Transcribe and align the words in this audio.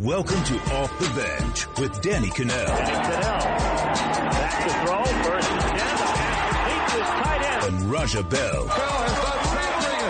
Welcome 0.00 0.44
to 0.44 0.54
Off 0.76 0.96
the 1.00 1.08
Bench 1.20 1.66
with 1.80 2.00
Danny 2.02 2.28
Kanell. 2.28 2.66
Back 2.68 4.62
to 4.62 4.70
throw, 4.86 5.04
first 5.24 5.50
and 5.50 5.60
ten, 5.60 5.74
the 5.74 6.06
pass 6.14 6.54
complete 6.54 6.86
to 6.86 6.98
his 6.98 7.08
tight 7.08 7.42
end. 7.42 7.64
And 7.74 7.90
Raja 7.90 8.22
Bell. 8.22 8.64
Bell 8.64 8.68
has 8.68 9.14
done 9.24 9.42
something. 9.74 10.06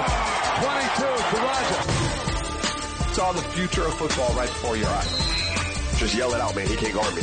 22 0.92 1.08
to 1.30 1.40
Raja. 1.42 3.14
Saw 3.14 3.32
the 3.32 3.40
future 3.40 3.86
of 3.86 3.94
football 3.94 4.34
right 4.34 4.50
before 4.50 4.76
your 4.76 4.90
eyes. 4.90 5.98
Just 5.98 6.14
yell 6.14 6.34
it 6.34 6.40
out, 6.42 6.54
man. 6.54 6.66
He 6.66 6.76
can't 6.76 6.92
guard 6.92 7.14
me. 7.14 7.22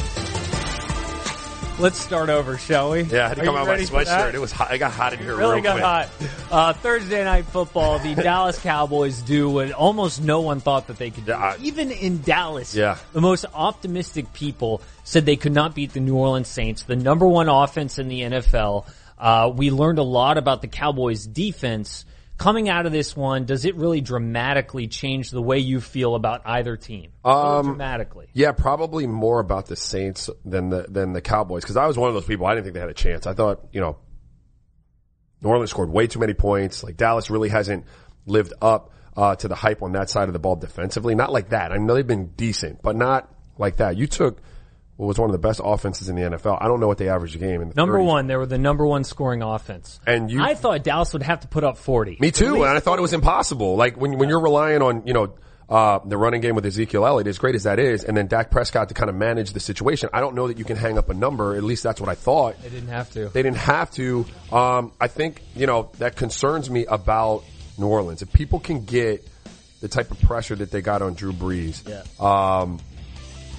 Let's 1.77 1.99
start 1.99 2.29
over, 2.29 2.57
shall 2.57 2.91
we? 2.91 3.01
Yeah, 3.03 3.25
I 3.25 3.27
had 3.27 3.35
to 3.35 3.41
Are 3.41 3.45
come 3.45 3.55
out 3.57 3.65
my 3.65 3.71
ready 3.73 3.85
for 3.85 4.01
that? 4.05 4.31
sweatshirt. 4.31 4.33
It 4.33 4.39
was 4.39 4.51
hot. 4.53 4.71
I 4.71 4.77
got 4.77 4.93
hot 4.93 5.11
in 5.11 5.19
here 5.19 5.35
really 5.35 5.55
real 5.55 5.63
got 5.63 6.07
quick. 6.09 6.29
hot. 6.29 6.49
Uh, 6.49 6.73
Thursday 6.73 7.21
night 7.21 7.45
football, 7.47 7.99
the 7.99 8.15
Dallas 8.23 8.57
Cowboys 8.59 9.21
do 9.21 9.49
what 9.49 9.73
almost 9.73 10.23
no 10.23 10.39
one 10.39 10.61
thought 10.61 10.87
that 10.87 10.97
they 10.97 11.09
could 11.09 11.25
do. 11.25 11.31
Yeah, 11.33 11.37
I- 11.37 11.57
Even 11.61 11.91
in 11.91 12.21
Dallas, 12.21 12.73
Yeah. 12.73 12.97
the 13.11 13.19
most 13.19 13.45
optimistic 13.53 14.31
people 14.31 14.81
said 15.03 15.25
they 15.25 15.35
could 15.35 15.51
not 15.53 15.75
beat 15.75 15.91
the 15.91 15.99
New 15.99 16.15
Orleans 16.15 16.47
Saints, 16.47 16.83
the 16.83 16.95
number 16.95 17.27
one 17.27 17.49
offense 17.49 17.99
in 17.99 18.07
the 18.07 18.21
NFL. 18.21 18.85
Uh, 19.19 19.51
we 19.53 19.69
learned 19.69 19.99
a 19.99 20.03
lot 20.03 20.37
about 20.37 20.61
the 20.61 20.67
Cowboys 20.69 21.27
defense. 21.27 22.05
Coming 22.37 22.67
out 22.67 22.85
of 22.85 22.91
this 22.91 23.15
one, 23.15 23.45
does 23.45 23.63
it 23.63 23.75
really 23.75 24.01
dramatically 24.01 24.87
change 24.87 25.31
the 25.31 25.41
way 25.41 25.59
you 25.59 25.79
feel 25.79 26.15
about 26.15 26.41
either 26.45 26.75
team? 26.75 27.11
Um, 27.23 27.65
dramatically. 27.65 28.27
Yeah, 28.33 28.51
probably 28.51 29.07
more 29.07 29.39
about 29.39 29.67
the 29.67 29.77
Saints 29.77 30.29
than 30.43 30.69
the 30.69 30.85
than 30.89 31.13
the 31.13 31.21
Cowboys 31.21 31.63
because 31.63 31.77
I 31.77 31.85
was 31.85 31.97
one 31.97 32.09
of 32.09 32.13
those 32.13 32.25
people. 32.25 32.45
I 32.45 32.53
didn't 32.53 32.65
think 32.65 32.73
they 32.73 32.81
had 32.81 32.89
a 32.89 32.93
chance. 32.93 33.25
I 33.25 33.33
thought 33.33 33.67
you 33.71 33.79
know 33.79 33.97
New 35.41 35.49
Orleans 35.49 35.69
scored 35.69 35.89
way 35.89 36.07
too 36.07 36.19
many 36.19 36.33
points. 36.33 36.83
Like 36.83 36.97
Dallas 36.97 37.29
really 37.29 37.49
hasn't 37.49 37.85
lived 38.25 38.53
up 38.61 38.91
uh, 39.15 39.35
to 39.35 39.47
the 39.47 39.55
hype 39.55 39.81
on 39.81 39.93
that 39.93 40.09
side 40.09 40.27
of 40.27 40.33
the 40.33 40.39
ball 40.39 40.55
defensively. 40.55 41.15
Not 41.15 41.31
like 41.31 41.49
that. 41.49 41.71
I 41.71 41.77
know 41.77 41.93
they've 41.93 42.05
been 42.05 42.33
decent, 42.35 42.81
but 42.81 42.95
not 42.95 43.33
like 43.57 43.77
that. 43.77 43.95
You 43.95 44.07
took 44.07 44.41
was 44.97 45.19
one 45.19 45.29
of 45.29 45.33
the 45.33 45.39
best 45.45 45.59
offenses 45.63 46.07
in 46.09 46.15
the 46.15 46.21
NFL. 46.21 46.57
I 46.61 46.67
don't 46.67 46.79
know 46.79 46.87
what 46.87 46.97
they 46.97 47.09
averaged 47.09 47.35
a 47.35 47.39
game 47.39 47.61
in 47.61 47.69
the 47.69 47.75
Number 47.75 47.97
30s. 47.99 48.05
one, 48.05 48.27
they 48.27 48.35
were 48.37 48.45
the 48.45 48.57
number 48.57 48.85
one 48.85 49.03
scoring 49.03 49.41
offense. 49.41 49.99
And 50.07 50.31
you- 50.31 50.41
I 50.41 50.55
thought 50.55 50.83
Dallas 50.83 51.11
would 51.13 51.23
have 51.23 51.41
to 51.41 51.47
put 51.47 51.63
up 51.65 51.77
40. 51.77 52.17
Me 52.21 52.31
too, 52.31 52.63
and 52.63 52.77
I 52.77 52.79
thought 52.79 52.97
it 52.97 53.01
was 53.01 53.13
impossible. 53.13 53.75
Like 53.75 53.97
when 53.99 54.17
when 54.17 54.29
you're 54.29 54.39
relying 54.39 54.81
on 54.81 55.03
you 55.05 55.13
know 55.13 55.33
uh, 55.67 55.99
the 56.05 56.15
running 56.15 56.41
game 56.41 56.53
with 56.55 56.65
Ezekiel 56.65 57.05
Elliott, 57.07 57.25
as 57.27 57.39
great 57.39 57.55
as 57.55 57.63
that 57.63 57.79
is, 57.79 58.03
and 58.03 58.15
then 58.15 58.27
Dak 58.27 58.51
Prescott 58.51 58.87
to 58.89 58.93
kind 58.93 59.09
of 59.09 59.15
manage 59.15 59.51
the 59.51 59.59
situation. 59.59 60.09
I 60.13 60.19
don't 60.21 60.35
know 60.35 60.47
that 60.47 60.59
you 60.59 60.63
can 60.63 60.77
hang 60.77 60.97
up 60.97 61.09
a 61.09 61.13
number. 61.15 61.55
At 61.55 61.63
least 61.63 61.81
that's 61.81 61.99
what 61.99 62.07
I 62.07 62.13
thought. 62.13 62.61
They 62.61 62.69
didn't 62.69 62.89
have 62.89 63.09
to. 63.13 63.29
They 63.29 63.41
didn't 63.41 63.57
have 63.57 63.89
to. 63.95 64.25
Um, 64.51 64.91
I 65.01 65.07
think 65.07 65.41
you 65.55 65.65
know 65.67 65.89
that 65.97 66.15
concerns 66.15 66.69
me 66.69 66.85
about 66.85 67.43
New 67.79 67.87
Orleans. 67.87 68.21
If 68.21 68.31
people 68.31 68.59
can 68.59 68.85
get 68.85 69.27
the 69.81 69.87
type 69.87 70.11
of 70.11 70.21
pressure 70.21 70.55
that 70.55 70.69
they 70.71 70.81
got 70.81 71.01
on 71.01 71.15
Drew 71.15 71.33
Brees, 71.33 71.81
Yeah. 71.85 72.03
um, 72.19 72.79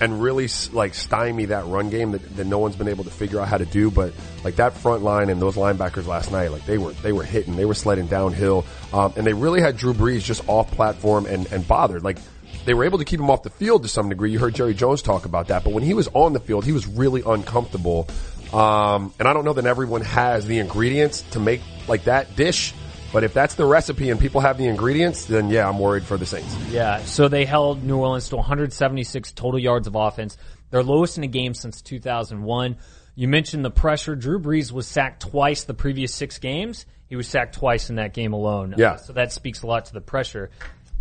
and 0.00 0.20
really 0.20 0.48
like 0.72 0.94
stymie 0.94 1.47
that 1.47 1.66
run 1.66 1.91
game 1.91 2.12
that, 2.12 2.36
that 2.36 2.47
no 2.47 2.58
one's 2.58 2.77
been 2.77 2.89
able 2.89 3.05
to 3.05 3.11
figure 3.11 3.41
out 3.41 3.48
how 3.48 3.58
to 3.58 3.64
do. 3.64 3.91
But 3.91 4.12
like 4.44 4.56
that 4.56 4.75
front 4.75 5.02
line 5.02 5.30
and 5.30 5.41
those 5.41 5.56
linebackers 5.56 6.06
last 6.06 6.30
night, 6.30 6.52
like 6.52 6.66
they 6.66 6.78
were 6.78 6.92
they 6.92 7.12
were 7.12 7.25
hitting, 7.25 7.56
they 7.56 7.64
were 7.64 7.75
sledding 7.75 8.06
downhill, 8.06 8.64
um, 8.92 9.12
and 9.17 9.27
they 9.27 9.34
really 9.34 9.61
had 9.61 9.77
Drew 9.77 9.94
Brees 9.94 10.22
just 10.22 10.47
off 10.48 10.70
platform 10.70 11.27
and 11.27 11.50
and 11.52 11.67
bothered. 11.67 12.02
Like 12.05 12.19
they 12.64 12.74
were 12.74 12.84
able 12.84 12.98
to 12.98 13.05
keep 13.05 13.20
him 13.20 13.30
off 13.30 13.42
the 13.42 13.50
field 13.50 13.83
to 13.84 13.89
some 13.89 14.08
degree. 14.08 14.33
You 14.33 14.39
heard 14.39 14.55
Jerry 14.55 14.74
Jones 14.74 15.00
talk 15.02 15.24
about 15.24 15.48
that, 15.48 15.64
but 15.64 15.72
when 15.72 15.83
he 15.83 15.94
was 15.94 16.08
on 16.14 16.33
the 16.33 16.41
field, 16.41 16.64
he 16.64 16.72
was 16.72 16.86
really 16.86 17.22
uncomfortable. 17.24 18.08
Um, 18.52 19.12
and 19.19 19.27
I 19.27 19.33
don't 19.33 19.44
know 19.44 19.55
that 19.55 19.67
everyone 19.67 20.02
has 20.02 20.47
the 20.47 20.58
ingredients 20.58 21.22
to 21.33 21.41
make 21.41 21.61
like 21.89 22.05
that 22.05 22.36
dish. 22.36 22.74
But 23.12 23.24
if 23.24 23.32
that's 23.32 23.54
the 23.54 23.64
recipe 23.64 24.10
and 24.10 24.20
people 24.20 24.40
have 24.40 24.58
the 24.58 24.66
ingredients, 24.66 25.26
then 25.26 25.48
yeah, 25.48 25.68
I'm 25.68 25.78
worried 25.78 26.04
for 26.04 26.16
the 26.16 26.26
Saints. 26.26 26.54
Yeah, 26.70 27.02
so 27.02 27.28
they 27.28 27.44
held 27.44 27.82
New 27.82 27.96
Orleans 27.98 28.28
to 28.30 28.36
176 28.36 29.32
total 29.32 29.58
yards 29.58 29.86
of 29.86 29.94
offense. 29.94 30.36
Their 30.70 30.82
lowest 30.82 31.16
in 31.16 31.24
a 31.24 31.28
game 31.28 31.54
since 31.54 31.80
2001. 31.82 32.77
You 33.14 33.28
mentioned 33.28 33.64
the 33.64 33.70
pressure. 33.70 34.14
Drew 34.14 34.38
Brees 34.38 34.72
was 34.72 34.86
sacked 34.86 35.22
twice 35.22 35.64
the 35.64 35.74
previous 35.74 36.12
six 36.14 36.38
games. 36.38 36.84
He 37.08 37.16
was 37.16 37.28
sacked 37.28 37.55
twice 37.55 37.89
in 37.89 37.96
that 37.96 38.12
game 38.12 38.33
alone. 38.33 38.74
Yeah. 38.77 38.92
Uh, 38.92 38.96
so 38.96 39.12
that 39.14 39.33
speaks 39.33 39.62
a 39.62 39.66
lot 39.66 39.86
to 39.86 39.95
the 39.95 40.00
pressure. 40.00 40.50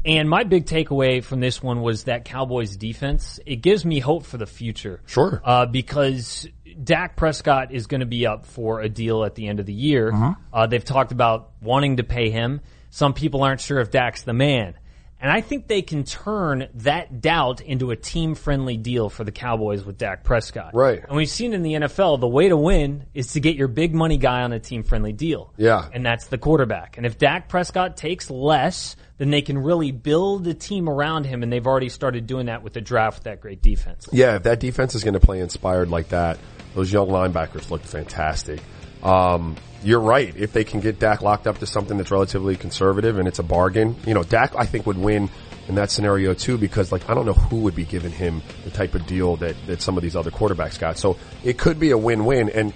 And 0.05 0.29
my 0.29 0.44
big 0.44 0.65
takeaway 0.65 1.23
from 1.23 1.39
this 1.39 1.63
one 1.63 1.81
was 1.81 2.03
that 2.03 2.25
Cowboys 2.25 2.77
defense. 2.77 3.39
It 3.45 3.57
gives 3.57 3.83
me 3.83 3.99
hope 3.99 4.25
for 4.25 4.38
the 4.38 4.45
future. 4.45 5.01
Sure. 5.07 5.41
Uh, 5.44 5.65
because 5.65 6.47
Dak 6.84 7.16
Prescott 7.16 7.72
is 7.72 7.88
going 7.88 8.00
to 8.00 8.06
be 8.06 8.28
up 8.28 8.46
for 8.46 8.81
a 8.81 8.90
deal 8.90 9.24
at 9.24 9.36
the 9.36 9.47
end 9.47 9.59
of 9.59 9.66
the 9.66 9.74
year. 9.74 10.12
Mm-hmm. 10.12 10.31
Uh, 10.53 10.68
they've 10.68 10.84
talked 10.84 11.12
about 11.12 11.52
wanting 11.62 11.97
to 11.97 12.03
pay 12.03 12.30
him. 12.30 12.62
Some 12.90 13.13
people 13.13 13.44
aren't 13.44 13.62
sure 13.62 13.80
if 13.80 13.91
Dak's 13.91 14.24
the 14.24 14.34
man. 14.34 14.75
And 15.19 15.31
I 15.31 15.41
think 15.41 15.68
they 15.68 15.81
can 15.81 16.03
turn 16.03 16.68
that 16.75 17.22
doubt 17.22 17.62
into 17.62 17.91
a 17.91 17.96
team 17.96 18.36
friendly 18.36 18.75
deal 18.75 19.09
for 19.09 19.24
the 19.24 19.31
Cowboys 19.31 19.84
with 19.84 19.97
Dak 19.97 20.24
Prescott. 20.24 20.75
Right. 20.75 21.03
And 21.03 21.16
we've 21.16 21.30
seen 21.30 21.53
in 21.53 21.63
the 21.63 21.74
NFL, 21.74 22.19
the 22.19 22.28
way 22.28 22.50
to 22.50 22.58
win 22.58 23.06
is 23.13 23.34
to 23.34 23.40
get 23.40 23.56
your 23.56 23.69
big 23.69 23.96
money 23.96 24.18
guy 24.18 24.42
on 24.42 24.52
a 24.52 24.59
team 24.59 24.84
friendly 24.84 25.13
deal. 25.13 25.53
Yeah. 25.57 25.88
And 25.94 26.06
that's 26.06 26.28
the 26.28 26.38
quarterback. 26.38 26.97
And 26.97 27.06
if 27.06 27.18
Dak 27.18 27.47
Prescott 27.47 27.96
takes 27.96 28.30
less, 28.30 28.97
then 29.18 29.31
they 29.31 29.42
can 29.42 29.57
really 29.57 29.92
build 29.92 30.46
a 30.47 30.53
team 30.53 30.90
around 30.90 31.25
him. 31.25 31.44
And 31.44 31.52
they've 31.52 31.66
already 31.66 31.90
started 31.90 32.28
doing 32.28 32.47
that 32.47 32.62
with 32.62 32.74
the 32.74 32.81
draft 32.81 33.19
with 33.19 33.24
that 33.24 33.40
great 33.40 33.62
defense. 33.62 34.09
Yeah, 34.12 34.36
if 34.36 34.44
that 34.44 34.59
defense 34.59 34.96
is 34.96 35.03
going 35.03 35.13
to 35.13 35.19
play 35.22 35.40
inspired 35.40 35.90
like 35.90 36.09
that, 36.09 36.38
those 36.75 36.91
young 36.91 37.08
linebackers 37.08 37.72
looked 37.72 37.88
fantastic. 37.88 38.62
Um, 39.02 39.56
you're 39.84 40.00
right. 40.00 40.36
If 40.36 40.52
they 40.52 40.63
can 40.63 40.80
get 40.80 41.00
Dak 41.00 41.22
locked 41.22 41.47
up 41.47 41.59
to 41.59 41.66
something 41.66 41.97
that's 41.97 42.12
relatively 42.12 42.56
conservative 42.56 43.18
and 43.18 43.28
it's 43.28 43.40
a 43.40 43.44
bargain, 43.44 43.96
you 44.06 44.13
know, 44.13 44.24
Dak 44.24 44.53
I 44.56 44.66
think 44.66 44.86
would 44.86 44.97
win 44.97 45.30
in 45.68 45.75
that 45.75 45.90
scenario 45.90 46.34
too 46.34 46.58
because 46.58 46.91
like 46.91 47.09
I 47.09 47.13
don't 47.13 47.25
know 47.25 47.34
who 47.34 47.62
would 47.62 47.75
be 47.75 47.86
giving 47.86 48.12
him 48.12 48.41
the 48.63 48.72
type 48.72 48.94
of 48.94 49.08
deal 49.08 49.38
that 49.38 49.56
that 49.68 49.81
some 49.81 49.97
of 49.97 50.03
these 50.03 50.16
other 50.16 50.31
quarterbacks 50.31 50.80
got. 50.80 50.97
So 50.97 51.18
it 51.44 51.58
could 51.58 51.80
be 51.80 51.91
a 51.91 51.97
win-win. 51.97 52.50
And 52.50 52.74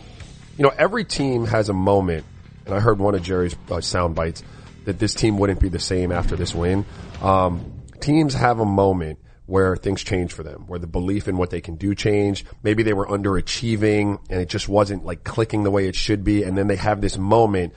you 0.57 0.63
know, 0.63 0.71
every 0.77 1.03
team 1.03 1.45
has 1.45 1.69
a 1.69 1.73
moment. 1.73 2.25
And 2.65 2.75
I 2.75 2.79
heard 2.79 2.99
one 2.99 3.15
of 3.15 3.23
Jerry's 3.23 3.55
uh, 3.71 3.81
sound 3.81 4.15
bites 4.15 4.43
that 4.85 4.99
this 4.99 5.13
team 5.13 5.37
wouldn't 5.37 5.59
be 5.59 5.69
the 5.69 5.79
same 5.79 6.11
after 6.11 6.35
this 6.35 6.53
win. 6.53 6.85
Um, 7.21 7.83
teams 7.99 8.33
have 8.33 8.59
a 8.59 8.65
moment 8.65 9.19
where 9.49 9.75
things 9.75 10.03
change 10.03 10.31
for 10.31 10.43
them, 10.43 10.65
where 10.67 10.79
the 10.79 10.87
belief 10.87 11.27
in 11.27 11.37
what 11.37 11.49
they 11.49 11.61
can 11.61 11.75
do 11.75 11.95
change. 11.95 12.45
Maybe 12.63 12.83
they 12.83 12.93
were 12.93 13.07
underachieving 13.07 14.19
and 14.29 14.41
it 14.41 14.47
just 14.49 14.69
wasn't 14.69 15.05
like 15.05 15.23
clicking 15.23 15.63
the 15.63 15.71
way 15.71 15.87
it 15.87 15.95
should 15.95 16.23
be. 16.23 16.43
And 16.43 16.57
then 16.57 16.67
they 16.67 16.75
have 16.75 17.01
this 17.01 17.17
moment 17.17 17.73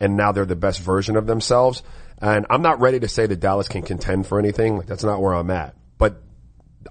and 0.00 0.16
now 0.16 0.32
they're 0.32 0.44
the 0.44 0.56
best 0.56 0.80
version 0.80 1.16
of 1.16 1.26
themselves. 1.26 1.82
And 2.18 2.46
I'm 2.50 2.62
not 2.62 2.80
ready 2.80 3.00
to 3.00 3.08
say 3.08 3.26
that 3.26 3.40
Dallas 3.40 3.68
can 3.68 3.82
contend 3.82 4.26
for 4.26 4.38
anything. 4.38 4.76
Like 4.76 4.86
that's 4.86 5.04
not 5.04 5.20
where 5.20 5.34
I'm 5.34 5.50
at. 5.50 5.76
But 5.98 6.20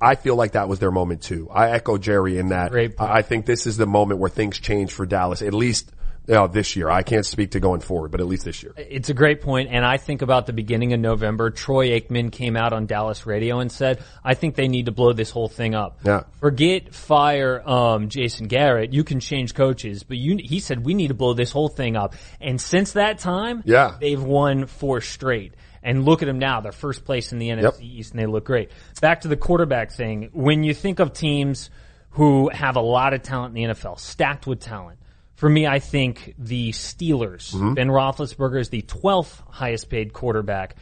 I 0.02 0.16
feel 0.16 0.36
like 0.36 0.54
that 0.54 0.70
was 0.70 0.80
their 0.80 0.92
moment 0.92 1.22
too. 1.22 1.50
I 1.52 1.72
echo 1.72 1.98
Jerry 1.98 2.38
in 2.38 2.50
that. 2.50 2.72
Great 2.72 2.98
point. 2.98 3.12
I 3.12 3.18
I 3.18 3.22
think 3.22 3.46
this 3.46 3.68
is 3.68 3.78
the 3.78 3.86
moment 3.86 4.20
where 4.20 4.30
things 4.30 4.60
change 4.60 4.92
for 4.94 5.06
Dallas, 5.06 5.42
at 5.42 5.54
least 5.54 5.92
know, 6.28 6.48
this 6.48 6.76
year. 6.76 6.90
I 6.90 7.04
can't 7.04 7.26
speak 7.26 7.52
to 7.52 7.60
going 7.60 7.82
forward, 7.82 8.12
but 8.12 8.22
at 8.22 8.28
least 8.28 8.46
this 8.46 8.64
year. 8.64 8.74
It's 8.78 9.10
a 9.10 9.14
great 9.14 9.42
point, 9.42 9.70
and 9.72 9.86
I 9.86 9.98
think 9.98 10.22
about 10.22 10.46
the 10.46 10.54
beginning 10.54 10.94
of 10.94 11.00
November. 11.00 11.50
Troy 11.50 11.90
Aikman 12.00 12.32
came 12.32 12.56
out 12.56 12.72
on 12.74 12.86
Dallas 12.86 13.26
radio 13.26 13.60
and 13.60 13.72
said, 13.72 14.02
"I 14.24 14.34
think 14.34 14.56
they 14.56 14.68
need 14.68 14.86
to 14.86 14.92
blow 14.92 15.14
this 15.14 15.30
whole 15.32 15.48
thing 15.50 15.76
up. 15.76 16.00
Yeah. 16.06 16.24
Forget 16.40 16.94
fire 16.94 17.62
um, 17.68 18.10
Jason 18.10 18.48
Garrett. 18.48 18.94
You 18.94 19.04
can 19.04 19.20
change 19.20 19.54
coaches, 19.54 20.04
but 20.04 20.18
you." 20.18 20.38
He 20.42 20.60
said, 20.60 20.86
"We 20.86 20.94
need 20.94 21.10
to 21.10 21.14
blow 21.14 21.34
this 21.34 21.52
whole 21.52 21.68
thing 21.70 21.96
up." 21.96 22.16
And 22.40 22.60
since 22.60 22.94
that 22.94 23.18
time, 23.20 23.64
Yeah. 23.66 23.96
they've 24.00 24.22
won 24.22 24.66
four 24.68 25.02
straight. 25.02 25.54
And 25.86 26.06
look 26.06 26.22
at 26.22 26.28
them 26.28 26.40
now; 26.40 26.62
they're 26.62 26.72
first 26.72 27.04
place 27.04 27.34
in 27.34 27.40
the 27.40 27.50
NFC 27.50 27.64
Yep. 27.64 27.74
East, 27.82 28.12
and 28.14 28.22
they 28.22 28.26
look 28.26 28.46
great. 28.46 28.72
Back 29.02 29.22
to 29.22 29.28
the 29.28 29.36
quarterback 29.36 29.92
thing. 29.92 30.30
When 30.32 30.64
you 30.64 30.74
think 30.74 31.00
of 31.00 31.12
teams 31.12 31.70
who 32.12 32.50
have 32.54 32.78
a 32.78 32.82
lot 32.82 33.14
of 33.14 33.22
talent 33.24 33.58
in 33.58 33.68
the 33.68 33.74
NFL, 33.74 34.00
stacked 34.00 34.48
with 34.48 34.62
talent. 34.62 34.98
For 35.36 35.50
me, 35.50 35.66
I 35.68 35.80
think 35.80 36.36
the 36.38 36.72
Steelers, 36.72 37.54
Mm-hmm. 37.54 37.74
Ben 37.74 37.88
Roethlisberger 37.88 38.60
is 38.60 38.70
the 38.70 38.82
12th 38.84 39.42
highest 39.50 39.90
paid 39.90 40.14
quarterback. 40.14 40.76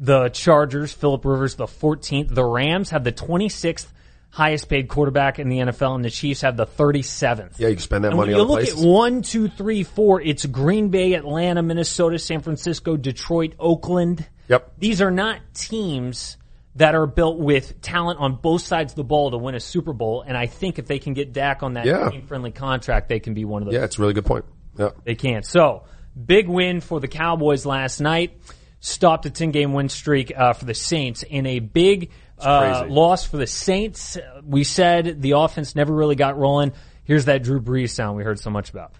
The 0.00 0.28
Chargers, 0.30 0.92
Philip 0.92 1.24
Rivers, 1.24 1.54
the 1.54 1.66
14th. 1.66 2.34
The 2.34 2.44
Rams 2.44 2.90
have 2.90 3.04
the 3.04 3.12
26th 3.12 3.86
highest 4.30 4.68
paid 4.68 4.88
quarterback 4.88 5.38
in 5.38 5.48
the 5.48 5.58
NFL, 5.58 5.94
and 5.94 6.04
the 6.04 6.10
Chiefs 6.10 6.40
have 6.40 6.56
the 6.56 6.66
37th. 6.66 7.58
Yeah, 7.58 7.68
you 7.68 7.74
can 7.74 7.82
spend 7.82 8.04
that 8.04 8.08
And 8.08 8.16
money 8.16 8.32
when 8.32 8.40
you 8.40 8.44
look 8.48 8.58
places. 8.60 8.82
at 8.82 8.86
one, 8.88 9.22
two, 9.22 9.46
three, 9.48 9.84
four, 9.84 10.20
it's 10.20 10.44
Green 10.46 10.88
Bay, 10.88 11.12
Atlanta, 11.14 11.62
Minnesota, 11.62 12.18
San 12.18 12.40
Francisco, 12.40 12.96
Detroit, 12.96 13.52
Oakland. 13.60 14.26
Yep. 14.48 14.72
These 14.78 15.00
are 15.00 15.12
not 15.12 15.38
teams 15.54 16.36
that 16.76 16.94
are 16.94 17.06
built 17.06 17.38
with 17.38 17.80
talent 17.80 18.18
on 18.18 18.34
both 18.36 18.62
sides 18.62 18.92
of 18.92 18.96
the 18.96 19.04
ball 19.04 19.30
to 19.30 19.38
win 19.38 19.54
a 19.54 19.60
Super 19.60 19.92
Bowl. 19.92 20.22
And 20.26 20.36
I 20.36 20.46
think 20.46 20.78
if 20.78 20.86
they 20.86 20.98
can 20.98 21.14
get 21.14 21.32
Dak 21.32 21.62
on 21.62 21.74
that 21.74 21.86
Yeah. 21.86 22.10
team 22.10 22.22
friendly 22.22 22.50
contract, 22.50 23.08
they 23.08 23.20
can 23.20 23.32
be 23.34 23.44
one 23.44 23.62
of 23.62 23.66
those. 23.66 23.74
yeah, 23.74 23.84
it's 23.84 23.98
a 23.98 24.00
really 24.00 24.12
good 24.14 24.24
point. 24.26 24.44
Yeah. 24.76 24.90
They 25.04 25.14
can't. 25.14 25.46
So, 25.46 25.84
big 26.26 26.48
win 26.48 26.80
for 26.80 26.98
the 26.98 27.06
Cowboys 27.08 27.64
last 27.64 28.00
night. 28.00 28.38
Stopped 28.80 29.24
a 29.24 29.30
10 29.30 29.50
game 29.52 29.72
win 29.72 29.88
streak 29.88 30.32
uh, 30.36 30.52
for 30.52 30.64
the 30.64 30.74
Saints 30.74 31.22
in 31.22 31.46
a 31.46 31.58
big 31.60 32.10
uh, 32.38 32.84
loss 32.88 33.24
for 33.24 33.36
the 33.36 33.46
Saints. 33.46 34.18
We 34.44 34.64
said 34.64 35.22
the 35.22 35.32
offense 35.32 35.74
never 35.76 35.94
really 35.94 36.16
got 36.16 36.36
rolling. 36.36 36.72
Here's 37.04 37.26
that 37.26 37.42
Drew 37.44 37.60
Brees 37.60 37.90
sound 37.90 38.16
we 38.16 38.24
heard 38.24 38.38
so 38.40 38.50
much 38.50 38.70
about. 38.70 38.92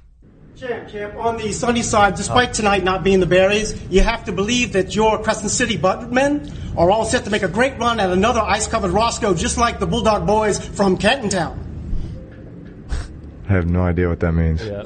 Champ, 0.57 0.89
champ, 0.89 1.17
on 1.17 1.37
the 1.37 1.51
sunny 1.51 1.83
side, 1.83 2.15
despite 2.15 2.55
tonight 2.55 2.85
not 2.85 3.03
being 3.03 3.19
the 3.19 3.27
berries, 3.27 3.75
you 3.91 4.03
have 4.03 4.25
to 4.27 4.33
believe 4.33 4.75
that 4.75 4.95
your 4.95 5.21
Crescent 5.21 5.51
City 5.51 5.77
men 5.77 6.53
are 6.77 6.93
all 6.93 7.05
set 7.05 7.25
to 7.25 7.31
make 7.31 7.43
a 7.43 7.49
great 7.49 7.77
run 7.77 7.99
at 7.99 8.11
another 8.11 8.41
ice-covered 8.41 8.93
Roscoe, 8.93 9.35
just 9.35 9.59
like 9.59 9.81
the 9.81 9.87
Bulldog 9.87 10.29
boys 10.29 10.65
from 10.65 10.97
Canton 10.97 11.29
Town. 11.29 11.61
I 13.49 13.53
have 13.53 13.67
no 13.67 13.83
idea 13.83 14.09
what 14.09 14.21
that 14.21 14.31
means. 14.31 14.65
Yeah. 14.65 14.85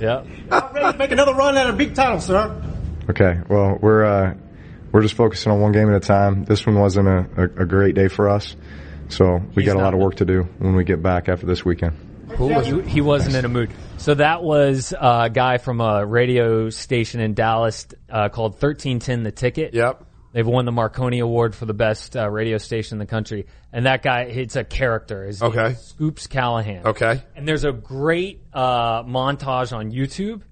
Yeah. 0.00 0.24
Ready 0.74 0.92
to 0.92 0.98
make 0.98 1.12
another 1.12 1.34
run 1.34 1.56
at 1.56 1.70
a 1.70 1.72
big 1.72 1.94
title, 1.94 2.20
sir. 2.20 2.60
Okay, 3.08 3.40
well, 3.48 3.78
we're 3.80 4.04
uh, 4.04 4.34
we're 4.90 5.02
just 5.02 5.14
focusing 5.14 5.52
on 5.52 5.60
one 5.60 5.70
game 5.70 5.88
at 5.90 5.94
a 5.94 6.00
time. 6.00 6.44
This 6.44 6.66
one 6.66 6.74
wasn't 6.74 7.06
a, 7.06 7.26
a, 7.36 7.62
a 7.62 7.66
great 7.66 7.94
day 7.94 8.08
for 8.08 8.28
us, 8.28 8.56
so 9.08 9.40
we 9.54 9.62
He's 9.62 9.72
got 9.72 9.78
a 9.78 9.84
lot 9.84 9.94
of 9.94 10.00
work 10.00 10.16
to 10.16 10.24
do 10.24 10.42
when 10.58 10.74
we 10.74 10.82
get 10.82 11.02
back 11.02 11.28
after 11.28 11.46
this 11.46 11.64
weekend. 11.64 12.03
He, 12.38 12.80
he 12.82 13.00
wasn't 13.00 13.36
in 13.36 13.44
a 13.44 13.48
mood. 13.48 13.70
So 13.98 14.14
that 14.14 14.42
was 14.42 14.92
a 14.98 15.30
guy 15.32 15.58
from 15.58 15.80
a 15.80 16.04
radio 16.04 16.68
station 16.70 17.20
in 17.20 17.34
Dallas 17.34 17.86
uh, 18.10 18.28
called 18.28 18.52
1310 18.52 19.22
The 19.22 19.32
Ticket. 19.32 19.74
Yep. 19.74 20.04
They've 20.32 20.46
won 20.46 20.64
the 20.64 20.72
Marconi 20.72 21.20
Award 21.20 21.54
for 21.54 21.64
the 21.64 21.74
best 21.74 22.16
uh, 22.16 22.28
radio 22.28 22.58
station 22.58 22.96
in 22.96 22.98
the 22.98 23.06
country. 23.06 23.46
And 23.72 23.86
that 23.86 24.02
guy, 24.02 24.22
it's 24.22 24.56
a 24.56 24.64
character. 24.64 25.24
His 25.24 25.40
name 25.40 25.52
Okay. 25.52 25.66
is 25.72 25.80
Scoops 25.80 26.26
Callahan. 26.26 26.86
Okay. 26.88 27.22
And 27.36 27.46
there's 27.46 27.64
a 27.64 27.72
great 27.72 28.42
uh, 28.52 29.04
montage 29.04 29.72
on 29.72 29.92
YouTube. 29.92 30.42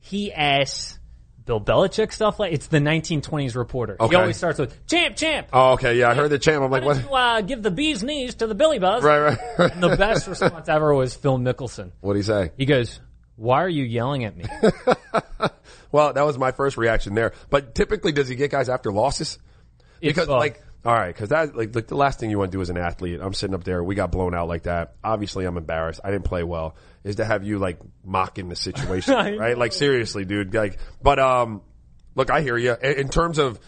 He 0.00 0.32
asks 0.32 0.97
Bill 1.48 1.60
Belichick 1.60 2.12
stuff 2.12 2.38
like 2.38 2.52
it's 2.52 2.66
the 2.66 2.78
1920s 2.78 3.56
reporter. 3.56 3.96
He 4.08 4.14
always 4.14 4.36
starts 4.36 4.58
with 4.58 4.86
champ, 4.86 5.16
champ. 5.16 5.48
Oh, 5.50 5.72
okay. 5.72 5.98
Yeah, 5.98 6.10
I 6.10 6.14
heard 6.14 6.28
the 6.28 6.38
champ. 6.38 6.62
I'm 6.62 6.70
like, 6.70 6.84
what? 6.84 7.02
you 7.02 7.08
uh, 7.08 7.40
give 7.40 7.62
the 7.62 7.70
bee's 7.70 8.04
knees 8.04 8.36
to 8.36 8.46
the 8.46 8.54
Billy 8.54 8.78
Buzz? 8.78 9.02
Right, 9.02 9.18
right. 9.18 9.38
right. 9.58 9.72
And 9.78 9.82
the 9.82 9.96
best 9.96 10.28
response 10.28 10.68
ever 10.68 10.94
was 10.94 11.14
Phil 11.14 11.38
Mickelson. 11.38 11.92
What'd 12.02 12.20
he 12.20 12.22
say? 12.22 12.52
He 12.58 12.66
goes, 12.66 13.00
"Why 13.36 13.62
are 13.62 13.68
you 13.68 13.84
yelling 13.84 14.24
at 14.24 14.36
me?" 14.36 14.44
Well, 15.90 16.12
that 16.12 16.22
was 16.22 16.36
my 16.36 16.52
first 16.52 16.76
reaction 16.76 17.14
there. 17.14 17.32
But 17.50 17.74
typically, 17.74 18.12
does 18.12 18.28
he 18.28 18.36
get 18.36 18.50
guys 18.50 18.68
after 18.68 18.92
losses? 18.92 19.38
Because 20.00 20.28
like, 20.28 20.62
all 20.84 20.94
right, 20.94 21.12
because 21.14 21.30
that 21.30 21.56
like, 21.56 21.74
like 21.74 21.86
the 21.88 21.96
last 21.96 22.20
thing 22.20 22.30
you 22.30 22.38
want 22.38 22.52
to 22.52 22.56
do 22.56 22.62
as 22.62 22.70
an 22.70 22.78
athlete, 22.78 23.20
I'm 23.22 23.34
sitting 23.34 23.54
up 23.54 23.64
there, 23.64 23.82
we 23.82 23.94
got 23.94 24.12
blown 24.12 24.34
out 24.34 24.48
like 24.48 24.62
that. 24.62 24.94
Obviously, 25.02 25.44
I'm 25.44 25.56
embarrassed. 25.56 26.00
I 26.04 26.10
didn't 26.10 26.24
play 26.24 26.42
well. 26.44 26.76
Is 27.04 27.16
to 27.16 27.24
have 27.24 27.44
you 27.44 27.58
like 27.58 27.78
mocking 28.04 28.48
the 28.48 28.56
situation, 28.56 29.14
right? 29.38 29.58
Like 29.58 29.72
seriously, 29.72 30.24
dude. 30.24 30.54
Like, 30.54 30.78
but 31.02 31.18
um, 31.18 31.62
look, 32.14 32.30
I 32.30 32.40
hear 32.42 32.56
you. 32.56 32.76
In, 32.82 32.92
in 33.00 33.08
terms 33.08 33.38
of 33.38 33.58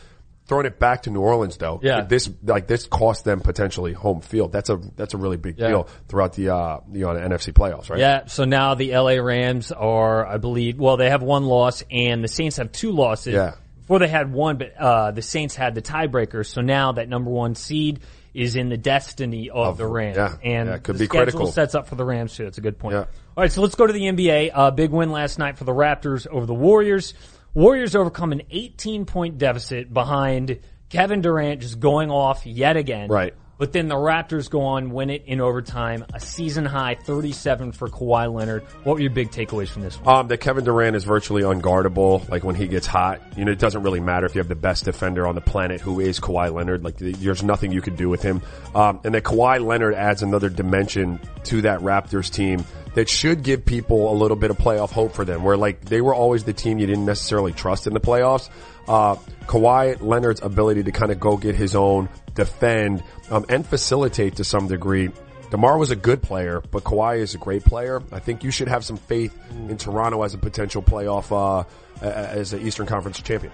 throwing 0.47 0.67
it 0.67 0.79
back 0.81 1.03
to 1.05 1.11
New 1.11 1.21
Orleans, 1.21 1.57
though, 1.59 1.79
Yeah. 1.83 2.01
this 2.03 2.29
like 2.43 2.67
this 2.67 2.87
cost 2.87 3.25
them 3.25 3.41
potentially 3.41 3.93
home 3.93 4.21
field. 4.21 4.51
That's 4.53 4.69
a 4.71 4.81
that's 4.97 5.15
a 5.15 5.17
really 5.17 5.37
big 5.37 5.59
Yeah. 5.59 5.69
deal 5.69 5.89
throughout 6.09 6.33
the 6.35 6.49
uh 6.55 6.81
you 6.93 7.01
know 7.03 7.15
the 7.15 7.21
NFC 7.21 7.53
playoffs, 7.53 7.89
right? 7.91 7.99
yeah. 8.01 8.27
So 8.27 8.45
now 8.45 8.75
the 8.75 8.93
LA 8.97 9.21
Rams 9.23 9.71
are, 9.73 10.27
I 10.27 10.39
believe, 10.39 10.79
well, 10.79 10.97
they 10.97 11.11
have 11.11 11.23
one 11.23 11.45
loss, 11.45 11.83
and 11.91 12.23
the 12.25 12.29
Saints 12.29 12.57
have 12.57 12.73
two 12.73 12.91
losses. 12.93 13.35
Yeah. 13.35 13.55
Before 13.91 13.99
they 13.99 14.07
had 14.09 14.33
one, 14.33 14.57
but 14.57 14.77
uh, 14.79 15.11
the 15.11 15.21
Saints 15.21 15.57
had 15.57 15.75
the 15.75 15.83
tiebreaker. 15.83 16.47
So 16.47 16.61
now 16.61 16.93
that 16.93 17.09
number 17.09 17.29
one 17.29 17.57
seed 17.57 17.99
is 18.33 18.55
in 18.55 18.69
the 18.69 18.77
destiny 18.77 19.51
of, 19.51 19.67
Of- 19.67 19.77
the 19.79 19.87
Rams, 19.89 20.17
yeah. 20.17 20.37
and 20.45 20.69
Yeah, 20.69 20.77
it 20.77 20.85
could 20.85 20.95
the 20.95 20.99
be 21.01 21.05
schedule 21.07 21.25
critical. 21.25 21.47
sets 21.49 21.75
up 21.75 21.89
for 21.89 21.97
the 21.97 22.05
Rams 22.05 22.37
too. 22.37 22.45
That's 22.45 22.59
a 22.59 22.61
good 22.61 22.79
point. 22.79 22.95
Yeah. 22.95 23.01
All 23.01 23.07
right, 23.43 23.51
so 23.51 23.61
let's 23.63 23.75
go 23.75 23.89
to 23.89 23.93
the 23.93 24.03
NBA. 24.03 24.53
Uh, 24.55 24.71
big 24.71 24.93
win 24.93 25.11
last 25.11 25.41
night 25.41 25.59
for 25.59 25.65
the 25.65 25.73
Raptors 25.73 26.29
over 26.29 26.47
the 26.47 26.55
Warriors. 26.55 27.15
Warriors 27.53 27.97
overcome 27.97 28.31
an 28.31 28.43
18 28.53 29.07
point 29.07 29.39
deficit 29.39 29.93
behind 29.93 30.61
Kevin 30.89 31.21
Durant 31.21 31.61
just 31.61 31.81
going 31.81 32.13
off 32.13 32.47
yet 32.47 32.77
again. 32.77 33.09
Right. 33.09 33.35
But 33.61 33.75
then 33.75 33.89
the 33.89 33.95
Raptors 33.95 34.49
go 34.49 34.63
on, 34.63 34.89
win 34.89 35.11
it 35.11 35.25
in 35.27 35.39
overtime, 35.39 36.07
a 36.15 36.19
season 36.19 36.65
high 36.65 36.95
37 36.95 37.73
for 37.73 37.91
Kawhi 37.91 38.33
Leonard. 38.33 38.63
What 38.85 38.95
were 38.95 39.01
your 39.01 39.11
big 39.11 39.31
takeaways 39.33 39.69
from 39.69 39.83
this 39.83 40.01
one? 40.01 40.17
Um, 40.17 40.29
that 40.29 40.39
Kevin 40.39 40.65
Durant 40.65 40.97
is 40.97 41.05
virtually 41.05 41.43
unguardable. 41.43 42.27
Like 42.31 42.43
when 42.43 42.55
he 42.55 42.69
gets 42.69 42.87
hot, 42.87 43.21
you 43.37 43.45
know, 43.45 43.53
it 43.53 43.59
doesn't 43.59 43.83
really 43.83 44.01
matter 44.01 44.25
if 44.25 44.35
you 44.35 44.39
have 44.39 44.49
the 44.49 44.55
best 44.55 44.87
defender 44.87 45.27
on 45.27 45.35
the 45.35 45.43
planet 45.43 45.83
who 45.83 46.01
is 46.01 46.21
Kawhi 46.21 46.51
Leonard. 46.51 46.83
Like 46.83 46.97
there's 46.97 47.43
nothing 47.43 47.71
you 47.71 47.83
could 47.83 47.99
do 47.99 48.09
with 48.09 48.23
him. 48.23 48.41
Um, 48.75 49.01
and 49.05 49.15
that 49.15 49.25
Kawhi 49.25 49.63
Leonard 49.63 49.93
adds 49.93 50.23
another 50.23 50.49
dimension 50.49 51.21
to 51.45 51.61
that 51.61 51.81
Raptors 51.81 52.33
team 52.33 52.65
that 52.95 53.09
should 53.09 53.43
give 53.43 53.65
people 53.65 54.13
a 54.13 54.15
little 54.15 54.37
bit 54.37 54.51
of 54.51 54.59
playoff 54.59 54.91
hope 54.91 55.15
for 55.15 55.25
them. 55.25 55.43
Where 55.45 55.57
like 55.57 55.85
they 55.85 56.01
were 56.01 56.15
always 56.15 56.45
the 56.45 56.53
team 56.53 56.79
you 56.79 56.87
didn't 56.87 57.07
necessarily 57.07 57.53
trust 57.53 57.87
in 57.87 57.95
the 57.95 58.01
playoffs. 58.01 58.49
Uh, 58.89 59.17
Kawhi 59.47 60.01
Leonard's 60.01 60.43
ability 60.43 60.83
to 60.85 60.93
kind 60.93 61.13
of 61.13 61.21
go 61.21 61.37
get 61.37 61.55
his 61.55 61.77
own, 61.77 62.09
defend, 62.35 63.03
um, 63.31 63.45
and 63.49 63.65
facilitate 63.67 64.37
to 64.37 64.45
some 64.45 64.67
degree 64.69 65.11
DeMar 65.51 65.79
was 65.79 65.91
a 65.91 65.97
good 65.97 66.23
player, 66.23 66.63
but 66.71 66.85
Kawhi 66.85 67.19
is 67.19 67.35
a 67.35 67.39
great 67.39 67.65
player. 67.65 68.01
I 68.13 68.21
think 68.21 68.45
you 68.45 68.53
should 68.53 68.69
have 68.69 68.85
some 68.85 68.97
faith 68.97 69.37
in 69.69 69.77
Toronto 69.79 70.23
as 70.23 70.33
a 70.33 70.39
potential 70.39 70.81
playoff, 70.81 71.33
uh, 71.33 71.65
as 72.05 72.53
an 72.53 72.65
Eastern 72.65 72.87
Conference 72.87 73.21
champion. 73.21 73.53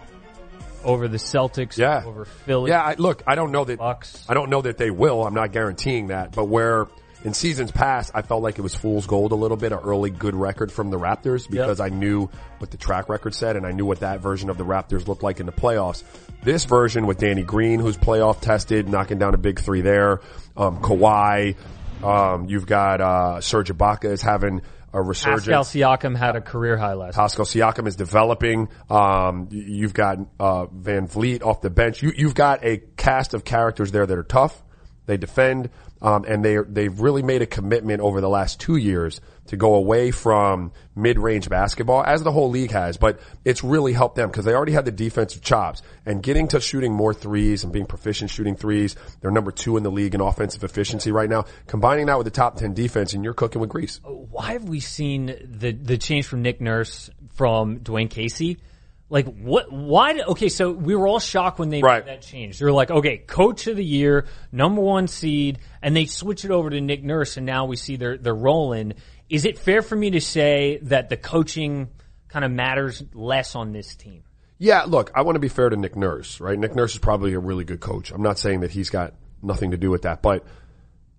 Over 0.85 1.09
the 1.09 1.17
Celtics, 1.17 1.79
Yeah. 1.79 2.03
over 2.05 2.27
Philly. 2.27 2.71
Yeah, 2.71 2.83
I, 2.83 2.94
look, 2.99 3.23
I 3.27 3.35
don't 3.35 3.50
know 3.50 3.65
that, 3.65 3.79
Bucks. 3.79 4.25
I 4.29 4.35
don't 4.35 4.50
know 4.50 4.61
that 4.61 4.77
they 4.77 4.91
will. 4.91 5.27
I'm 5.27 5.33
not 5.33 5.53
guaranteeing 5.53 6.09
that, 6.09 6.33
but 6.33 6.44
where 6.44 6.87
in 7.26 7.34
seasons 7.34 7.73
past, 7.73 8.12
I 8.14 8.23
felt 8.23 8.40
like 8.44 8.56
it 8.56 8.62
was 8.62 8.76
fool's 8.76 9.08
gold 9.08 9.32
a 9.32 9.34
little 9.34 9.56
bit, 9.56 9.73
an 9.73 9.81
early 9.81 10.11
good 10.11 10.37
record 10.37 10.70
from 10.70 10.90
the 10.90 10.96
Raptors 10.96 11.50
because 11.50 11.81
I 11.81 11.88
knew 11.88 12.31
what 12.58 12.70
the 12.70 12.76
track 12.76 13.08
record 13.08 13.34
said 13.34 13.56
and 13.56 13.67
I 13.67 13.73
knew 13.73 13.84
what 13.84 13.99
that 13.99 14.20
version 14.20 14.49
of 14.49 14.58
the 14.58 14.64
Raptors 14.64 15.08
looked 15.08 15.25
like 15.25 15.40
in 15.40 15.46
the 15.46 15.52
playoffs. 15.52 16.05
This 16.44 16.67
version 16.67 17.05
with 17.05 17.19
Danny 17.19 17.43
Green, 17.43 17.81
who's 17.81 17.96
playoff 17.96 18.40
tested, 18.40 18.88
knocking 18.88 19.19
down 19.19 19.34
a 19.34 19.38
big 19.38 19.58
three 19.58 19.81
there, 19.81 20.20
um, 20.56 20.81
Kawhi, 20.81 21.56
um, 22.05 22.44
you've 22.44 22.67
got, 22.67 23.00
uh, 23.00 23.40
Serge 23.40 23.73
Ibaka 23.73 24.05
is 24.05 24.23
having 24.23 24.62
a 24.93 25.02
resurgence. 25.02 25.46
Pascal 25.46 25.64
Siakam 25.64 26.17
had 26.17 26.37
a 26.37 26.40
career 26.40 26.76
high 26.76 26.94
last. 26.94 27.17
Pascal 27.17 27.44
Siakam 27.44 27.88
is 27.88 27.96
developing. 27.96 28.69
Um, 28.88 29.49
you've 29.50 29.94
got 29.94 30.19
uh, 30.38 30.67
VanVleet 30.67 31.43
off 31.43 31.61
the 31.61 31.70
bench. 31.70 32.05
You, 32.05 32.12
you've 32.17 32.37
got 32.37 32.64
a 32.64 32.78
cast 32.96 33.34
of 33.34 33.44
characters 33.44 33.90
there 33.90 34.06
that 34.06 34.17
are 34.17 34.23
tough. 34.23 34.62
They 35.06 35.17
defend, 35.17 35.70
um, 36.03 36.25
and 36.26 36.44
they 36.44 36.58
they've 36.58 37.00
really 37.00 37.23
made 37.23 37.43
a 37.43 37.47
commitment 37.47 38.00
over 38.00 38.20
the 38.20 38.29
last 38.29 38.61
two 38.61 38.76
years 38.76 39.20
to 39.47 39.56
go 39.56 39.75
away 39.75 40.11
from 40.11 40.73
mid-range 40.97 41.49
basketball, 41.49 42.03
as 42.05 42.25
the 42.25 42.32
whole 42.32 42.50
league 42.50 42.73
has. 42.73 42.97
But 42.97 43.20
it's 43.44 43.62
really 43.62 43.93
helped 43.93 44.17
them 44.17 44.29
because 44.29 44.44
they 44.44 44.53
already 44.53 44.73
had 44.73 44.85
the 44.85 44.93
defensive 44.93 45.43
chops 45.43 45.82
and 46.05 46.23
getting 46.23 46.49
to 46.49 46.61
shooting 46.61 46.93
more 46.93 47.14
threes 47.14 47.62
and 47.62 47.73
being 47.73 47.87
proficient 47.87 48.31
shooting 48.31 48.56
threes. 48.56 48.97
They're 49.20 49.31
number 49.31 49.53
two 49.53 49.76
in 49.76 49.82
the 49.85 49.91
league 49.91 50.14
in 50.14 50.20
offensive 50.20 50.64
efficiency 50.64 51.12
right 51.12 51.31
now. 51.31 51.44
Combining 51.67 52.06
that 52.06 52.19
with 52.19 52.25
the 52.25 52.32
top 52.32 52.56
ten 52.56 52.75
defense, 52.75 53.14
and 53.14 53.23
you're 53.23 53.35
cooking 53.35 53.61
with 53.61 53.70
grease. 53.70 54.00
why 54.02 54.52
have 54.52 54.69
we 54.69 54.81
seen 54.81 55.26
the 55.26 55.73
the 55.73 55.99
change 55.99 56.26
from 56.26 56.43
Nick 56.43 56.61
Nurse 56.61 57.11
from 57.35 57.79
Dwane 57.81 58.11
Casey? 58.11 58.59
Like 59.08 59.26
what? 59.37 59.70
Why? 59.73 60.14
Did, 60.14 60.26
okay, 60.26 60.49
so 60.49 60.73
we 60.73 60.97
were 60.97 61.06
all 61.06 61.20
shocked 61.20 61.58
when 61.61 61.69
they 61.69 61.81
Right. 61.81 62.05
made 62.05 62.12
that 62.12 62.23
change. 62.23 62.58
They 62.58 62.64
were 62.64 62.73
like, 62.73 62.91
okay, 62.91 63.19
coach 63.19 63.69
of 63.69 63.76
the 63.76 63.85
year, 63.85 64.26
number 64.50 64.81
one 64.81 65.06
seed, 65.06 65.58
and 65.81 65.94
they 65.97 66.06
switch 66.06 66.44
it 66.44 66.50
over 66.50 66.70
to 66.70 66.81
Nick 66.81 67.05
Nurse, 67.05 67.37
and 67.37 67.47
now 67.47 67.67
we 67.67 67.76
see 67.76 67.97
they're 67.97 68.16
they're 68.19 68.35
rolling. 68.35 68.95
Is 69.28 69.45
it 69.45 69.59
fair 69.59 69.83
for 69.83 69.95
me 69.97 70.11
to 70.11 70.21
say 70.21 70.78
that 70.83 71.09
the 71.09 71.16
coaching 71.16 71.88
kind 72.28 72.45
of 72.45 72.50
matters 72.50 73.02
less 73.14 73.54
on 73.54 73.73
this 73.73 73.95
team? 73.95 74.23
Yeah, 74.59 74.85
look, 74.85 75.11
I 75.14 75.23
want 75.23 75.37
to 75.37 75.40
be 75.40 75.49
fair 75.49 75.69
to 75.69 75.76
Nick 75.76 75.97
Nurse, 75.97 76.40
right? 76.40 76.59
Nick 76.59 76.75
Nurse 76.75 76.95
is 76.95 76.99
probably 76.99 77.35
a 77.35 77.38
really 77.38 77.64
good 77.64 77.80
coach. 77.80 78.11
I'm 78.11 78.23
not 78.23 78.38
saying 78.38 78.61
that 78.61 78.71
he's 78.71 78.90
got 78.90 79.14
nothing 79.42 79.71
to 79.73 79.76
do 79.76 79.90
with 79.90 80.02
that, 80.02 80.23
but 80.23 80.45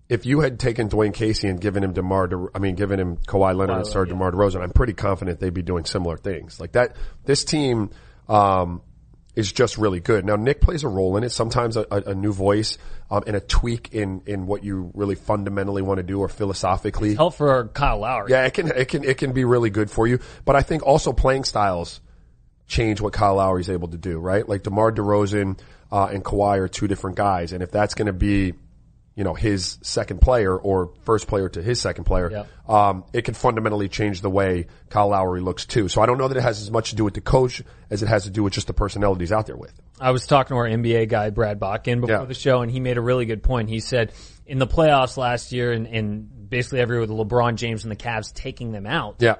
if 0.08 0.26
you 0.26 0.40
had 0.40 0.58
taken 0.58 0.88
Dwane 0.88 1.12
Casey 1.12 1.48
and 1.48 1.60
given 1.60 1.84
him 1.84 1.92
DeMar, 1.92 2.28
De, 2.28 2.46
I 2.54 2.58
mean, 2.58 2.74
given 2.74 2.98
him 2.98 3.16
Kawhi 3.16 3.54
Leonard 3.54 3.76
and 3.76 3.86
started 3.86 4.10
DeMar 4.10 4.32
DeRozan, 4.32 4.62
I'm 4.62 4.70
pretty 4.70 4.94
confident 4.94 5.40
they'd 5.40 5.52
be 5.52 5.62
doing 5.62 5.84
similar 5.84 6.16
things. 6.16 6.58
Like 6.58 6.72
that, 6.72 6.96
this 7.24 7.44
team, 7.44 7.90
um, 8.28 8.82
is 9.38 9.52
just 9.52 9.78
really 9.78 10.00
good. 10.00 10.24
Now, 10.24 10.34
Nick 10.34 10.60
plays 10.60 10.82
a 10.82 10.88
role 10.88 11.16
in 11.16 11.22
it. 11.22 11.30
Sometimes 11.30 11.76
a, 11.76 11.86
a, 11.92 12.10
a 12.10 12.14
new 12.14 12.32
voice, 12.32 12.76
um, 13.08 13.22
and 13.24 13.36
a 13.36 13.40
tweak 13.40 13.94
in, 13.94 14.22
in 14.26 14.46
what 14.46 14.64
you 14.64 14.90
really 14.94 15.14
fundamentally 15.14 15.80
want 15.80 15.98
to 15.98 16.02
do 16.02 16.18
or 16.18 16.28
philosophically. 16.28 17.14
Help 17.14 17.34
for 17.34 17.68
Kyle 17.68 18.00
Lowry. 18.00 18.32
Yeah, 18.32 18.46
it 18.46 18.54
can 18.54 18.66
it 18.66 18.88
can 18.88 19.04
it 19.04 19.16
can 19.18 19.32
be 19.32 19.44
really 19.44 19.70
good 19.70 19.92
for 19.92 20.08
you. 20.08 20.18
But 20.44 20.56
I 20.56 20.62
think 20.62 20.82
also 20.82 21.12
playing 21.12 21.44
styles 21.44 22.00
change 22.66 23.00
what 23.00 23.12
Kyle 23.12 23.36
Lowry 23.36 23.60
is 23.60 23.70
able 23.70 23.88
to 23.88 23.96
do, 23.96 24.18
right? 24.18 24.46
Like 24.46 24.64
DeMar 24.64 24.90
DeRozan 24.90 25.60
uh, 25.92 26.08
and 26.12 26.24
Kawhi 26.24 26.58
are 26.58 26.66
two 26.66 26.88
different 26.88 27.16
guys, 27.16 27.52
and 27.52 27.62
if 27.62 27.70
that's 27.70 27.94
going 27.94 28.06
to 28.06 28.12
be, 28.12 28.54
you 29.18 29.24
know, 29.24 29.34
his 29.34 29.78
second 29.82 30.20
player 30.20 30.56
or 30.56 30.92
first 31.02 31.26
player 31.26 31.48
to 31.48 31.60
his 31.60 31.80
second 31.80 32.04
player, 32.04 32.30
Yep. 32.30 32.70
um, 32.70 33.04
it 33.12 33.22
can 33.22 33.34
fundamentally 33.34 33.88
change 33.88 34.20
the 34.20 34.30
way 34.30 34.68
Kyle 34.90 35.08
Lowry 35.08 35.40
looks 35.40 35.66
too. 35.66 35.88
So 35.88 36.00
I 36.00 36.06
don't 36.06 36.18
know 36.18 36.28
that 36.28 36.36
it 36.36 36.42
has 36.44 36.62
as 36.62 36.70
much 36.70 36.90
to 36.90 36.96
do 36.96 37.02
with 37.04 37.14
the 37.14 37.20
coach 37.20 37.60
as 37.90 38.00
it 38.00 38.06
has 38.08 38.22
to 38.24 38.30
do 38.30 38.44
with 38.44 38.52
just 38.52 38.68
the 38.68 38.72
personalities 38.74 39.32
out 39.32 39.46
there 39.46 39.56
with. 39.56 39.72
I 40.00 40.12
was 40.12 40.24
talking 40.24 40.54
to 40.54 40.58
our 40.58 40.68
NBA 40.68 41.08
guy, 41.08 41.30
Brad 41.30 41.58
Botkin, 41.58 42.00
before 42.00 42.14
Yeah. 42.20 42.24
the 42.26 42.34
show, 42.34 42.62
and 42.62 42.70
he 42.70 42.78
made 42.78 42.96
a 42.96 43.00
really 43.00 43.26
good 43.26 43.42
point. 43.42 43.68
He 43.70 43.80
said 43.80 44.12
in 44.46 44.60
the 44.60 44.68
playoffs 44.68 45.16
last 45.16 45.50
year 45.50 45.72
and, 45.72 45.88
and 45.88 46.48
basically 46.48 46.78
everywhere 46.78 47.00
with 47.08 47.10
LeBron 47.10 47.56
James 47.56 47.82
and 47.82 47.90
the 47.90 47.96
Cavs 47.96 48.32
taking 48.32 48.70
them 48.70 48.86
out. 48.86 49.16
Yeah. 49.18 49.34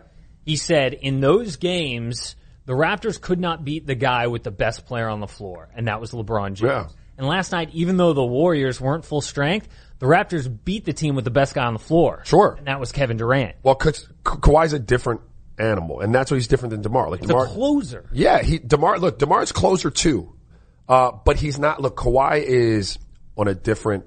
He 0.44 0.56
said 0.56 0.92
in 0.92 1.20
those 1.20 1.54
games, 1.56 2.34
the 2.66 2.72
Raptors 2.72 3.20
could 3.20 3.38
not 3.38 3.64
beat 3.64 3.86
the 3.86 3.94
guy 3.94 4.26
with 4.26 4.42
the 4.42 4.50
best 4.50 4.86
player 4.86 5.08
on 5.08 5.20
the 5.20 5.28
floor, 5.28 5.68
and 5.76 5.86
that 5.86 6.00
was 6.00 6.10
LeBron 6.10 6.54
James. 6.54 6.62
Yeah. 6.62 6.86
And 7.18 7.26
last 7.26 7.50
night, 7.52 7.70
even 7.72 7.96
though 7.96 8.12
the 8.12 8.24
Warriors 8.24 8.80
weren't 8.80 9.04
full 9.04 9.20
strength, 9.20 9.68
the 9.98 10.06
Raptors 10.06 10.48
beat 10.64 10.84
the 10.84 10.92
team 10.92 11.16
with 11.16 11.24
the 11.24 11.30
best 11.32 11.54
guy 11.54 11.64
on 11.66 11.72
the 11.72 11.78
floor. 11.80 12.22
Sure. 12.24 12.54
And 12.56 12.68
that 12.68 12.78
was 12.78 12.92
Kevin 12.92 13.16
Durant. 13.16 13.56
Well, 13.64 13.74
Ka- 13.74 13.90
Ka- 14.22 14.36
Kawhi's 14.36 14.72
a 14.72 14.78
different 14.78 15.20
animal, 15.58 16.00
and 16.00 16.14
that's 16.14 16.30
why 16.30 16.36
he's 16.36 16.46
different 16.46 16.70
than 16.70 16.82
Demar. 16.82 17.10
Like 17.10 17.20
Demar, 17.22 17.46
closer. 17.46 18.08
yeah, 18.12 18.40
he 18.42 18.58
Demar. 18.58 19.00
Look, 19.00 19.18
Demar's 19.18 19.50
closer 19.50 19.90
too, 19.90 20.32
uh, 20.88 21.10
but 21.24 21.36
he's 21.36 21.58
not. 21.58 21.82
Look, 21.82 21.96
Kawhi 21.96 22.40
is 22.42 22.96
on 23.36 23.48
a 23.48 23.54
different 23.56 24.04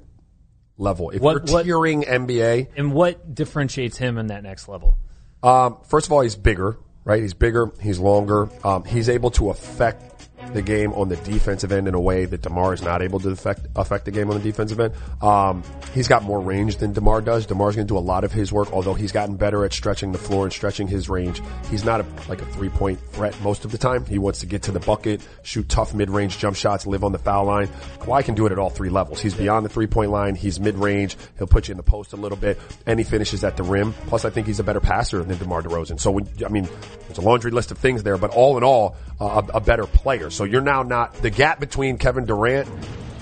level. 0.77 1.09
If 1.09 1.21
What- 1.21 1.49
you're 1.49 1.53
what- 1.53 1.65
tiering 1.65 2.07
NBA, 2.07 2.67
And 2.77 2.93
what 2.93 3.35
differentiates 3.35 3.97
him 3.97 4.17
in 4.17 4.27
that 4.27 4.43
next 4.43 4.69
level? 4.69 4.95
um, 5.43 5.77
first 5.89 6.05
of 6.07 6.13
all, 6.13 6.21
he's 6.21 6.35
bigger, 6.37 6.77
right? 7.03 7.21
He's 7.21 7.33
bigger, 7.33 7.71
he's 7.81 7.99
longer. 7.99 8.47
Um, 8.63 8.85
he's 8.85 9.09
able 9.09 9.31
to 9.31 9.49
affect 9.49 10.10
the 10.53 10.61
game 10.61 10.93
on 10.93 11.09
the 11.09 11.15
defensive 11.17 11.71
end 11.71 11.87
in 11.87 11.93
a 11.93 11.99
way 11.99 12.25
that 12.25 12.41
DeMar 12.41 12.73
is 12.73 12.81
not 12.81 13.01
able 13.01 13.19
to 13.19 13.29
affect, 13.29 13.67
affect 13.75 14.05
the 14.05 14.11
game 14.11 14.29
on 14.29 14.37
the 14.37 14.43
defensive 14.43 14.79
end. 14.79 14.93
Um, 15.21 15.63
he's 15.93 16.07
got 16.07 16.23
more 16.23 16.39
range 16.39 16.77
than 16.77 16.93
DeMar 16.93 17.21
does. 17.21 17.45
DeMar's 17.45 17.75
going 17.75 17.87
to 17.87 17.93
do 17.93 17.97
a 17.97 17.99
lot 17.99 18.23
of 18.23 18.31
his 18.31 18.51
work, 18.51 18.71
although 18.73 18.93
he's 18.93 19.11
gotten 19.11 19.35
better 19.35 19.63
at 19.65 19.73
stretching 19.73 20.11
the 20.11 20.17
floor 20.17 20.43
and 20.45 20.53
stretching 20.53 20.87
his 20.87 21.09
range. 21.09 21.41
He's 21.69 21.85
not 21.85 22.01
a, 22.01 22.05
like 22.27 22.41
a 22.41 22.45
three 22.45 22.69
point 22.69 22.99
threat 23.11 23.39
most 23.41 23.65
of 23.65 23.71
the 23.71 23.77
time. 23.77 24.05
He 24.05 24.19
wants 24.19 24.39
to 24.39 24.45
get 24.45 24.63
to 24.63 24.71
the 24.71 24.79
bucket, 24.79 25.21
shoot 25.43 25.67
tough 25.69 25.93
mid 25.93 26.09
range 26.09 26.37
jump 26.37 26.55
shots, 26.55 26.85
live 26.85 27.03
on 27.03 27.11
the 27.11 27.19
foul 27.19 27.45
line. 27.45 27.67
Kawhi 27.99 28.23
can 28.23 28.35
do 28.35 28.45
it 28.45 28.51
at 28.51 28.59
all 28.59 28.69
three 28.69 28.89
levels. 28.89 29.21
He's 29.21 29.35
beyond 29.35 29.65
the 29.65 29.69
three 29.69 29.87
point 29.87 30.11
line. 30.11 30.35
He's 30.35 30.59
mid 30.59 30.75
range. 30.75 31.17
He'll 31.37 31.47
put 31.47 31.67
you 31.67 31.73
in 31.73 31.77
the 31.77 31.83
post 31.83 32.13
a 32.13 32.17
little 32.17 32.37
bit 32.37 32.59
and 32.85 32.99
he 32.99 33.03
finishes 33.03 33.43
at 33.43 33.57
the 33.57 33.63
rim. 33.63 33.93
Plus 34.07 34.25
I 34.25 34.29
think 34.29 34.47
he's 34.47 34.59
a 34.59 34.63
better 34.63 34.79
passer 34.81 35.23
than 35.23 35.37
DeMar 35.37 35.61
DeRozan. 35.61 35.99
So 35.99 36.11
when, 36.11 36.27
I 36.45 36.49
mean, 36.49 36.67
there's 37.07 37.17
a 37.17 37.21
laundry 37.21 37.51
list 37.51 37.71
of 37.71 37.77
things 37.77 38.03
there, 38.03 38.17
but 38.17 38.31
all 38.31 38.57
in 38.57 38.63
all, 38.63 38.95
a, 39.21 39.45
a 39.55 39.59
better 39.61 39.85
player. 39.85 40.29
So 40.29 40.43
you're 40.43 40.61
now 40.61 40.83
not, 40.83 41.13
the 41.15 41.29
gap 41.29 41.59
between 41.59 41.97
Kevin 41.97 42.25
Durant 42.25 42.67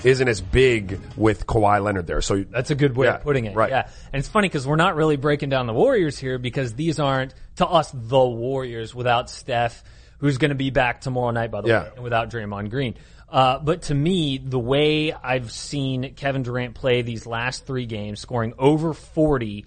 isn't 0.02 0.28
as 0.28 0.40
big 0.40 0.98
with 1.16 1.46
Kawhi 1.46 1.82
Leonard 1.82 2.06
there. 2.06 2.22
So 2.22 2.42
That's 2.42 2.70
a 2.70 2.74
good 2.74 2.96
way 2.96 3.06
Yeah, 3.06 3.16
of 3.16 3.22
putting 3.22 3.44
it. 3.44 3.54
right. 3.54 3.70
Yeah. 3.70 3.88
And 4.12 4.18
it's 4.20 4.28
funny 4.28 4.48
because 4.48 4.66
we're 4.66 4.76
not 4.76 4.96
really 4.96 5.16
breaking 5.16 5.50
down 5.50 5.66
the 5.66 5.74
Warriors 5.74 6.18
here 6.18 6.38
because 6.38 6.74
these 6.74 6.98
aren't, 6.98 7.34
to 7.56 7.66
us, 7.66 7.90
the 7.92 8.18
Warriors 8.24 8.94
without 8.94 9.28
Steph, 9.28 9.84
who's 10.18 10.38
going 10.38 10.48
to 10.50 10.54
be 10.54 10.70
back 10.70 11.02
tomorrow 11.02 11.30
night, 11.32 11.50
by 11.50 11.60
the 11.60 11.68
Yeah. 11.68 11.82
way, 11.82 11.90
and 11.96 12.04
without 12.04 12.30
Draymond 12.30 12.70
Green. 12.70 12.94
Uh, 13.28 13.58
but 13.58 13.82
to 13.82 13.94
me, 13.94 14.38
the 14.38 14.58
way 14.58 15.12
I've 15.12 15.52
seen 15.52 16.14
Kevin 16.14 16.42
Durant 16.42 16.74
play 16.74 17.02
these 17.02 17.26
last 17.26 17.66
three 17.66 17.86
games, 17.86 18.20
scoring 18.20 18.54
over 18.58 18.92
40 18.94 19.66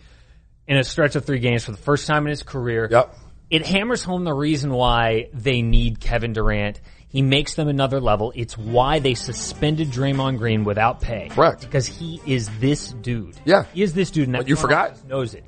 in 0.67 0.77
a 0.77 0.83
stretch 0.83 1.15
of 1.15 1.25
three 1.25 1.39
games 1.39 1.63
for 1.63 1.71
the 1.71 1.77
first 1.77 2.07
time 2.07 2.25
in 2.25 2.31
his 2.31 2.41
career. 2.43 2.87
Yep. 2.91 3.15
It 3.49 3.65
hammers 3.65 4.03
home 4.03 4.23
the 4.23 4.33
reason 4.33 4.71
why 4.71 5.29
they 5.33 5.61
need 5.61 5.99
Kevin 5.99 6.33
Durant. 6.33 6.81
He 7.09 7.21
makes 7.21 7.53
them 7.53 7.67
another 7.67 7.99
level. 8.01 8.33
It's 8.35 8.57
why 8.57 8.97
they 8.97 9.13
suspended 9.13 9.89
Draymond 9.89 10.39
Green 10.39 10.63
without 10.63 10.99
pay. 10.99 11.27
Correct. 11.29 11.61
Because 11.61 11.85
he 11.85 12.19
is 12.25 12.49
this 12.59 12.91
dude. 12.91 13.35
Yeah. 13.45 13.65
He 13.73 13.83
is 13.83 13.93
this 13.93 14.09
dude. 14.09 14.29
And 14.29 14.33
that 14.35 14.47
you 14.47 14.55
forgot? 14.55 15.07
Knows 15.07 15.35
it. 15.35 15.43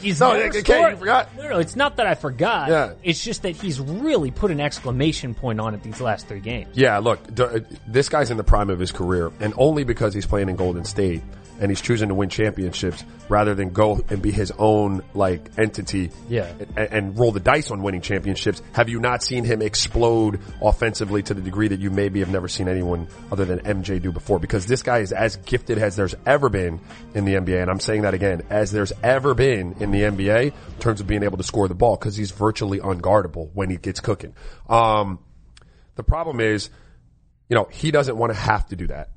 he's 0.00 0.18
no, 0.20 0.32
okay, 0.32 0.60
scored- 0.62 0.90
you 0.92 0.96
forgot. 0.96 1.28
No, 1.36 1.48
no, 1.50 1.58
it's 1.60 1.76
not 1.76 1.96
that 1.98 2.08
I 2.08 2.14
forgot. 2.14 2.68
Yeah. 2.70 2.94
It's 3.04 3.22
just 3.22 3.42
that 3.42 3.50
he's 3.54 3.78
really 3.80 4.32
put 4.32 4.50
an 4.50 4.58
exclamation 4.60 5.34
point 5.34 5.60
on 5.60 5.74
it 5.74 5.82
these 5.84 6.00
last 6.00 6.26
three 6.26 6.40
games. 6.40 6.76
Yeah, 6.76 6.98
look, 6.98 7.20
uh, 7.38 7.60
this 7.86 8.08
guy's 8.08 8.32
in 8.32 8.36
the 8.36 8.44
prime 8.44 8.68
of 8.70 8.80
his 8.80 8.90
career, 8.90 9.30
and 9.38 9.54
only 9.56 9.84
because 9.84 10.12
he's 10.12 10.26
playing 10.26 10.48
in 10.48 10.56
Golden 10.56 10.84
State 10.84 11.22
and 11.60 11.70
he's 11.70 11.80
choosing 11.80 12.08
to 12.08 12.14
win 12.14 12.28
championships 12.30 13.04
rather 13.28 13.54
than 13.54 13.70
go 13.70 14.00
and 14.08 14.20
be 14.22 14.32
his 14.32 14.50
own 14.58 15.02
like 15.14 15.50
entity. 15.58 16.10
Yeah. 16.28 16.50
and, 16.76 16.92
and 16.92 17.18
roll 17.18 17.32
the 17.32 17.40
dice 17.40 17.70
on 17.70 17.82
winning 17.82 18.00
championships. 18.00 18.62
Have 18.72 18.88
you 18.88 18.98
not 18.98 19.22
seen 19.22 19.44
him 19.44 19.62
explode 19.62 20.40
offensively 20.62 21.22
to 21.24 21.34
the 21.34 21.42
degree 21.42 21.68
that 21.68 21.78
you 21.78 21.90
maybe 21.90 22.20
have 22.20 22.30
never 22.30 22.48
seen 22.48 22.66
anyone 22.66 23.08
other 23.30 23.44
than 23.44 23.60
MJ 23.60 24.00
do 24.00 24.10
before? 24.10 24.38
Because 24.38 24.66
this 24.66 24.82
guy 24.82 24.98
is 24.98 25.12
as 25.12 25.36
gifted 25.36 25.78
as 25.78 25.96
there's 25.96 26.14
ever 26.26 26.48
been 26.48 26.80
in 27.14 27.24
the 27.24 27.34
NBA, 27.34 27.60
and 27.60 27.70
I'm 27.70 27.80
saying 27.80 28.02
that 28.02 28.14
again, 28.14 28.42
as 28.50 28.72
there's 28.72 28.92
ever 29.02 29.34
been 29.34 29.76
in 29.80 29.90
the 29.90 30.00
NBA 30.00 30.46
in 30.46 30.78
terms 30.78 31.00
of 31.00 31.06
being 31.06 31.22
able 31.22 31.36
to 31.36 31.44
score 31.44 31.68
the 31.68 31.74
ball 31.74 31.96
because 31.96 32.16
he's 32.16 32.30
virtually 32.30 32.80
unguardable 32.80 33.50
when 33.52 33.68
he 33.70 33.76
gets 33.76 34.00
cooking. 34.00 34.34
Um, 34.68 35.18
the 35.96 36.02
problem 36.02 36.40
is, 36.40 36.70
you 37.48 37.56
know, 37.56 37.68
he 37.70 37.90
doesn't 37.90 38.16
want 38.16 38.32
to 38.32 38.38
have 38.38 38.66
to 38.68 38.76
do 38.76 38.86
that. 38.86 39.10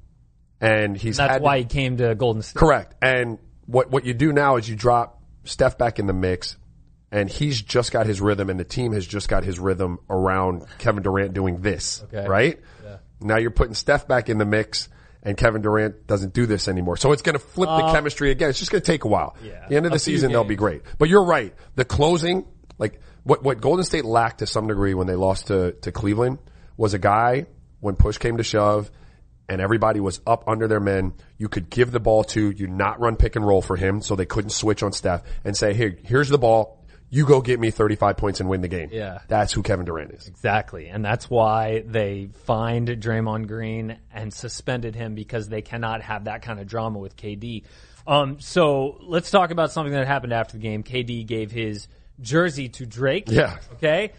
And 0.63 0.95
he's 0.97 1.17
That's 1.17 1.31
had 1.33 1.37
to- 1.39 1.43
why 1.43 1.59
he 1.59 1.65
came 1.65 1.97
to 1.97 2.15
Golden 2.15 2.41
State. 2.41 2.57
Correct. 2.59 2.95
And 3.01 3.37
what 3.65 3.91
what 3.91 4.05
you 4.05 4.13
do 4.13 4.31
now 4.33 4.55
is 4.57 4.67
you 4.67 4.75
drop 4.75 5.21
Steph 5.43 5.77
back 5.77 5.99
in 5.99 6.07
the 6.07 6.13
mix, 6.13 6.55
and 7.11 7.29
he's 7.29 7.61
just 7.61 7.91
got 7.91 8.05
his 8.05 8.21
rhythm, 8.21 8.49
and 8.49 8.59
the 8.59 8.63
team 8.63 8.93
has 8.93 9.05
just 9.05 9.27
got 9.27 9.43
his 9.43 9.59
rhythm 9.59 9.99
around 10.09 10.63
Kevin 10.79 11.03
Durant 11.03 11.33
doing 11.33 11.61
this. 11.61 12.01
Okay. 12.05 12.25
Right. 12.27 12.59
Now 13.19 13.37
you're 13.37 13.51
putting 13.51 13.73
Steph 13.73 14.07
back 14.07 14.29
in 14.29 14.37
the 14.37 14.45
mix. 14.45 14.89
And 15.25 15.37
Kevin 15.37 15.61
Durant 15.61 16.05
doesn't 16.05 16.33
do 16.33 16.45
this 16.45 16.67
anymore. 16.67 16.97
So 16.97 17.13
it's 17.13 17.21
going 17.21 17.35
to 17.35 17.39
flip 17.39 17.69
the 17.69 17.93
chemistry 17.93 18.29
again. 18.31 18.49
It's 18.49 18.59
just 18.59 18.71
going 18.71 18.81
to 18.81 18.85
take 18.85 19.05
a 19.05 19.07
while. 19.07 19.37
Uh, 19.41 19.45
Yeah. 19.45 19.67
the 19.69 19.77
end 19.77 19.85
of 19.85 19.93
the 19.93 19.99
season, 19.99 20.33
they'll 20.33 20.43
be 20.43 20.57
great. 20.57 20.81
But 20.97 21.07
you're 21.07 21.23
right. 21.23 21.55
The 21.75 21.85
closing, 21.85 22.43
like 22.77 22.99
what, 23.23 23.41
what 23.41 23.61
Golden 23.61 23.85
State 23.85 24.03
lacked 24.03 24.39
to 24.39 24.47
some 24.47 24.67
degree 24.67 24.93
when 24.93 25.07
they 25.07 25.15
lost 25.15 25.47
to, 25.47 25.71
to 25.83 25.93
Cleveland 25.93 26.39
was 26.75 26.93
a 26.93 26.99
guy 26.99 27.45
when 27.79 27.95
push 27.95 28.17
came 28.17 28.35
to 28.35 28.43
shove 28.43 28.91
and 29.49 29.61
everybody 29.61 29.99
was 29.99 30.21
up 30.25 30.47
under 30.47 30.67
their 30.67 30.79
men. 30.79 31.13
You 31.37 31.49
could 31.49 31.69
give 31.69 31.91
the 31.91 31.99
ball 31.99 32.23
to, 32.25 32.51
you 32.51 32.67
not 32.67 32.99
run 32.99 33.15
pick 33.15 33.35
and 33.35 33.45
roll 33.45 33.61
for 33.61 33.75
him 33.75 34.01
so 34.01 34.15
they 34.15 34.25
couldn't 34.25 34.51
switch 34.51 34.83
on 34.83 34.93
Steph 34.93 35.23
and 35.43 35.55
say, 35.55 35.73
here, 35.73 35.97
here's 36.03 36.29
the 36.29 36.37
ball. 36.37 36.79
You 37.09 37.27
go 37.27 37.41
get 37.41 37.59
me 37.59 37.69
35 37.69 38.17
points 38.17 38.39
and 38.39 38.49
win 38.49 38.61
the 38.61 38.67
game. 38.67 38.89
Yeah. 38.91 39.19
That's 39.27 39.53
who 39.53 39.61
Kevin 39.61 39.85
Durant 39.85 40.11
is. 40.11 40.27
Exactly. 40.27 40.87
And 40.87 41.05
that's 41.05 41.29
why 41.29 41.83
they 41.85 42.29
fined 42.45 42.87
Draymond 42.87 43.47
Green 43.47 43.99
and 44.11 44.33
suspended 44.33 44.95
him 44.95 45.13
because 45.13 45.47
they 45.47 45.61
cannot 45.61 46.01
have 46.01 46.23
that 46.23 46.41
kind 46.41 46.59
of 46.59 46.65
drama 46.65 46.97
with 46.97 47.15
KD. 47.15 47.65
Um, 48.07 48.39
so 48.39 48.97
let's 49.01 49.29
talk 49.29 49.51
about 49.51 49.71
something 49.71 49.93
that 49.93 50.07
happened 50.07 50.33
after 50.33 50.53
the 50.53 50.63
game. 50.63 50.81
KD 50.81 51.27
gave 51.27 51.51
his 51.51 51.87
jersey 52.19 52.69
to 52.69 52.85
Drake. 52.87 53.25
Yeah. 53.29 53.57
Okay. 53.73 54.13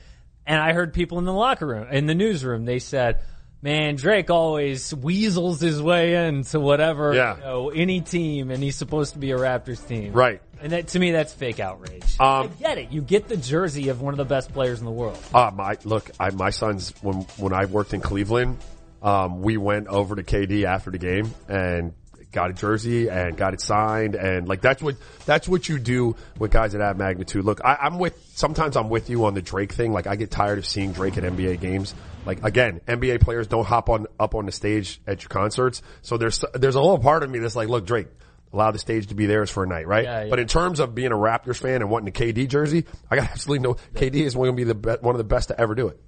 And 0.47 0.61
I 0.61 0.73
heard 0.73 0.93
people 0.93 1.19
in 1.19 1.25
the 1.25 1.33
locker 1.33 1.67
room, 1.67 1.89
in 1.91 2.07
the 2.07 2.15
newsroom, 2.15 2.65
they 2.65 2.79
said, 2.79 3.23
man, 3.65 3.97
Drake 3.97 4.29
always 4.29 4.95
weasels 4.95 5.59
his 5.59 5.81
way 5.81 6.27
into 6.29 6.61
whatever, 6.61 7.15
Yeah. 7.15 7.37
you 7.37 7.41
know, 7.43 7.71
any 7.71 8.03
team 8.03 8.51
and 8.51 8.63
he's 8.63 8.77
supposed 8.77 9.15
to 9.15 9.19
be 9.19 9.31
a 9.33 9.37
Raptors 9.39 9.85
team. 9.89 10.13
Right. 10.13 10.43
And 10.61 10.73
that, 10.73 10.89
to 10.89 10.99
me, 10.99 11.13
that's 11.13 11.33
fake 11.33 11.61
outrage. 11.61 12.21
Um, 12.21 12.27
I 12.45 12.47
get 12.61 12.79
it. 12.79 12.93
You 12.93 13.01
get 13.01 13.27
the 13.27 13.39
jersey 13.39 13.89
of 13.89 14.03
one 14.03 14.13
of 14.13 14.19
the 14.19 14.25
best 14.27 14.53
players 14.53 14.79
in 14.81 14.85
the 14.85 14.93
world. 14.93 15.19
Uh, 15.33 15.51
my 15.53 15.79
look, 15.85 16.11
I, 16.21 16.31
my 16.31 16.51
sons 16.51 16.93
when 17.01 17.23
when 17.39 17.53
I 17.55 17.65
worked 17.65 17.95
in 17.95 18.01
Cleveland, 18.03 18.59
um, 19.03 19.41
we 19.41 19.57
went 19.57 19.89
over 19.89 20.15
to 20.15 20.23
KD 20.23 20.65
after 20.65 20.91
the 20.91 20.99
game 20.99 21.35
and 21.49 21.93
got 22.35 22.51
a 22.51 22.53
jersey 22.53 23.09
and 23.09 23.37
got 23.37 23.55
it 23.55 23.61
signed 23.61 24.15
and 24.15 24.47
like 24.47 24.61
that's 24.61 24.83
what 24.83 24.97
that's 25.25 25.49
what 25.49 25.69
you 25.69 25.79
do 25.79 26.17
with 26.39 26.51
guys 26.51 26.73
that 26.73 26.81
have 26.81 26.99
magnitude. 26.99 27.45
Look, 27.45 27.61
I, 27.65 27.77
I'm 27.81 27.99
with 27.99 28.19
sometimes 28.35 28.77
I'm 28.77 28.91
with 28.91 29.09
you 29.09 29.25
on 29.25 29.35
the 29.35 29.43
Drake 29.43 29.73
thing. 29.73 29.93
Like 29.93 30.07
I 30.07 30.17
get 30.17 30.31
tired 30.31 30.59
of 30.59 30.67
seeing 30.67 30.93
Drake 30.93 31.17
at 31.17 31.25
NBA 31.25 31.61
games. 31.61 31.95
Like 32.27 32.45
again, 32.45 32.81
NBA 32.87 33.21
players 33.21 33.47
don't 33.47 33.67
hop 33.67 33.89
on 33.89 34.07
up 34.19 34.35
on 34.35 34.47
the 34.47 34.53
stage 34.53 35.01
at 35.07 35.23
your 35.23 35.29
concerts. 35.29 35.83
So 36.03 36.17
there's 36.17 36.45
there's 36.55 36.75
a 36.75 36.81
little 36.81 36.99
part 36.99 37.23
of 37.23 37.31
me 37.31 37.39
that's 37.39 37.57
like, 37.57 37.69
look, 37.69 37.87
Drake, 37.87 38.09
allow 38.53 38.71
the 38.71 38.79
stage 38.79 39.09
to 39.09 39.15
be 39.15 39.27
theirs 39.27 39.51
for 39.51 39.65
a 39.65 39.67
night, 39.67 39.87
right? 39.87 40.05
Yeah, 40.05 40.25
yeah. 40.25 40.31
But 40.31 40.39
in 40.39 40.49
terms 40.49 40.81
of 40.81 40.95
being 40.95 41.13
a 41.13 41.17
Raptors 41.17 41.59
fan 41.59 41.83
and 41.83 41.91
wanting 41.91 42.09
a 42.09 42.13
KD 42.13 42.49
jersey, 42.49 42.85
I 43.11 43.17
got 43.17 43.31
absolutely 43.31 43.69
no. 43.69 43.75
KD 43.95 44.17
is 44.25 44.35
going 44.35 44.51
to 44.51 44.57
be 44.57 44.65
the 44.65 44.75
be, 44.75 44.91
one 45.01 45.15
of 45.15 45.19
the 45.19 45.25
best 45.25 45.49
to 45.49 45.61
ever 45.61 45.75
do 45.75 45.89
it. 45.89 46.01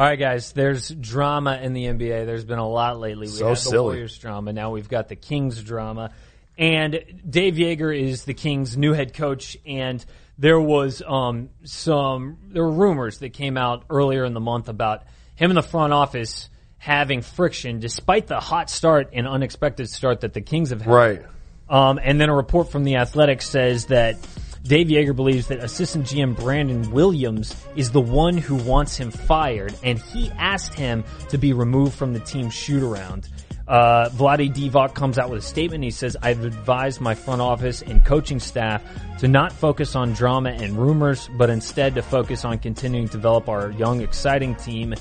All 0.00 0.06
right, 0.06 0.18
guys. 0.18 0.52
There's 0.52 0.88
drama 0.88 1.60
in 1.62 1.74
the 1.74 1.84
NBA. 1.84 2.24
There's 2.24 2.46
been 2.46 2.58
a 2.58 2.66
lot 2.66 2.98
lately. 2.98 3.26
We 3.26 3.32
So 3.34 3.48
had 3.48 3.56
the 3.58 3.60
silly. 3.60 3.82
Warriors 3.82 4.16
drama. 4.16 4.50
Now 4.50 4.70
we've 4.70 4.88
got 4.88 5.08
the 5.08 5.14
Kings 5.14 5.62
drama. 5.62 6.12
And 6.56 7.04
Dave 7.28 7.56
Joerger 7.56 7.94
is 7.94 8.24
the 8.24 8.32
Kings' 8.32 8.78
new 8.78 8.94
head 8.94 9.12
coach. 9.12 9.58
And 9.66 10.02
there 10.38 10.58
was 10.58 11.02
um, 11.06 11.50
some 11.64 12.38
there 12.48 12.62
were 12.62 12.72
rumors 12.72 13.18
that 13.18 13.34
came 13.34 13.58
out 13.58 13.84
earlier 13.90 14.24
in 14.24 14.32
the 14.32 14.40
month 14.40 14.70
about 14.70 15.02
him 15.34 15.50
in 15.50 15.54
the 15.54 15.62
front 15.62 15.92
office 15.92 16.48
having 16.78 17.20
friction, 17.20 17.78
despite 17.78 18.26
the 18.26 18.40
hot 18.40 18.70
start 18.70 19.10
and 19.12 19.28
unexpected 19.28 19.90
start 19.90 20.22
that 20.22 20.32
the 20.32 20.40
Kings 20.40 20.70
have 20.70 20.80
had. 20.80 20.90
Right. 20.90 21.22
Um, 21.68 22.00
and 22.02 22.18
then 22.18 22.30
a 22.30 22.34
report 22.34 22.72
from 22.72 22.84
the 22.84 22.96
Athletic 22.96 23.42
says 23.42 23.84
that 23.88 24.16
Dave 24.62 24.88
Joerger 24.88 25.16
believes 25.16 25.48
that 25.48 25.58
assistant 25.60 26.06
GM 26.06 26.36
Brandon 26.36 26.90
Williams 26.90 27.56
is 27.76 27.90
the 27.90 28.00
one 28.00 28.36
who 28.36 28.56
wants 28.56 28.96
him 28.96 29.10
fired, 29.10 29.74
and 29.82 29.98
he 29.98 30.30
asked 30.38 30.74
him 30.74 31.02
to 31.30 31.38
be 31.38 31.52
removed 31.52 31.94
from 31.94 32.12
the 32.12 32.20
team 32.20 32.50
shoot 32.50 32.82
around. 32.82 33.28
Uh, 33.66 34.08
Vlade 34.10 34.52
Divac 34.52 34.94
comes 34.94 35.16
out 35.18 35.30
with 35.30 35.38
a 35.38 35.42
statement. 35.46 35.84
He 35.84 35.90
says, 35.92 36.16
I've 36.20 36.44
advised 36.44 37.00
my 37.00 37.14
front 37.14 37.40
office 37.40 37.82
and 37.82 38.04
coaching 38.04 38.40
staff 38.40 38.82
to 39.20 39.28
not 39.28 39.52
focus 39.52 39.94
on 39.94 40.12
drama 40.12 40.50
and 40.50 40.76
rumors, 40.76 41.28
but 41.38 41.50
instead 41.50 41.94
to 41.94 42.02
focus 42.02 42.44
on 42.44 42.58
continuing 42.58 43.06
to 43.06 43.12
develop 43.12 43.48
our 43.48 43.70
young, 43.70 44.00
exciting 44.02 44.56
team, 44.56 44.94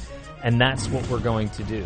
and 0.43 0.61
that's 0.61 0.87
what 0.87 1.07
we're 1.09 1.19
going 1.19 1.49
to 1.49 1.63
do. 1.63 1.85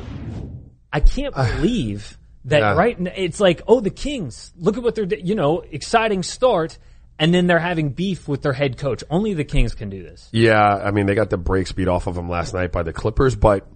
I 0.91 0.99
can't 0.99 1.33
believe 1.33 2.17
that 2.45 2.59
Yeah. 2.59 2.75
right. 2.75 2.97
It's 3.15 3.39
like, 3.39 3.61
oh, 3.67 3.79
the 3.79 3.89
Kings. 3.89 4.53
Look 4.57 4.77
at 4.77 4.83
what 4.83 4.95
they're, 4.95 5.05
you 5.05 5.35
know, 5.35 5.61
exciting 5.61 6.21
start, 6.21 6.77
and 7.19 7.33
then 7.33 7.47
they're 7.47 7.59
having 7.59 7.89
beef 7.89 8.27
with 8.27 8.41
their 8.41 8.53
head 8.53 8.77
coach. 8.77 9.03
Only 9.09 9.33
the 9.33 9.43
Kings 9.43 9.75
can 9.75 9.89
do 9.89 10.03
this. 10.03 10.29
Yeah, 10.31 10.61
I 10.61 10.91
mean 10.91 11.05
they 11.05 11.15
got 11.15 11.29
the 11.29 11.37
break 11.37 11.67
speed 11.67 11.87
off 11.87 12.07
of 12.07 12.15
them 12.15 12.29
last 12.29 12.53
night 12.53 12.71
by 12.71 12.83
the 12.83 12.93
Clippers, 12.93 13.35
but 13.35 13.67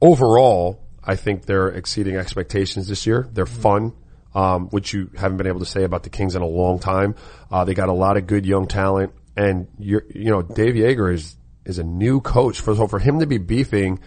overall, 0.00 0.82
I 1.02 1.16
think 1.16 1.46
they're 1.46 1.68
exceeding 1.68 2.16
expectations 2.16 2.88
this 2.88 3.06
year. 3.06 3.28
They're 3.32 3.46
fun, 3.46 3.92
um, 4.34 4.68
which 4.70 4.92
you 4.92 5.10
haven't 5.16 5.36
been 5.36 5.46
able 5.46 5.60
to 5.60 5.66
say 5.66 5.84
about 5.84 6.02
the 6.02 6.10
Kings 6.10 6.34
in 6.34 6.42
a 6.42 6.46
long 6.46 6.78
time. 6.78 7.14
Uh, 7.50 7.64
they 7.64 7.74
got 7.74 7.88
a 7.88 7.92
lot 7.92 8.16
of 8.16 8.26
good 8.26 8.44
young 8.44 8.66
talent. 8.66 9.12
and 9.36 9.68
you're, 9.78 10.04
you 10.14 10.30
know, 10.30 10.42
Dave 10.42 10.74
Joerger 10.74 11.12
is, 11.12 11.36
is 11.64 11.78
a 11.78 11.84
new 11.84 12.20
coach. 12.20 12.60
For, 12.60 12.74
so 12.74 12.88
for 12.88 12.98
him 12.98 13.20
to 13.20 13.26
be 13.26 13.38
beefing 13.38 14.00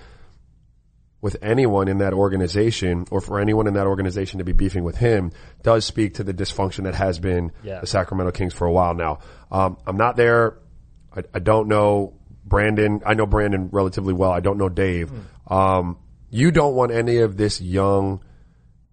with 1.22 1.36
anyone 1.42 1.88
in 1.90 1.98
that 1.98 2.14
organization 2.14 3.06
or 3.12 3.20
for 3.20 3.40
anyone 3.40 3.68
in 3.68 3.74
that 3.74 3.86
organization 3.88 4.38
to 4.38 4.46
be 4.46 4.54
beefing 4.54 4.84
with 4.86 4.98
him 4.98 5.32
does 5.64 5.84
speak 5.86 6.14
to 6.16 6.24
the 6.24 6.34
dysfunction 6.34 6.84
that 6.86 6.96
has 6.96 7.20
been 7.20 7.52
Yeah. 7.64 7.82
the 7.82 7.88
Sacramento 7.88 8.32
Kings 8.32 8.54
for 8.54 8.66
a 8.66 8.72
while 8.72 8.94
now. 8.94 9.20
Um, 9.52 9.78
I'm 9.86 9.98
not 9.98 10.16
there. 10.16 10.58
I, 11.16 11.24
I 11.34 11.40
don't 11.40 11.68
know 11.68 12.14
Brandon. 12.46 13.02
I 13.06 13.16
know 13.16 13.26
Brandon 13.26 13.70
relatively 13.72 14.14
well. 14.14 14.32
I 14.32 14.40
don't 14.40 14.58
know 14.58 14.70
Dave. 14.70 15.12
Um, 15.48 15.98
you 16.30 16.52
don't 16.52 16.76
want 16.76 16.92
any 16.92 17.18
of 17.18 17.36
this 17.38 17.60
young 17.60 18.24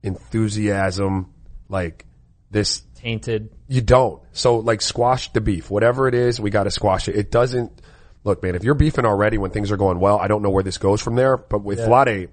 enthusiasm, 0.03 1.33
like 1.69 2.05
this 2.51 2.83
Tainted. 2.97 3.51
you 3.69 3.81
don't. 3.83 4.23
So 4.33 4.59
like 4.59 4.81
squash 4.81 5.33
the 5.33 5.41
beef. 5.41 5.71
Whatever 5.71 6.09
it 6.09 6.15
is, 6.15 6.41
we 6.41 6.51
gotta 6.51 6.71
squash 6.71 7.09
it. 7.09 7.17
It 7.17 7.31
doesn't, 7.31 7.81
look 8.27 8.43
man, 8.43 8.55
if 8.55 8.65
you're 8.65 8.75
beefing 8.75 9.07
already 9.07 9.39
when 9.39 9.51
things 9.51 9.71
are 9.71 9.77
going 9.77 10.01
well, 10.01 10.19
I 10.19 10.29
don't 10.29 10.43
know 10.43 10.51
where 10.51 10.63
this 10.63 10.79
goes 10.79 11.01
from 11.01 11.15
there, 11.15 11.37
but 11.37 11.63
with 11.63 11.79
Vlade, 11.79 12.29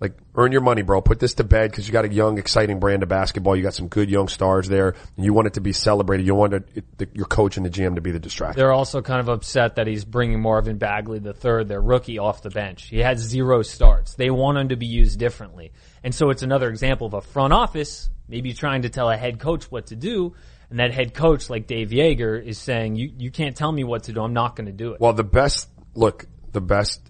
like 0.00 0.16
earn 0.36 0.52
your 0.52 0.60
money, 0.60 0.82
bro. 0.82 1.00
Put 1.00 1.18
this 1.18 1.34
to 1.34 1.44
bed 1.44 1.70
because 1.70 1.86
you 1.86 1.92
got 1.92 2.04
a 2.04 2.12
young, 2.12 2.38
exciting 2.38 2.78
brand 2.78 3.02
of 3.02 3.08
basketball. 3.08 3.56
You 3.56 3.62
got 3.62 3.74
some 3.74 3.88
good 3.88 4.08
young 4.08 4.28
stars 4.28 4.68
there 4.68 4.94
and 5.16 5.24
you 5.24 5.32
want 5.32 5.48
it 5.48 5.54
to 5.54 5.60
be 5.60 5.72
celebrated. 5.72 6.24
You 6.24 6.36
want 6.36 6.54
it, 6.54 6.98
the, 6.98 7.08
your 7.14 7.26
coach 7.26 7.56
and 7.56 7.66
the 7.66 7.70
GM 7.70 7.96
to 7.96 8.00
be 8.00 8.12
the 8.12 8.20
distraction. 8.20 8.58
They're 8.58 8.72
also 8.72 9.02
kind 9.02 9.20
of 9.20 9.28
upset 9.28 9.76
that 9.76 9.86
he's 9.86 10.04
bringing 10.04 10.40
Marvin 10.40 10.78
Bagley 10.78 11.18
the 11.18 11.34
third, 11.34 11.66
their 11.68 11.80
rookie, 11.80 12.18
off 12.18 12.42
the 12.42 12.50
bench. 12.50 12.86
He 12.86 12.98
had 12.98 13.18
zero 13.18 13.62
starts. 13.62 14.14
They 14.14 14.30
want 14.30 14.58
him 14.58 14.68
to 14.68 14.76
be 14.76 14.86
used 14.86 15.18
differently. 15.18 15.72
And 16.04 16.14
so 16.14 16.30
it's 16.30 16.42
another 16.42 16.70
example 16.70 17.08
of 17.08 17.14
a 17.14 17.20
front 17.20 17.52
office 17.52 18.08
maybe 18.28 18.52
trying 18.52 18.82
to 18.82 18.90
tell 18.90 19.10
a 19.10 19.16
head 19.16 19.40
coach 19.40 19.70
what 19.70 19.86
to 19.86 19.96
do. 19.96 20.34
And 20.70 20.80
that 20.80 20.92
head 20.92 21.14
coach, 21.14 21.48
like 21.48 21.66
Dave 21.66 21.88
Joerger, 21.88 22.44
is 22.44 22.58
saying, 22.58 22.96
you, 22.96 23.10
you 23.16 23.30
can't 23.30 23.56
tell 23.56 23.72
me 23.72 23.84
what 23.84 24.04
to 24.04 24.12
do. 24.12 24.22
I'm 24.22 24.34
not 24.34 24.54
going 24.54 24.66
to 24.66 24.72
do 24.72 24.92
it. 24.92 25.00
Well, 25.00 25.14
the 25.14 25.24
best, 25.24 25.68
look, 25.94 26.26
the 26.52 26.60
best 26.60 27.00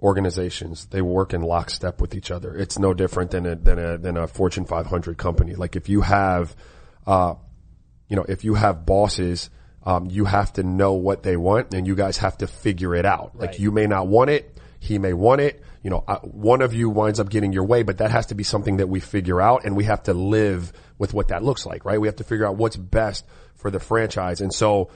organizations, 0.00 0.86
they 0.86 1.02
work 1.02 1.34
in 1.34 1.42
lockstep 1.42 2.00
with 2.00 2.14
each 2.14 2.30
other. 2.30 2.54
It's 2.54 2.78
no 2.78 2.94
different 2.94 3.32
than 3.32 3.46
a, 3.46 3.56
than 3.56 3.78
a, 3.78 3.98
than 3.98 4.16
a 4.16 4.26
Fortune 4.28 4.64
500 4.64 5.18
company. 5.18 5.54
Like 5.54 5.74
if 5.74 5.88
you 5.88 6.02
have, 6.02 6.54
uh, 7.06 7.34
you 8.08 8.16
know, 8.16 8.24
if 8.28 8.44
you 8.44 8.54
have 8.54 8.86
bosses, 8.86 9.50
um, 9.82 10.08
you 10.10 10.24
have 10.24 10.52
to 10.54 10.62
know 10.62 10.92
what 10.92 11.22
they 11.22 11.36
want 11.36 11.74
and 11.74 11.86
you 11.86 11.94
guys 11.94 12.18
have 12.18 12.38
to 12.38 12.46
figure 12.46 12.94
it 12.94 13.06
out. 13.06 13.36
Like 13.36 13.58
you 13.58 13.72
may 13.72 13.86
not 13.86 14.06
want 14.06 14.30
it. 14.30 14.58
He 14.78 14.98
may 14.98 15.12
want 15.12 15.40
it. 15.40 15.62
You 15.82 15.90
know, 15.90 16.04
uh, 16.06 16.18
one 16.18 16.60
of 16.60 16.74
you 16.74 16.90
winds 16.90 17.20
up 17.20 17.30
getting 17.30 17.52
your 17.52 17.64
way, 17.64 17.82
but 17.82 17.98
that 17.98 18.10
has 18.10 18.26
to 18.26 18.34
be 18.34 18.44
something 18.44 18.78
that 18.78 18.88
we 18.88 19.00
figure 19.00 19.40
out 19.40 19.64
and 19.64 19.76
we 19.76 19.84
have 19.84 20.02
to 20.04 20.14
live 20.14 20.72
with 21.00 21.14
what 21.14 21.28
that 21.28 21.42
looks 21.42 21.64
like, 21.64 21.86
right? 21.86 21.98
We 21.98 22.08
have 22.08 22.16
to 22.16 22.24
figure 22.24 22.46
out 22.46 22.56
what's 22.56 22.76
best 22.76 23.24
for 23.54 23.70
the 23.70 23.80
franchise. 23.80 24.42
And 24.42 24.52
so, 24.52 24.90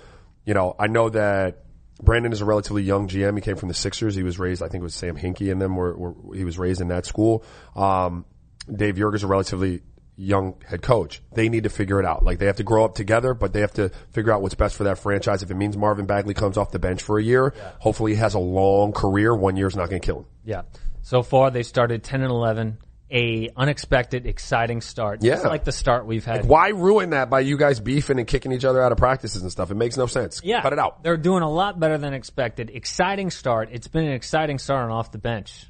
you 0.45 0.53
know, 0.53 0.77
I 0.79 0.87
know 0.87 1.09
that 1.09 1.65
Brandon 2.03 2.31
is 2.31 2.43
a 2.43 2.45
relatively 2.45 2.83
young 2.83 3.09
GM. 3.09 3.35
He 3.37 3.41
came 3.41 3.57
from 3.57 3.69
the 3.69 3.75
Sixers. 3.75 4.15
He 4.15 4.23
was 4.23 4.39
raised, 4.39 4.63
I 4.63 4.69
think 4.69 4.83
it 4.83 4.85
was 4.85 4.95
Sam 4.95 5.17
Hinkie 5.17 5.51
and 5.51 5.61
them 5.63 5.77
were, 5.77 5.97
were 5.97 6.37
he 6.37 6.45
was 6.45 6.59
raised 6.59 6.83
in 6.83 6.89
that 6.89 7.07
school. 7.07 7.43
Um, 7.75 8.27
Dave 8.71 8.97
Joerger's 8.97 9.23
a 9.23 9.27
relatively 9.27 9.81
young 10.15 10.57
head 10.69 10.83
coach. 10.83 11.23
They 11.33 11.49
need 11.49 11.63
to 11.63 11.71
figure 11.71 11.99
it 12.01 12.05
out. 12.05 12.23
Like 12.23 12.39
they 12.39 12.47
have 12.47 12.57
to 12.57 12.65
grow 12.65 12.85
up 12.85 12.97
together, 12.97 13.33
but 13.33 13.55
they 13.55 13.61
have 13.61 13.73
to 13.73 13.89
figure 14.11 14.31
out 14.31 14.43
what's 14.43 14.55
best 14.55 14.77
for 14.77 14.85
that 14.85 14.99
franchise. 14.99 15.43
If 15.43 15.51
it 15.51 15.55
means 15.55 15.75
Marvin 15.75 16.05
Bagley 16.05 16.35
comes 16.35 16.59
off 16.59 16.71
the 16.71 16.79
bench 16.79 17.01
for 17.01 17.19
a 17.19 17.23
year, 17.23 17.55
hopefully 17.79 18.13
he 18.13 18.19
has 18.19 18.35
a 18.35 18.39
long 18.39 18.93
career. 18.93 19.35
One 19.35 19.57
year's 19.57 19.75
not 19.75 19.89
going 19.89 20.03
to 20.03 20.07
kill 20.07 20.19
him. 20.19 20.27
Yeah. 20.45 20.63
So 21.01 21.23
far, 21.23 21.51
they 21.51 21.63
started 21.63 22.05
10 22.05 22.21
and 22.21 22.31
11. 22.31 22.77
A 23.11 23.51
unexpected, 23.57 24.27
exciting 24.27 24.81
start. 24.81 25.23
Yeah. 25.23 25.35
Just 25.35 25.45
like 25.47 25.65
the 25.65 25.73
start 25.73 26.07
we've 26.07 26.25
had. 26.25 26.47
Why 26.47 26.69
ruin 26.71 27.11
that 27.11 27.31
by 27.31 27.41
you 27.41 27.57
guys 27.59 27.79
beefing 27.79 28.19
and 28.19 28.27
kicking 28.27 28.51
each 28.51 28.65
other 28.65 28.83
out 28.83 28.93
of 28.93 28.99
practices 28.99 29.43
and 29.43 29.53
stuff? 29.53 29.71
It 29.71 29.75
makes 29.75 29.97
no 29.97 30.07
sense. 30.07 30.41
Yeah. 30.43 30.63
Cut 30.63 30.73
it 30.73 30.79
out. 30.79 31.03
They're 31.03 31.17
doing 31.17 31.43
a 31.43 31.51
lot 31.51 31.79
better 31.79 31.99
than 31.99 32.15
expected. 32.15 32.71
Exciting 32.75 33.31
start. 33.31 33.69
It's 33.73 33.89
been 33.89 34.05
an 34.05 34.13
exciting 34.13 34.59
start 34.59 34.85
on 34.85 34.91
off 34.91 35.13
the 35.13 35.19
bench. 35.19 35.67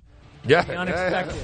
Yeah. 0.47 0.61
Unexpected. 0.61 1.43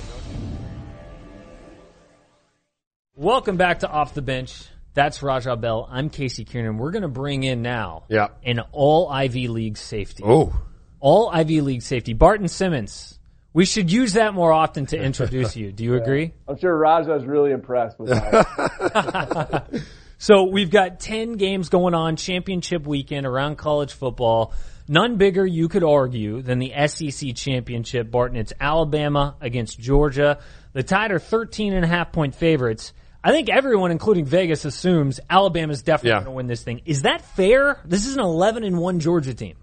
Welcome 3.16 3.56
back 3.56 3.80
to 3.80 3.88
Off 3.90 4.14
the 4.14 4.23
Bench. 4.23 4.64
That's 4.94 5.23
Raja 5.23 5.56
Bell. 5.56 5.87
I'm 5.90 6.09
Casey 6.11 6.44
Kiernan. 6.44 6.78
We're 6.78 6.90
going 6.90 7.02
to 7.02 7.09
bring 7.09 7.42
in 7.44 7.62
now 7.62 8.04
Yeah. 8.09 8.28
an 8.44 8.60
all 8.73 9.08
Ivy 9.08 9.49
League 9.49 9.76
safety. 9.76 10.23
Oh. 10.26 10.58
All 11.00 11.28
Ivy 11.30 11.60
League 11.60 11.82
safety. 11.82 12.12
Barton 12.12 12.49
Simmons. 12.49 13.19
We 13.52 13.65
should 13.65 13.91
use 13.91 14.13
that 14.15 14.32
more 14.34 14.52
often 14.52 14.86
to 14.86 14.97
introduce 15.02 15.56
you. 15.56 15.73
Do 15.73 15.82
you 15.84 15.95
agree? 15.95 16.32
I'm 16.49 16.58
sure 16.58 16.76
Raja's 16.76 17.25
really 17.25 17.50
impressed 17.52 17.99
with 17.99 18.10
that. 18.10 19.67
So 20.23 20.45
we've 20.45 20.71
got 20.71 21.00
10 21.00 21.39
games 21.39 21.71
going 21.71 21.95
on, 21.95 22.17
championship 22.17 22.86
weekend 22.86 23.25
around 23.25 23.56
college 23.56 23.95
football. 23.95 24.52
None 24.86 25.17
bigger, 25.17 25.47
you 25.47 25.67
could 25.67 25.82
argue, 25.82 26.43
than 26.43 26.58
the 26.58 26.75
SEC 26.89 27.34
championship, 27.34 28.10
Barton. 28.10 28.36
It's 28.36 28.52
Alabama 28.60 29.36
against 29.41 29.80
Georgia. 29.80 30.41
The 30.75 30.82
Tide 30.82 31.10
are 31.13 31.19
13 31.19 31.73
and 31.73 31.86
a 31.86 31.89
half 31.89 32.13
point 32.13 32.34
favorites. 32.34 32.93
I 33.25 33.30
think 33.30 33.49
everyone, 33.49 33.93
including 33.93 34.26
Vegas, 34.26 34.67
assumes 34.67 35.21
Alabama's 35.30 35.82
definitely 35.82 36.10
Yeah. 36.10 36.17
going 36.17 36.25
to 36.26 36.30
win 36.32 36.47
this 36.49 36.63
thing. 36.65 36.82
Is 36.84 37.00
that 37.02 37.23
fair? 37.23 37.80
This 37.86 38.04
is 38.04 38.13
an 38.13 38.21
11 38.21 38.63
and 38.63 38.76
1 38.76 39.00
Georgia 39.00 39.32
team. 39.32 39.56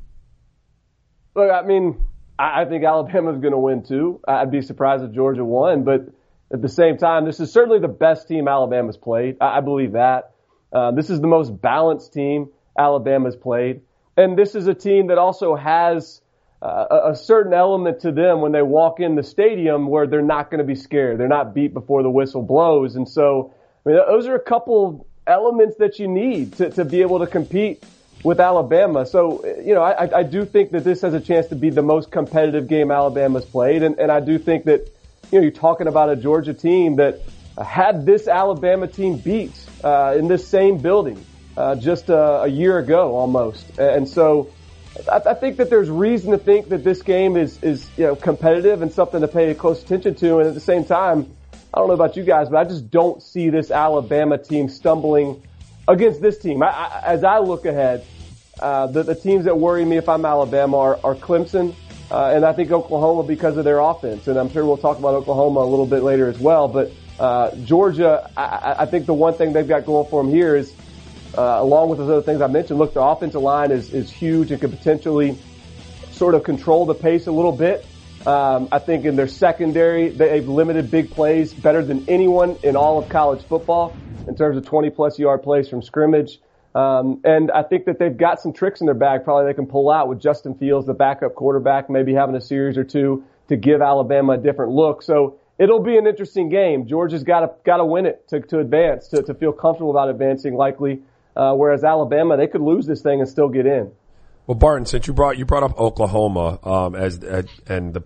Look, 1.36 1.52
I 1.52 1.62
mean, 1.62 2.04
I, 2.38 2.62
I 2.62 2.66
think 2.66 2.84
Alabama's 2.84 3.40
going 3.40 3.52
to 3.52 3.58
win 3.58 3.84
too. 3.84 4.22
I'd 4.28 4.52
be 4.52 4.62
surprised 4.62 5.04
if 5.04 5.12
Georgia 5.12 5.44
won, 5.44 5.84
but 5.84 6.08
at 6.52 6.62
the 6.62 6.70
same 6.70 6.98
time, 6.98 7.26
this 7.26 7.40
is 7.40 7.52
certainly 7.52 7.80
the 7.80 7.88
best 7.88 8.28
team 8.28 8.48
Alabama's 8.48 8.98
played. 8.98 9.38
I, 9.42 9.58
I 9.58 9.62
believe 9.62 9.94
that. 9.94 10.32
Uh, 10.72 10.92
this 10.92 11.10
is 11.10 11.22
the 11.22 11.28
most 11.28 11.62
balanced 11.62 12.14
team 12.14 12.50
Alabama's 12.78 13.36
played, 13.36 13.82
and 14.16 14.38
this 14.38 14.56
is 14.56 14.68
a 14.68 14.74
team 14.74 15.08
that 15.08 15.18
also 15.18 15.56
has 15.56 16.22
uh, 16.62 16.86
a, 16.90 17.12
a 17.12 17.16
certain 17.16 17.54
element 17.54 18.02
to 18.02 18.12
them 18.12 18.42
when 18.42 18.52
they 18.52 18.62
walk 18.62 19.00
in 19.00 19.16
the 19.16 19.24
stadium 19.24 19.88
where 19.88 20.08
they're 20.08 20.22
not 20.22 20.52
going 20.52 20.60
to 20.60 20.66
be 20.66 20.76
scared. 20.76 21.20
They're 21.20 21.28
not 21.28 21.54
beat 21.54 21.74
before 21.74 22.04
the 22.04 22.10
whistle 22.10 22.42
blows, 22.42 22.96
and 22.96 23.08
so 23.08 23.54
I 23.86 23.90
mean, 23.90 23.98
those 24.08 24.28
are 24.28 24.36
a 24.36 24.44
couple 24.44 25.08
elements 25.26 25.78
that 25.78 26.00
you 26.00 26.08
need 26.08 26.54
to, 26.54 26.70
to 26.72 26.86
be 26.86 27.02
able 27.02 27.20
to 27.20 27.28
compete 27.28 27.84
with 28.24 28.40
Alabama. 28.40 29.06
So, 29.06 29.46
you 29.46 29.74
know, 29.74 29.82
I, 29.82 30.20
I 30.20 30.24
do 30.24 30.46
think 30.46 30.72
that 30.72 30.84
this 30.84 31.02
has 31.02 31.14
a 31.14 31.20
chance 31.20 31.48
to 31.48 31.56
be 31.56 31.70
the 31.70 31.84
most 31.84 32.12
competitive 32.12 32.68
game 32.68 32.92
Alabama's 32.92 33.46
played. 33.46 33.84
And, 33.84 34.00
and 34.00 34.12
I 34.12 34.20
do 34.20 34.38
think 34.38 34.66
that, 34.66 34.92
you 35.32 35.40
know, 35.40 35.44
you're 35.44 35.52
talking 35.52 35.88
about 35.88 36.10
a 36.10 36.16
Georgia 36.16 36.54
team 36.54 36.98
that 36.98 37.22
had 37.64 38.06
this 38.06 38.28
Alabama 38.28 38.88
team 38.88 39.18
beat 39.18 39.54
uh, 39.84 40.16
in 40.18 40.28
this 40.28 40.48
same 40.48 40.78
building 40.80 41.24
uh, 41.56 41.76
just 41.76 42.10
a, 42.10 42.44
a 42.44 42.48
year 42.48 42.78
ago 42.78 43.16
almost. 43.16 43.80
And 43.80 44.08
so 44.08 44.52
I, 45.12 45.22
I 45.28 45.34
think 45.34 45.58
that 45.58 45.70
there's 45.70 45.90
reason 45.90 46.32
to 46.32 46.38
think 46.38 46.70
that 46.70 46.84
this 46.84 47.02
game 47.02 47.38
is, 47.38 47.62
is, 47.64 47.90
you 47.98 48.06
know, 48.06 48.16
competitive 48.16 48.82
and 48.82 48.92
something 48.92 49.22
to 49.22 49.28
pay 49.28 49.54
close 49.54 49.84
attention 49.84 50.16
to. 50.16 50.40
And 50.40 50.48
at 50.50 50.54
the 50.54 50.60
same 50.60 50.86
time, 50.86 51.32
I 51.74 51.80
don't 51.80 51.88
know 51.88 51.94
about 51.94 52.16
you 52.16 52.24
guys, 52.24 52.50
but 52.50 52.58
I 52.58 52.64
just 52.64 52.90
don't 52.90 53.22
see 53.22 53.50
this 53.50 53.72
Alabama 53.72 54.38
team 54.38 54.70
stumbling 54.70 55.44
against 55.88 56.22
this 56.22 56.38
team. 56.38 56.62
I, 56.64 56.68
I, 56.68 57.02
as 57.06 57.24
I 57.24 57.40
look 57.40 57.66
ahead, 57.66 58.06
uh, 58.60 58.88
the, 58.88 59.04
the 59.04 59.16
teams 59.16 59.46
that 59.46 59.58
worry 59.58 59.86
me 59.86 59.98
if 59.98 60.10
I'm 60.10 60.26
Alabama 60.26 60.78
are, 60.78 61.00
are 61.04 61.16
Clemson, 61.16 61.76
uh, 62.10 62.32
and 62.34 62.44
I 62.46 62.54
think 62.54 62.72
Oklahoma 62.72 63.24
because 63.24 63.58
of 63.58 63.64
their 63.64 63.80
offense. 63.80 64.28
And 64.28 64.38
I'm 64.38 64.50
sure 64.50 64.66
we'll 64.66 64.78
talk 64.78 64.98
about 65.00 65.14
Oklahoma 65.14 65.60
a 65.62 65.66
little 65.70 65.86
bit 65.86 66.04
later 66.04 66.28
as 66.28 66.40
well. 66.40 66.68
But 66.68 66.92
uh, 67.20 67.56
Georgia, 67.58 68.30
I, 68.36 68.76
I- 68.80 68.86
think 68.86 69.06
the 69.06 69.14
one 69.14 69.34
thing 69.34 69.54
they've 69.54 69.68
got 69.68 69.86
going 69.86 70.08
for 70.10 70.24
them 70.24 70.32
here 70.32 70.56
is, 70.56 70.74
uh, 71.38 71.42
along 71.42 71.90
with 71.90 72.00
those 72.00 72.10
other 72.10 72.22
things 72.22 72.42
I 72.42 72.48
mentioned, 72.48 72.80
look, 72.80 72.94
the 72.94 73.02
offensive 73.02 73.42
line 73.42 73.72
is, 73.72 73.94
is 73.94 74.10
huge 74.12 74.52
and 74.52 74.60
could 74.60 74.72
potentially 74.72 75.38
sort 76.12 76.34
of 76.36 76.44
control 76.44 76.86
the 76.86 76.96
pace 76.96 77.28
a 77.28 77.32
little 77.32 77.52
bit. 77.52 77.86
Um, 78.26 78.68
I 78.72 78.80
think 78.80 79.06
in 79.06 79.16
their 79.16 79.28
secondary, 79.28 80.10
they've 80.10 80.48
limited 80.48 80.90
big 80.90 81.12
plays 81.12 81.54
better 81.54 81.84
than 81.84 82.06
anyone 82.10 82.58
in 82.64 82.76
all 82.76 82.98
of 82.98 83.08
college 83.10 83.44
football 83.44 83.98
in 84.28 84.36
terms 84.36 84.58
of 84.58 84.66
20 84.66 84.90
plus 84.90 85.18
yard 85.18 85.44
plays 85.44 85.70
from 85.70 85.82
scrimmage. 85.82 86.40
Um, 86.76 87.22
and 87.24 87.50
I 87.52 87.64
think 87.64 87.86
that 87.86 87.98
they've 87.98 88.16
got 88.16 88.40
some 88.40 88.54
tricks 88.54 88.82
in 88.82 88.86
their 88.86 88.96
bag 88.96 89.24
probably 89.24 89.52
they 89.52 89.56
can 89.56 89.66
pull 89.66 89.90
out 89.90 90.08
with 90.08 90.20
Justin 90.20 90.54
Fields, 90.56 90.86
the 90.86 90.94
backup 90.94 91.34
quarterback, 91.34 91.90
maybe 91.90 92.14
having 92.14 92.36
a 92.36 92.42
series 92.42 92.78
or 92.78 92.84
two 92.84 93.24
to 93.48 93.56
give 93.56 93.82
Alabama 93.82 94.34
a 94.34 94.38
different 94.38 94.72
look. 94.74 95.02
So 95.02 95.40
it'll 95.58 95.82
be 95.82 95.98
an 95.98 96.06
interesting 96.06 96.50
game. 96.50 96.88
Georgia's 96.88 97.24
got 97.24 97.40
to 97.40 97.52
got 97.66 97.78
to 97.78 97.86
win 97.86 98.06
it 98.06 98.28
to, 98.30 98.42
to 98.42 98.60
advance, 98.60 99.08
to, 99.10 99.24
to 99.24 99.34
feel 99.34 99.54
comfortable 99.54 99.92
about 99.92 100.10
advancing 100.10 100.56
likely. 100.56 101.02
Uh, 101.36 101.54
whereas 101.54 101.84
Alabama, 101.84 102.36
they 102.36 102.48
could 102.48 102.62
lose 102.62 102.86
this 102.86 103.02
thing 103.02 103.20
and 103.20 103.30
still 103.30 103.50
get 103.50 103.66
in. 103.66 103.92
Well, 104.48 104.56
Barton, 104.56 104.86
since 104.86 105.08
you 105.08 105.14
brought 105.14 105.38
you 105.38 105.46
brought 105.46 105.64
up 105.64 105.78
Oklahoma 105.78 106.60
um, 106.64 106.96
as 106.96 107.24
uh, 107.24 107.44
and 107.68 107.94
the 107.94 108.04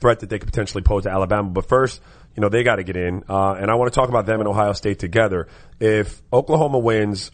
threat 0.00 0.20
that 0.20 0.28
they 0.28 0.38
could 0.38 0.48
potentially 0.48 0.82
pose 0.82 1.04
to 1.04 1.10
Alabama, 1.10 1.48
but 1.48 1.68
first, 1.68 2.00
you 2.36 2.40
know 2.40 2.48
they 2.48 2.62
got 2.62 2.76
to 2.76 2.84
get 2.84 2.96
in, 2.96 3.24
uh, 3.28 3.52
and 3.52 3.70
I 3.70 3.74
want 3.74 3.92
to 3.92 3.98
talk 3.98 4.08
about 4.08 4.26
them 4.26 4.40
and 4.40 4.48
Ohio 4.48 4.72
State 4.72 4.98
together. 4.98 5.48
If 5.80 6.22
Oklahoma 6.32 6.78
wins, 6.78 7.30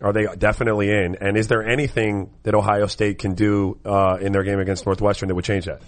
are 0.00 0.12
they 0.12 0.26
definitely 0.36 0.90
in? 0.90 1.16
And 1.20 1.36
is 1.36 1.48
there 1.48 1.66
anything 1.66 2.30
that 2.44 2.54
Ohio 2.54 2.86
State 2.86 3.18
can 3.18 3.34
do 3.34 3.78
uh, 3.84 4.18
in 4.20 4.32
their 4.32 4.44
game 4.44 4.58
against 4.58 4.86
Northwestern 4.86 5.28
that 5.28 5.34
would 5.34 5.44
change 5.44 5.66
that? 5.66 5.82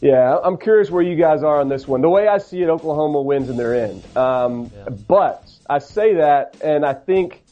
Yeah, 0.00 0.36
I'm 0.42 0.58
curious 0.58 0.90
where 0.90 1.02
you 1.02 1.16
guys 1.16 1.42
are 1.42 1.60
on 1.60 1.68
this 1.68 1.88
one. 1.88 2.02
The 2.02 2.10
way 2.10 2.28
I 2.28 2.38
see 2.38 2.60
it, 2.62 2.68
Oklahoma 2.68 3.22
wins 3.22 3.48
in 3.48 3.56
their 3.56 3.74
end. 3.74 4.04
Um, 4.16 4.70
But 5.08 5.50
I 5.68 5.78
say 5.78 6.14
that, 6.14 6.56
and 6.62 6.84
I 6.84 6.92
think 6.92 7.42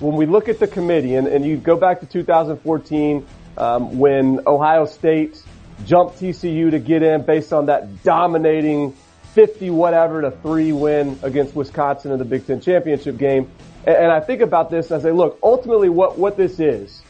when 0.00 0.16
we 0.16 0.26
look 0.26 0.48
at 0.48 0.58
the 0.58 0.66
committee, 0.66 1.14
and, 1.14 1.28
and 1.28 1.44
you 1.44 1.56
go 1.56 1.76
back 1.76 2.00
to 2.00 2.06
2014 2.06 3.26
um, 3.56 3.98
when 3.98 4.40
Ohio 4.46 4.86
State 4.86 5.40
jumped 5.86 6.20
TCU 6.20 6.70
to 6.72 6.78
get 6.78 7.02
in 7.02 7.22
based 7.22 7.52
on 7.52 7.66
that 7.66 8.02
dominating 8.02 8.96
50 9.34 9.70
whatever 9.70 10.22
to 10.22 10.30
three 10.30 10.72
win 10.72 11.18
against 11.22 11.54
Wisconsin 11.54 12.12
in 12.12 12.18
the 12.18 12.24
Big 12.24 12.46
Ten 12.46 12.60
championship 12.60 13.16
game. 13.16 13.50
And, 13.84 14.12
I 14.12 14.20
think 14.20 14.42
about 14.42 14.70
this 14.70 14.90
and 14.90 15.00
I 15.00 15.02
say, 15.02 15.12
look, 15.12 15.38
ultimately 15.42 15.88
what, 15.88 16.18
what 16.18 16.36
this 16.36 16.60
is, 16.60 17.02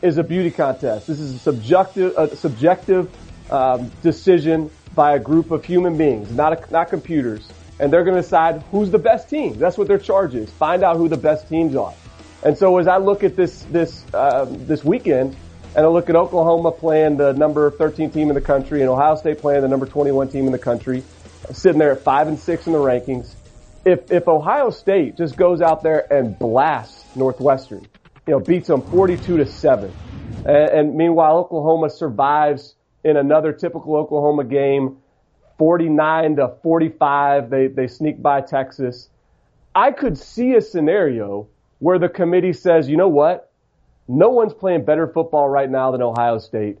is 0.00 0.18
a 0.18 0.24
beauty 0.24 0.50
contest. 0.50 1.06
This 1.06 1.20
is 1.20 1.34
a 1.34 1.38
subjective, 1.38 2.14
a 2.16 2.34
subjective 2.36 3.10
um, 3.50 3.90
decision 4.02 4.70
by 4.94 5.16
a 5.16 5.18
group 5.18 5.50
of 5.50 5.64
human 5.64 5.98
beings, 5.98 6.30
not 6.30 6.52
a, 6.52 6.72
not 6.72 6.88
computers, 6.88 7.46
and 7.78 7.92
they're 7.92 8.04
going 8.04 8.16
to 8.16 8.22
decide 8.22 8.62
who's 8.70 8.90
the 8.90 8.98
best 8.98 9.28
team. 9.28 9.58
That's 9.58 9.76
what 9.76 9.88
their 9.88 9.98
charge 9.98 10.34
is. 10.34 10.50
Find 10.50 10.82
out 10.82 10.96
who 10.96 11.08
the 11.08 11.18
best 11.18 11.48
teams 11.48 11.76
are. 11.76 11.92
And 12.42 12.56
so 12.56 12.78
as 12.78 12.86
I 12.86 12.98
look 12.98 13.24
at 13.24 13.36
this 13.36 13.62
this 13.64 14.04
uh, 14.14 14.46
this 14.48 14.84
weekend, 14.84 15.36
and 15.74 15.84
I 15.84 15.88
look 15.88 16.08
at 16.08 16.16
Oklahoma 16.16 16.72
playing 16.72 17.18
the 17.18 17.32
number 17.32 17.70
13 17.70 18.10
team 18.10 18.28
in 18.28 18.34
the 18.34 18.40
country, 18.40 18.80
and 18.80 18.88
Ohio 18.88 19.16
State 19.16 19.38
playing 19.38 19.62
the 19.62 19.68
number 19.68 19.84
21 19.84 20.28
team 20.28 20.46
in 20.46 20.52
the 20.52 20.58
country, 20.58 21.02
sitting 21.52 21.78
there 21.78 21.92
at 21.92 22.02
five 22.02 22.28
and 22.28 22.38
six 22.38 22.66
in 22.66 22.72
the 22.72 22.78
rankings. 22.78 23.34
If 23.84 24.10
if 24.10 24.28
Ohio 24.28 24.70
State 24.70 25.16
just 25.16 25.36
goes 25.36 25.60
out 25.60 25.82
there 25.82 26.12
and 26.12 26.38
blasts 26.38 27.04
Northwestern, 27.16 27.86
you 28.26 28.32
know, 28.32 28.40
beats 28.40 28.68
them 28.68 28.82
42 28.82 29.38
to 29.38 29.46
seven, 29.46 29.92
and, 30.44 30.70
and 30.70 30.94
meanwhile 30.96 31.38
Oklahoma 31.38 31.90
survives 31.90 32.74
in 33.04 33.16
another 33.16 33.52
typical 33.52 33.96
Oklahoma 33.96 34.44
game, 34.44 34.96
49 35.58 36.36
to 36.36 36.54
45. 36.62 37.50
They, 37.50 37.68
they 37.68 37.86
sneak 37.86 38.20
by 38.20 38.40
Texas. 38.40 39.08
I 39.74 39.92
could 39.92 40.18
see 40.18 40.54
a 40.54 40.60
scenario 40.60 41.48
where 41.78 41.98
the 41.98 42.08
committee 42.08 42.52
says, 42.52 42.88
you 42.88 42.96
know 42.96 43.08
what? 43.08 43.52
No 44.08 44.30
one's 44.30 44.54
playing 44.54 44.84
better 44.84 45.06
football 45.06 45.48
right 45.48 45.70
now 45.70 45.90
than 45.90 46.02
Ohio 46.02 46.38
State. 46.38 46.78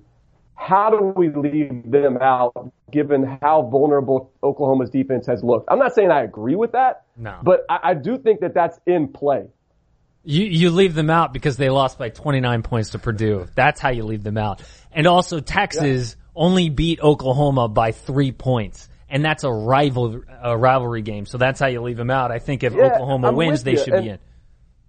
How 0.54 0.90
do 0.90 1.12
we 1.16 1.28
leave 1.28 1.90
them 1.90 2.18
out 2.20 2.72
given 2.90 3.38
how 3.42 3.62
vulnerable 3.62 4.32
Oklahoma's 4.42 4.90
defense 4.90 5.26
has 5.26 5.42
looked? 5.42 5.68
I'm 5.70 5.78
not 5.78 5.94
saying 5.94 6.10
I 6.10 6.22
agree 6.22 6.54
with 6.56 6.72
that, 6.72 7.04
No. 7.16 7.38
but 7.42 7.64
I, 7.68 7.78
I 7.90 7.94
do 7.94 8.18
think 8.18 8.40
that 8.40 8.54
that's 8.54 8.78
in 8.86 9.08
play. 9.08 9.46
You 10.28 10.44
you 10.44 10.70
leave 10.70 10.94
them 10.94 11.08
out 11.10 11.32
because 11.32 11.56
they 11.56 11.68
lost 11.70 11.98
by 11.98 12.08
29 12.08 12.62
points 12.62 12.90
to 12.90 12.98
Purdue. 12.98 13.46
That's 13.54 13.80
how 13.80 13.90
you 13.90 14.04
leave 14.04 14.24
them 14.24 14.36
out. 14.38 14.60
And 14.92 15.06
also 15.06 15.38
Texas 15.40 16.16
only 16.34 16.68
beat 16.68 17.00
Oklahoma 17.00 17.68
by 17.68 17.92
3 17.92 18.32
points. 18.32 18.88
And 19.08 19.24
that's 19.24 19.44
a 19.44 19.50
rival 19.52 20.20
a 20.42 20.56
rivalry 20.58 21.02
game. 21.02 21.26
So 21.26 21.38
that's 21.38 21.60
how 21.60 21.68
you 21.68 21.80
leave 21.80 21.96
them 21.96 22.10
out. 22.10 22.32
I 22.32 22.40
think 22.40 22.64
if 22.64 22.74
Yeah, 22.74 22.86
Oklahoma 22.86 23.28
I'm 23.28 23.36
wins, 23.36 23.62
they 23.62 23.76
should 23.76 23.94
And- 23.94 24.02
be 24.02 24.08
in. 24.10 24.18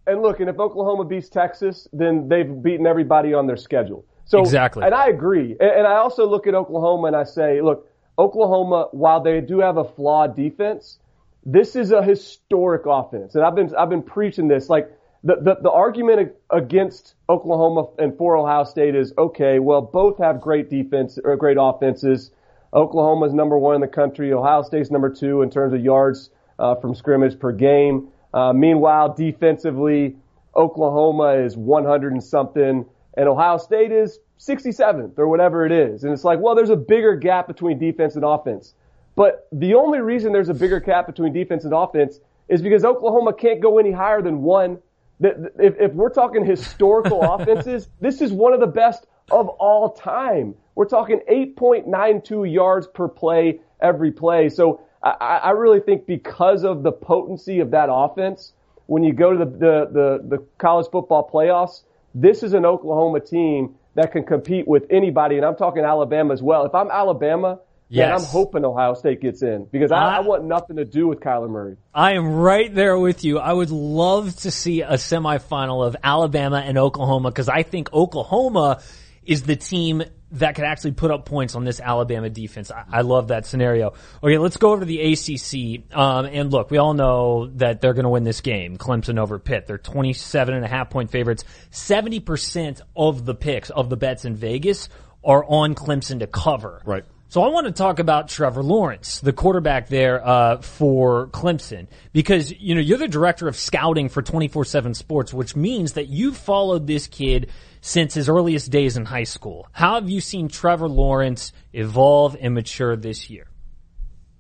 And 0.08 0.22
look, 0.24 0.40
and 0.40 0.50
if 0.50 0.58
Oklahoma 0.58 1.04
beats 1.06 1.30
Texas, 1.30 1.88
then 1.94 2.30
they've 2.30 2.50
beaten 2.64 2.88
everybody 2.88 3.34
on 3.34 3.46
their 3.46 3.58
schedule. 3.58 4.06
So 4.28 4.42
Exactly. 4.42 4.84
And 4.86 4.94
I 4.94 5.08
agree. 5.08 5.56
And, 5.60 5.70
and 5.70 5.88
I 5.88 5.96
also 5.96 6.28
look 6.28 6.48
at 6.48 6.54
Oklahoma 6.54 7.08
and 7.08 7.16
I 7.16 7.24
say, 7.24 7.62
look, 7.62 7.90
Oklahoma, 8.20 8.90
while 8.92 9.22
they 9.22 9.42
do 9.42 9.60
have 9.60 9.78
a 9.78 9.84
flawed 9.84 10.36
defense, 10.36 11.00
this 11.46 11.76
is 11.76 11.92
a 11.92 12.04
historic 12.04 12.84
offense. 12.86 13.36
And 13.36 13.44
I've 13.44 13.56
been 13.56 13.74
I've 13.76 13.90
been 13.90 14.04
preaching 14.04 14.48
this. 14.48 14.70
Like 14.70 14.92
the 15.24 15.36
the, 15.36 15.58
the 15.62 15.72
argument 15.72 16.34
against 16.52 17.16
Oklahoma 17.30 17.88
and 17.98 18.18
for 18.18 18.36
Ohio 18.36 18.64
State 18.66 18.96
is 18.96 19.14
okay. 19.18 19.60
Well, 19.60 19.82
both 19.82 20.18
have 20.18 20.42
great 20.42 20.70
defense 20.70 21.18
or 21.24 21.36
great 21.38 21.58
offenses. 21.60 22.32
Oklahoma's 22.74 23.34
number 23.34 23.58
one 23.58 23.76
in 23.76 23.82
the 23.82 23.88
country. 23.88 24.34
Ohio 24.34 24.62
State's 24.62 24.92
number 24.92 25.10
two 25.10 25.42
in 25.42 25.50
terms 25.50 25.74
of 25.74 25.82
yards 25.82 26.30
uh, 26.60 26.76
from 26.76 26.96
scrimmage 26.96 27.40
per 27.40 27.52
game. 27.52 28.10
Uh, 28.34 28.52
meanwhile, 28.52 29.14
defensively, 29.14 30.18
Oklahoma 30.56 31.44
is 31.46 31.56
100 31.56 32.12
and 32.12 32.24
something, 32.24 32.86
and 33.18 33.28
Ohio 33.28 33.58
State 33.58 33.92
is 33.92 34.20
67th 34.40 35.18
or 35.18 35.28
whatever 35.28 35.66
it 35.66 35.72
is. 35.72 36.04
And 36.04 36.14
it's 36.14 36.24
like, 36.24 36.40
well, 36.40 36.56
there's 36.56 36.70
a 36.70 36.76
bigger 36.76 37.16
gap 37.16 37.48
between 37.48 37.80
defense 37.80 38.16
and 38.16 38.24
offense. 38.24 38.76
But 39.16 39.48
the 39.52 39.74
only 39.74 40.00
reason 40.00 40.32
there's 40.32 40.50
a 40.50 40.54
bigger 40.54 40.80
gap 40.80 41.08
between 41.08 41.34
defense 41.34 41.66
and 41.66 41.74
offense 41.74 42.20
is 42.48 42.62
because 42.62 42.86
Oklahoma 42.86 43.34
can't 43.34 43.60
go 43.60 43.80
any 43.80 43.92
higher 43.92 44.22
than 44.22 44.44
one. 44.44 44.78
If, 45.20 45.74
if 45.80 45.94
we're 45.94 46.14
talking 46.14 46.46
historical 46.46 47.24
offenses, 47.34 47.90
this 48.00 48.22
is 48.22 48.32
one 48.32 48.54
of 48.54 48.60
the 48.60 48.68
best 48.68 49.08
of 49.32 49.50
all 49.50 49.94
time. 49.94 50.54
We're 50.76 50.86
talking 50.86 51.22
8.92 51.30 52.54
yards 52.54 52.88
per 52.88 53.08
play 53.08 53.62
every 53.82 54.12
play. 54.12 54.50
So 54.50 54.82
I, 55.02 55.40
I 55.44 55.50
really 55.52 55.80
think 55.80 56.06
because 56.06 56.64
of 56.64 56.84
the 56.84 56.92
potency 56.92 57.60
of 57.60 57.72
that 57.72 57.90
offense, 57.92 58.54
when 58.86 59.04
you 59.04 59.14
go 59.14 59.34
to 59.34 59.40
the, 59.40 59.46
the, 59.46 59.90
the, 59.92 60.38
the 60.38 60.46
college 60.60 60.86
football 60.92 61.28
playoffs, 61.34 61.82
this 62.16 62.44
is 62.44 62.54
an 62.54 62.66
Oklahoma 62.66 63.20
team 63.20 63.76
that 63.96 64.12
can 64.12 64.24
compete 64.24 64.68
with 64.68 64.86
anybody, 64.90 65.38
and 65.38 65.46
I'm 65.46 65.56
talking 65.56 65.84
Alabama 65.84 66.34
as 66.34 66.42
well. 66.42 66.66
If 66.66 66.76
I'm 66.76 66.90
Alabama, 66.92 67.60
then 67.90 68.12
I'm 68.12 68.24
hoping 68.24 68.66
Ohio 68.66 68.94
State 68.96 69.22
gets 69.22 69.42
in 69.42 69.66
because 69.72 69.92
I, 69.92 69.98
I- 69.98 70.18
I 70.18 70.20
want 70.20 70.44
nothing 70.44 70.76
to 70.76 70.86
do 70.86 71.08
with 71.08 71.20
Kyler 71.20 71.50
Murray. 71.50 71.78
I 71.94 72.14
am 72.14 72.34
right 72.36 72.74
there 72.74 72.98
with 73.00 73.24
you. 73.24 73.40
I 73.40 73.54
would 73.54 73.72
love 73.72 74.36
to 74.42 74.52
see 74.52 74.82
a 74.82 74.94
semifinal 74.94 75.86
of 75.88 75.96
Alabama 76.04 76.58
and 76.58 76.78
Oklahoma 76.78 77.32
because 77.32 77.50
I 77.50 77.64
think 77.64 77.92
Oklahoma 77.94 78.82
is 79.28 79.44
the 79.44 79.58
team 79.58 80.04
that 80.32 80.56
could 80.56 80.64
actually 80.66 80.92
put 80.92 81.12
up 81.12 81.26
points 81.26 81.56
on 81.56 81.64
this 81.64 81.80
Alabama 81.80 82.30
defense. 82.30 82.72
I, 82.72 82.84
I 82.90 83.02
love 83.02 83.28
that 83.28 83.46
scenario. 83.46 83.94
Okay, 84.24 84.38
let's 84.38 84.58
go 84.58 84.72
over 84.72 84.82
to 84.82 84.86
the 84.86 85.14
ACC. 85.14 85.96
Um, 85.96 86.26
and 86.26 86.52
look, 86.52 86.72
we 86.72 86.78
all 86.78 86.94
know 86.94 87.48
that 87.56 87.82
they're 87.82 87.94
going 87.94 88.04
to 88.04 88.10
win 88.10 88.24
this 88.24 88.42
game. 88.42 88.78
Clemson 88.78 89.20
over 89.20 89.38
Pitt. 89.38 89.68
They're 89.68 89.78
27 89.78 90.54
and 90.54 90.66
a 90.66 90.68
half 90.68 90.90
point 90.90 91.12
favorites. 91.12 91.44
70% 91.72 92.82
of 92.96 93.26
the 93.26 93.36
picks 93.36 93.70
of 93.70 93.90
the 93.90 93.98
bets 93.98 94.26
in 94.26 94.36
Vegas 94.36 94.90
are 95.24 95.46
on 95.46 95.76
Clemson 95.76 96.20
to 96.20 96.28
cover. 96.28 96.82
Right. 96.86 97.04
So 97.30 97.42
I 97.44 97.50
want 97.50 97.68
to 97.68 97.74
talk 97.74 98.00
about 98.00 98.30
Trevor 98.30 98.64
Lawrence, 98.64 99.20
the 99.20 99.34
quarterback 99.34 99.90
there 99.90 100.26
uh, 100.26 100.62
for 100.62 101.28
Clemson, 101.28 101.88
because 102.14 102.54
you 102.54 102.74
know 102.74 102.80
you're 102.80 102.98
the 102.98 103.10
director 103.10 103.50
of 103.50 103.58
scouting 103.58 104.08
for 104.08 104.22
24/7 104.22 104.96
Sports, 104.96 105.34
which 105.34 105.54
means 105.54 105.94
that 105.94 106.08
you've 106.08 106.38
followed 106.38 106.88
this 106.88 107.08
kid 107.08 107.50
since 107.82 108.14
his 108.14 108.30
earliest 108.30 108.72
days 108.72 108.98
in 108.98 109.06
high 109.06 109.24
school. 109.24 109.68
How 109.72 109.96
have 109.96 110.10
you 110.10 110.22
seen 110.22 110.48
Trevor 110.48 110.88
Lawrence 110.88 111.54
evolve 111.74 112.36
and 112.40 112.54
mature 112.54 112.96
this 112.96 113.30
year? 113.30 113.48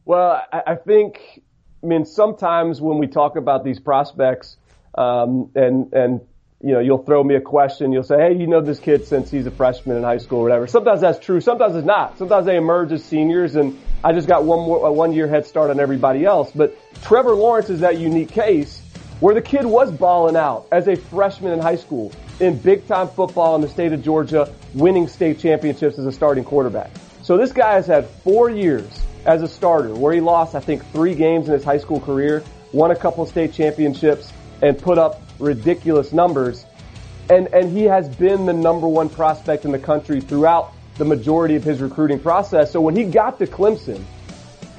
Well, 0.06 0.41
I, 0.52 0.76
think, 0.76 1.41
I 1.84 1.88
mean, 1.88 2.06
sometimes 2.06 2.80
when 2.80 2.97
we 2.97 3.08
talk 3.08 3.36
about 3.36 3.63
these 3.63 3.80
prospects, 3.80 4.58
um, 4.97 5.52
and 5.54 5.93
and 5.93 6.21
you 6.63 6.73
know, 6.73 6.80
you'll 6.80 7.04
throw 7.04 7.23
me 7.23 7.36
a 7.36 7.41
question. 7.41 7.91
You'll 7.91 8.04
say, 8.04 8.17
"Hey, 8.17 8.34
you 8.36 8.47
know 8.47 8.62
this 8.62 8.80
kid 8.80 9.06
since 9.06 9.30
he's 9.30 9.45
a 9.45 9.52
freshman 9.52 9.95
in 9.95 10.04
high 10.04 10.17
school, 10.17 10.39
or 10.39 10.43
whatever." 10.43 10.65
Sometimes 10.65 11.02
that's 11.02 11.19
true. 11.19 11.39
Sometimes 11.39 11.76
it's 11.76 11.86
not. 11.86 12.17
Sometimes 12.17 12.47
they 12.47 12.58
emerge 12.58 12.91
as 12.91 13.04
seniors, 13.04 13.56
and 13.56 13.78
I 14.04 14.13
just 14.13 14.28
got 14.28 14.43
one 14.43 14.62
more 14.62 14.91
one 14.91 15.13
year 15.13 15.28
head 15.28 15.45
start 15.45 15.69
on 15.69 15.80
everybody 15.80 16.26
else. 16.26 16.52
But 16.52 16.76
Trevor 17.04 17.36
Lawrence 17.36 17.69
is 17.69 17.82
that 17.82 18.00
unique 18.00 18.32
case 18.32 18.82
where 19.19 19.34
the 19.34 19.41
kid 19.41 19.65
was 19.65 19.91
balling 19.91 20.36
out 20.36 20.67
as 20.71 20.88
a 20.88 20.95
freshman 20.95 21.53
in 21.53 21.60
high 21.60 21.75
school 21.75 22.12
in 22.39 22.58
big 22.58 22.88
time 22.88 23.08
football 23.08 23.56
in 23.56 23.62
the 23.62 23.69
state 23.69 23.91
of 23.91 24.03
Georgia, 24.03 24.51
winning 24.73 25.08
state 25.08 25.39
championships 25.39 25.97
as 25.97 26.06
a 26.06 26.12
starting 26.12 26.43
quarterback. 26.43 26.91
So 27.23 27.36
this 27.36 27.51
guy 27.51 27.73
has 27.73 27.88
had 27.88 28.06
four 28.23 28.49
years 28.49 28.88
as 29.25 29.41
a 29.41 29.47
starter 29.47 29.93
where 29.93 30.13
he 30.13 30.21
lost, 30.21 30.56
I 30.56 30.60
think, 30.60 30.86
three 30.91 31.15
games 31.15 31.47
in 31.47 31.53
his 31.53 31.63
high 31.63 31.80
school 31.80 31.99
career, 31.99 32.43
won 32.71 32.91
a 32.91 32.95
couple 32.95 33.25
state 33.25 33.53
championships, 33.53 34.32
and 34.62 34.77
put 34.77 34.97
up 34.97 35.21
ridiculous 35.39 36.13
numbers. 36.13 36.65
And, 37.30 37.47
and 37.53 37.75
he 37.75 37.84
has 37.86 38.08
been 38.08 38.45
the 38.45 38.53
number 38.53 38.88
one 38.88 39.10
prospect 39.10 39.65
in 39.65 39.71
the 39.71 39.80
country 39.80 40.21
throughout 40.21 40.73
the 40.97 41.06
majority 41.06 41.56
of 41.56 41.63
his 41.63 41.82
recruiting 41.82 42.19
process. 42.19 42.71
So 42.71 42.80
when 42.82 42.95
he 42.95 43.03
got 43.03 43.39
to 43.39 43.47
Clemson, 43.47 44.01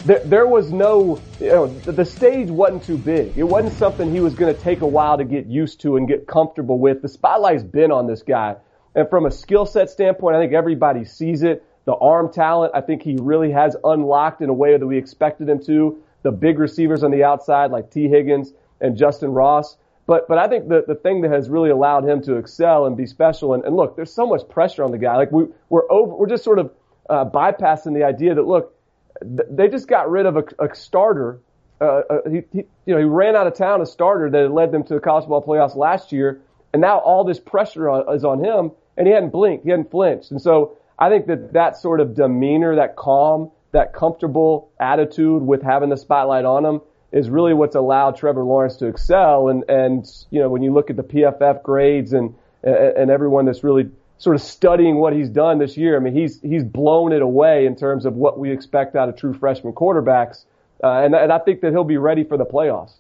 there, 0.05 0.21
there 0.25 0.47
was 0.47 0.73
no, 0.73 1.21
you 1.41 1.49
know, 1.49 1.67
the, 1.67 2.05
stage 2.05 2.51
wasn't 2.51 2.85
too 2.85 2.97
big. 2.97 3.37
It 3.37 3.43
wasn't 3.43 3.75
something 3.75 4.13
he 4.13 4.21
was 4.21 4.35
going 4.35 4.55
to 4.55 4.61
take 4.61 4.81
a 4.81 4.87
while 4.87 5.19
to 5.19 5.25
get 5.25 5.47
used 5.47 5.81
to 5.81 5.97
and 5.97 6.07
get 6.07 6.27
comfortable 6.27 6.79
with. 6.79 7.03
The 7.03 7.09
spotlight's 7.09 7.65
been 7.65 7.91
on 7.91 8.07
this 8.07 8.23
guy. 8.23 8.57
And 8.95 9.09
from 9.11 9.27
a 9.27 9.31
skill 9.31 9.67
set 9.67 9.91
standpoint, 9.91 10.37
I 10.37 10.41
think 10.41 10.53
everybody 10.53 11.05
sees 11.05 11.43
it. 11.43 11.65
The 11.85 11.95
arm 11.95 12.33
talent, 12.33 12.73
I 12.75 12.81
think 12.81 13.03
he 13.03 13.17
really 13.21 13.51
has 13.53 13.77
unlocked 13.83 14.41
in 14.41 14.49
a 14.49 14.53
way 14.53 14.77
that 14.77 14.87
we 14.87 14.99
expected 14.99 15.49
him 15.49 15.63
to. 15.65 15.99
The 16.23 16.31
big 16.31 16.59
receivers 16.59 17.03
on 17.03 17.11
the 17.11 17.25
outside 17.25 17.71
like 17.71 17.91
Tee 17.91 18.09
Higgins 18.09 18.53
and 18.81 18.97
Justyn 18.97 19.35
Ross. 19.35 19.77
But, 20.07 20.29
but 20.29 20.39
I 20.39 20.49
think 20.49 20.69
the, 20.69 20.85
the 20.87 20.95
thing 20.95 21.23
that 21.23 21.31
has 21.33 21.51
really 21.51 21.71
allowed 21.71 22.09
him 22.09 22.23
to 22.23 22.37
excel 22.37 22.87
and 22.87 22.97
be 22.97 23.07
special, 23.07 23.55
and, 23.55 23.65
and 23.65 23.77
look, 23.77 23.97
there's 23.97 24.13
so 24.13 24.27
much 24.27 24.49
pressure 24.49 24.85
on 24.85 24.91
the 24.91 24.99
guy. 24.99 25.17
Like 25.17 25.33
we, 25.33 25.45
we're 25.69 25.91
over, 25.91 26.15
we're 26.15 26.29
just 26.29 26.45
sort 26.45 26.59
of, 26.59 26.73
uh, 27.11 27.25
bypassing 27.25 27.95
the 27.95 28.05
idea 28.05 28.35
that 28.35 28.47
look, 28.47 28.75
they 29.23 29.69
just 29.69 29.89
got 29.89 30.11
rid 30.11 30.27
of 30.27 30.37
a, 30.37 30.45
a 30.59 30.75
starter. 30.75 31.41
Uh, 31.81 31.85
uh, 31.85 32.19
he, 32.31 32.43
he, 32.53 32.59
you 32.87 32.95
know, 32.95 32.99
he 32.99 33.05
ran 33.05 33.37
out 33.37 33.47
of 33.47 33.55
town 33.55 33.81
a 33.81 33.87
starter 33.87 34.31
that 34.31 34.53
led 34.53 34.73
them 34.73 34.85
to 34.85 34.95
the 34.95 35.01
college 35.01 35.29
ball 35.29 35.43
playoffs 35.43 35.77
last 35.77 36.13
year, 36.13 36.41
and 36.73 36.81
now 36.83 36.99
all 36.99 37.25
this 37.25 37.39
pressure 37.39 37.89
on, 37.89 38.15
is 38.15 38.25
on 38.25 38.43
him, 38.45 38.73
and 38.97 39.07
he 39.07 39.13
hadn't 39.13 39.31
blinked, 39.31 39.65
he 39.65 39.71
hadn't 39.71 39.91
flinched, 39.91 40.31
and 40.31 40.43
so 40.43 40.77
I 40.99 41.09
think 41.11 41.27
that 41.27 41.53
that 41.53 41.77
sort 41.77 42.01
of 42.01 42.15
demeanor, 42.15 42.77
that 42.77 42.97
calm, 42.97 43.53
that 43.73 43.93
comfortable 43.93 44.71
attitude 44.81 45.43
with 45.43 45.63
having 45.63 45.91
the 45.91 45.97
spotlight 45.97 46.45
on 46.45 46.65
him, 46.65 46.81
is 47.13 47.31
really 47.31 47.55
what's 47.55 47.77
allowed 47.77 48.17
Trevor 48.17 48.45
Lawrence 48.45 48.77
to 48.77 48.87
excel. 48.87 49.49
And, 49.49 49.65
and, 49.69 50.07
you 50.31 50.41
know, 50.41 50.49
when 50.49 50.63
you 50.63 50.75
look 50.75 50.91
at 50.91 50.97
the 50.97 51.03
PFF 51.03 51.63
grades 51.63 52.13
and, 52.13 52.35
and 52.63 53.11
everyone 53.11 53.47
that's 53.47 53.63
really 53.63 53.89
sort 54.19 54.37
of 54.37 54.43
studying 54.43 54.97
what 54.97 55.13
he's 55.13 55.29
done 55.29 55.59
this 55.59 55.77
year, 55.77 55.97
I 55.97 56.01
mean, 56.01 56.15
he's, 56.15 56.41
he's 56.41 56.65
blown 56.65 57.13
it 57.13 57.23
away 57.23 57.67
in 57.67 57.77
terms 57.77 58.05
of 58.05 58.15
what 58.15 58.39
we 58.39 58.53
expect 58.53 58.97
out 58.97 59.09
of 59.09 59.17
true 59.17 59.33
freshman 59.33 59.73
quarterbacks. 59.73 60.45
Uh, 60.83 61.05
and, 61.05 61.15
and 61.15 61.33
I 61.33 61.39
think 61.39 61.61
that 61.63 61.73
he'll 61.73 61.85
be 61.85 61.97
ready 61.97 62.25
for 62.25 62.37
the 62.37 62.45
playoffs. 62.45 62.93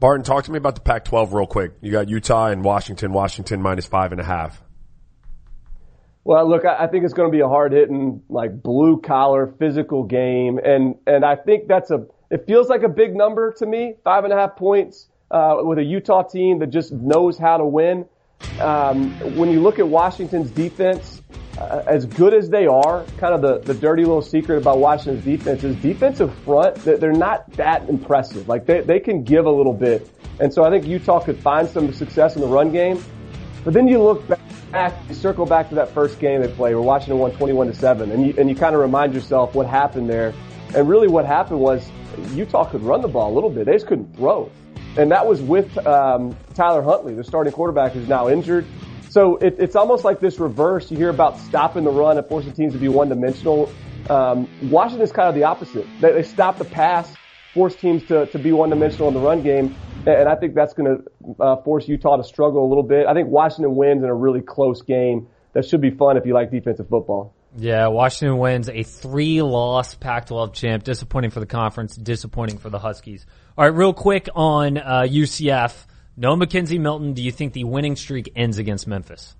Barton, 0.00 0.24
talk 0.24 0.44
to 0.44 0.50
me 0.50 0.56
about 0.56 0.76
the 0.76 0.80
Pac-12 0.80 1.32
real 1.32 1.46
quick. 1.46 1.72
You 1.82 1.92
got 1.92 2.08
Utah 2.08 2.46
and 2.46 2.64
Washington. 2.64 3.12
Washington 3.12 3.60
minus 3.60 3.86
five 3.86 4.12
and 4.12 4.20
a 4.20 4.24
half. 4.24 4.62
Well, 6.24 6.48
look, 6.48 6.64
I 6.64 6.86
think 6.86 7.04
it's 7.04 7.14
going 7.14 7.30
to 7.30 7.36
be 7.36 7.40
a 7.40 7.48
hard 7.48 7.72
hitting, 7.72 8.22
like 8.28 8.62
blue 8.62 9.00
collar, 9.00 9.54
physical 9.58 10.04
game, 10.04 10.58
and 10.58 10.96
and 11.06 11.24
I 11.24 11.36
think 11.36 11.66
that's 11.66 11.90
a. 11.90 12.06
It 12.30 12.46
feels 12.46 12.68
like 12.68 12.82
a 12.82 12.88
big 12.88 13.16
number 13.16 13.52
to 13.54 13.66
me, 13.66 13.94
five 14.04 14.24
and 14.24 14.32
a 14.32 14.36
half 14.36 14.54
points 14.56 15.08
uh, 15.30 15.56
with 15.60 15.78
a 15.78 15.82
Utah 15.82 16.22
team 16.22 16.58
that 16.60 16.68
just 16.68 16.92
knows 16.92 17.38
how 17.38 17.56
to 17.56 17.64
win. 17.64 18.06
Um, 18.60 19.12
when 19.36 19.50
you 19.50 19.60
look 19.60 19.78
at 19.78 19.88
Washington's 19.88 20.50
defense, 20.50 21.22
uh, 21.58 21.82
as 21.86 22.06
good 22.06 22.34
as 22.34 22.48
they 22.48 22.66
are, 22.66 23.04
kind 23.18 23.34
of 23.34 23.42
the, 23.42 23.58
the 23.58 23.78
dirty 23.78 24.04
little 24.04 24.22
secret 24.22 24.58
about 24.58 24.78
Washington's 24.78 25.24
defense 25.24 25.64
is 25.64 25.76
defensive 25.76 26.32
front, 26.44 26.76
they're 26.76 27.12
not 27.12 27.50
that 27.52 27.88
impressive. 27.88 28.48
Like 28.48 28.66
they, 28.66 28.80
they 28.80 29.00
can 29.00 29.24
give 29.24 29.46
a 29.46 29.50
little 29.50 29.72
bit. 29.74 30.10
And 30.40 30.52
so 30.52 30.64
I 30.64 30.70
think 30.70 30.86
Utah 30.86 31.20
could 31.20 31.38
find 31.38 31.68
some 31.68 31.92
success 31.92 32.34
in 32.34 32.40
the 32.40 32.48
run 32.48 32.72
game. 32.72 33.02
But 33.64 33.74
then 33.74 33.88
you 33.88 34.02
look 34.02 34.26
back, 34.72 34.94
you 35.08 35.14
circle 35.14 35.44
back 35.44 35.68
to 35.68 35.74
that 35.74 35.92
first 35.92 36.18
game 36.18 36.40
they 36.40 36.48
played 36.48 36.74
where 36.74 36.82
Washington 36.82 37.18
won 37.18 37.32
21 37.32 37.66
to 37.66 37.74
7 37.74 38.10
and 38.10 38.26
you, 38.26 38.34
and 38.38 38.48
you 38.48 38.56
kind 38.56 38.74
of 38.74 38.80
remind 38.80 39.12
yourself 39.12 39.54
what 39.54 39.66
happened 39.66 40.08
there. 40.08 40.32
And 40.74 40.88
really 40.88 41.08
what 41.08 41.26
happened 41.26 41.60
was 41.60 41.90
Utah 42.32 42.64
could 42.64 42.82
run 42.82 43.02
the 43.02 43.08
ball 43.08 43.32
a 43.32 43.34
little 43.34 43.50
bit. 43.50 43.66
They 43.66 43.72
just 43.72 43.86
couldn't 43.86 44.16
throw. 44.16 44.50
And 44.96 45.10
that 45.12 45.26
was 45.26 45.40
with 45.40 45.76
um, 45.86 46.36
Tyler 46.54 46.82
Huntley, 46.82 47.14
the 47.14 47.24
starting 47.24 47.52
quarterback 47.52 47.92
who's 47.92 48.08
now 48.08 48.28
injured. 48.28 48.66
So 49.08 49.36
it, 49.36 49.56
it's 49.58 49.76
almost 49.76 50.04
like 50.04 50.20
this 50.20 50.38
reverse. 50.38 50.90
You 50.90 50.96
hear 50.96 51.08
about 51.08 51.38
stopping 51.38 51.84
the 51.84 51.90
run 51.90 52.16
and 52.16 52.26
forcing 52.26 52.52
teams 52.52 52.72
to 52.74 52.78
be 52.78 52.88
one 52.88 53.08
dimensional. 53.08 53.72
Um, 54.08 54.48
Washington's 54.70 55.12
kind 55.12 55.28
of 55.28 55.34
the 55.34 55.44
opposite. 55.44 55.86
They, 56.00 56.12
they 56.12 56.22
stop 56.22 56.58
the 56.58 56.64
pass, 56.64 57.12
force 57.52 57.74
teams 57.74 58.04
to, 58.06 58.26
to 58.26 58.38
be 58.38 58.52
one 58.52 58.70
dimensional 58.70 59.08
in 59.08 59.14
the 59.14 59.20
run 59.20 59.42
game. 59.42 59.74
And 60.06 60.28
I 60.28 60.34
think 60.34 60.54
that's 60.54 60.74
going 60.74 60.96
to 60.96 61.42
uh, 61.42 61.56
force 61.62 61.86
Utah 61.86 62.16
to 62.16 62.24
struggle 62.24 62.64
a 62.64 62.68
little 62.68 62.82
bit. 62.82 63.06
I 63.06 63.14
think 63.14 63.28
Washington 63.28 63.76
wins 63.76 64.02
in 64.02 64.08
a 64.08 64.14
really 64.14 64.40
close 64.40 64.82
game. 64.82 65.28
That 65.52 65.66
should 65.66 65.80
be 65.80 65.90
fun 65.90 66.16
if 66.16 66.24
you 66.24 66.32
like 66.32 66.50
defensive 66.50 66.88
football. 66.88 67.34
Yeah, 67.56 67.88
Washington 67.88 68.38
wins 68.38 68.68
a 68.68 68.84
three-loss 68.84 69.96
Pac-12 69.96 70.54
champ. 70.54 70.84
Disappointing 70.84 71.30
for 71.30 71.40
the 71.40 71.46
conference. 71.46 71.96
Disappointing 71.96 72.58
for 72.58 72.70
the 72.70 72.78
Huskies. 72.78 73.26
All 73.60 73.66
right, 73.66 73.76
real 73.76 73.92
quick 73.92 74.26
on 74.34 74.78
uh, 74.78 75.02
UCF. 75.02 75.84
No 76.16 76.34
McKenzie 76.34 76.80
Milton. 76.80 77.12
Do 77.12 77.20
you 77.20 77.30
think 77.30 77.52
the 77.52 77.64
winning 77.64 77.94
streak 77.94 78.32
ends 78.34 78.56
against 78.56 78.86
Memphis? 78.86 79.36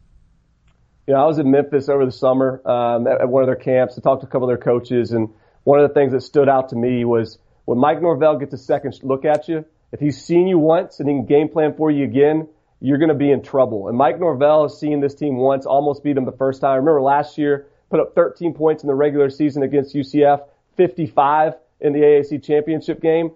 Yeah, 1.06 1.22
I 1.22 1.24
was 1.24 1.38
in 1.38 1.50
Memphis 1.50 1.88
over 1.88 2.04
the 2.04 2.12
summer 2.12 2.60
um, 2.68 3.06
at, 3.06 3.22
at 3.22 3.28
one 3.30 3.42
of 3.42 3.46
their 3.46 3.56
camps 3.56 3.94
to 3.94 4.02
talk 4.02 4.20
to 4.20 4.26
a 4.26 4.28
couple 4.28 4.44
of 4.44 4.50
their 4.50 4.62
coaches, 4.62 5.12
and 5.12 5.30
one 5.64 5.80
of 5.80 5.88
the 5.88 5.94
things 5.94 6.12
that 6.12 6.20
stood 6.20 6.50
out 6.50 6.68
to 6.68 6.76
me 6.76 7.02
was 7.06 7.38
when 7.64 7.78
Mike 7.78 8.02
Norvell 8.02 8.36
gets 8.36 8.52
a 8.52 8.58
second 8.58 8.94
look 9.02 9.24
at 9.24 9.48
you. 9.48 9.64
If 9.90 10.00
he's 10.00 10.22
seen 10.22 10.46
you 10.46 10.58
once 10.58 11.00
and 11.00 11.08
he 11.08 11.14
can 11.14 11.24
game 11.24 11.48
plan 11.48 11.72
for 11.74 11.90
you 11.90 12.04
again, 12.04 12.46
you're 12.78 12.98
going 12.98 13.08
to 13.08 13.14
be 13.14 13.30
in 13.30 13.42
trouble. 13.42 13.88
And 13.88 13.96
Mike 13.96 14.20
Norvell 14.20 14.64
has 14.64 14.78
seen 14.78 15.00
this 15.00 15.14
team 15.14 15.38
once, 15.38 15.64
almost 15.64 16.04
beat 16.04 16.12
them 16.12 16.26
the 16.26 16.32
first 16.32 16.60
time. 16.60 16.72
I 16.72 16.76
remember 16.76 17.00
last 17.00 17.38
year, 17.38 17.68
put 17.88 18.00
up 18.00 18.14
13 18.14 18.52
points 18.52 18.82
in 18.82 18.86
the 18.86 18.94
regular 18.94 19.30
season 19.30 19.62
against 19.62 19.94
UCF, 19.94 20.42
55 20.76 21.54
in 21.80 21.94
the 21.94 22.00
AAC 22.00 22.44
championship 22.44 23.00
game. 23.00 23.30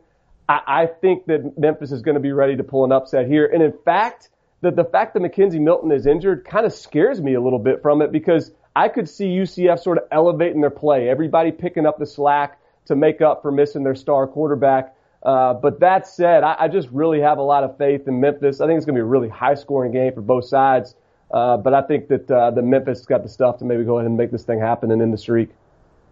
I, 0.49 0.61
I 0.67 0.87
think 0.87 1.27
that 1.27 1.59
Memphis 1.59 1.93
is 1.93 2.03
going 2.03 2.17
to 2.17 2.21
be 2.21 2.33
ready 2.33 2.57
to 2.57 2.65
pull 2.65 2.85
an 2.85 2.93
upset 2.93 3.27
here. 3.27 3.47
And 3.47 3.63
in 3.63 3.73
fact, 3.85 4.31
the, 4.61 4.71
the 4.71 4.85
fact 4.85 5.15
that 5.15 5.23
McKenzie 5.23 5.61
Milton 5.61 5.93
is 5.93 6.07
injured 6.07 6.45
kind 6.45 6.67
of 6.67 6.73
scares 6.73 7.21
me 7.21 7.35
a 7.35 7.41
little 7.41 7.59
bit 7.59 7.83
from 7.83 8.03
it 8.03 8.13
because 8.13 8.51
I 8.75 8.89
could 8.89 9.09
see 9.09 9.27
UCF 9.27 9.81
sort 9.81 9.99
of 9.99 10.05
elevating 10.11 10.61
their 10.61 10.71
play, 10.71 11.09
everybody 11.09 11.53
picking 11.53 11.87
up 11.87 11.99
the 11.99 12.07
slack 12.07 12.59
to 12.87 12.97
make 12.97 13.21
up 13.21 13.43
for 13.43 13.53
missing 13.53 13.85
their 13.85 13.95
star 13.95 14.27
quarterback. 14.27 14.97
Uh, 15.23 15.55
but 15.55 15.81
that 15.81 16.07
said, 16.07 16.43
I, 16.43 16.57
I 16.61 16.69
just 16.69 16.89
really 16.91 17.21
have 17.21 17.39
a 17.39 17.43
lot 17.43 17.65
of 17.65 17.79
faith 17.79 18.07
in 18.07 18.21
Memphis. 18.21 18.61
I 18.61 18.67
think 18.67 18.77
it's 18.77 18.85
going 18.85 18.97
to 18.97 18.99
be 18.99 19.03
a 19.03 19.07
really 19.07 19.29
high 19.29 19.55
scoring 19.55 19.93
game 19.93 20.13
for 20.13 20.21
both 20.21 20.47
sides. 20.47 20.95
Uh, 21.31 21.57
but 21.57 21.73
I 21.73 21.83
think 21.83 22.09
that 22.09 22.31
uh, 22.31 22.51
the 22.51 22.63
Memphis 22.63 23.07
got 23.07 23.23
the 23.23 23.29
stuff 23.29 23.59
to 23.59 23.65
maybe 23.65 23.85
go 23.85 23.99
ahead 23.99 24.07
and 24.07 24.17
make 24.17 24.31
this 24.31 24.45
thing 24.45 24.61
happen 24.61 24.91
and 24.91 25.01
end 25.01 25.13
the 25.13 25.19
streak. 25.19 25.51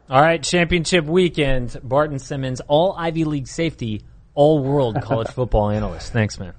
All 0.09 0.21
right, 0.21 0.43
championship 0.43 1.05
weekend. 1.05 1.77
Barton 1.83 2.19
Simmons, 2.19 2.61
all 2.67 2.95
Ivy 2.99 3.25
League 3.25 3.47
safety, 3.47 4.03
all 4.35 4.63
world 4.63 5.01
college 5.03 5.29
football 5.35 5.71
analyst. 5.71 6.13
Thanks, 6.13 6.39
man. 6.39 6.55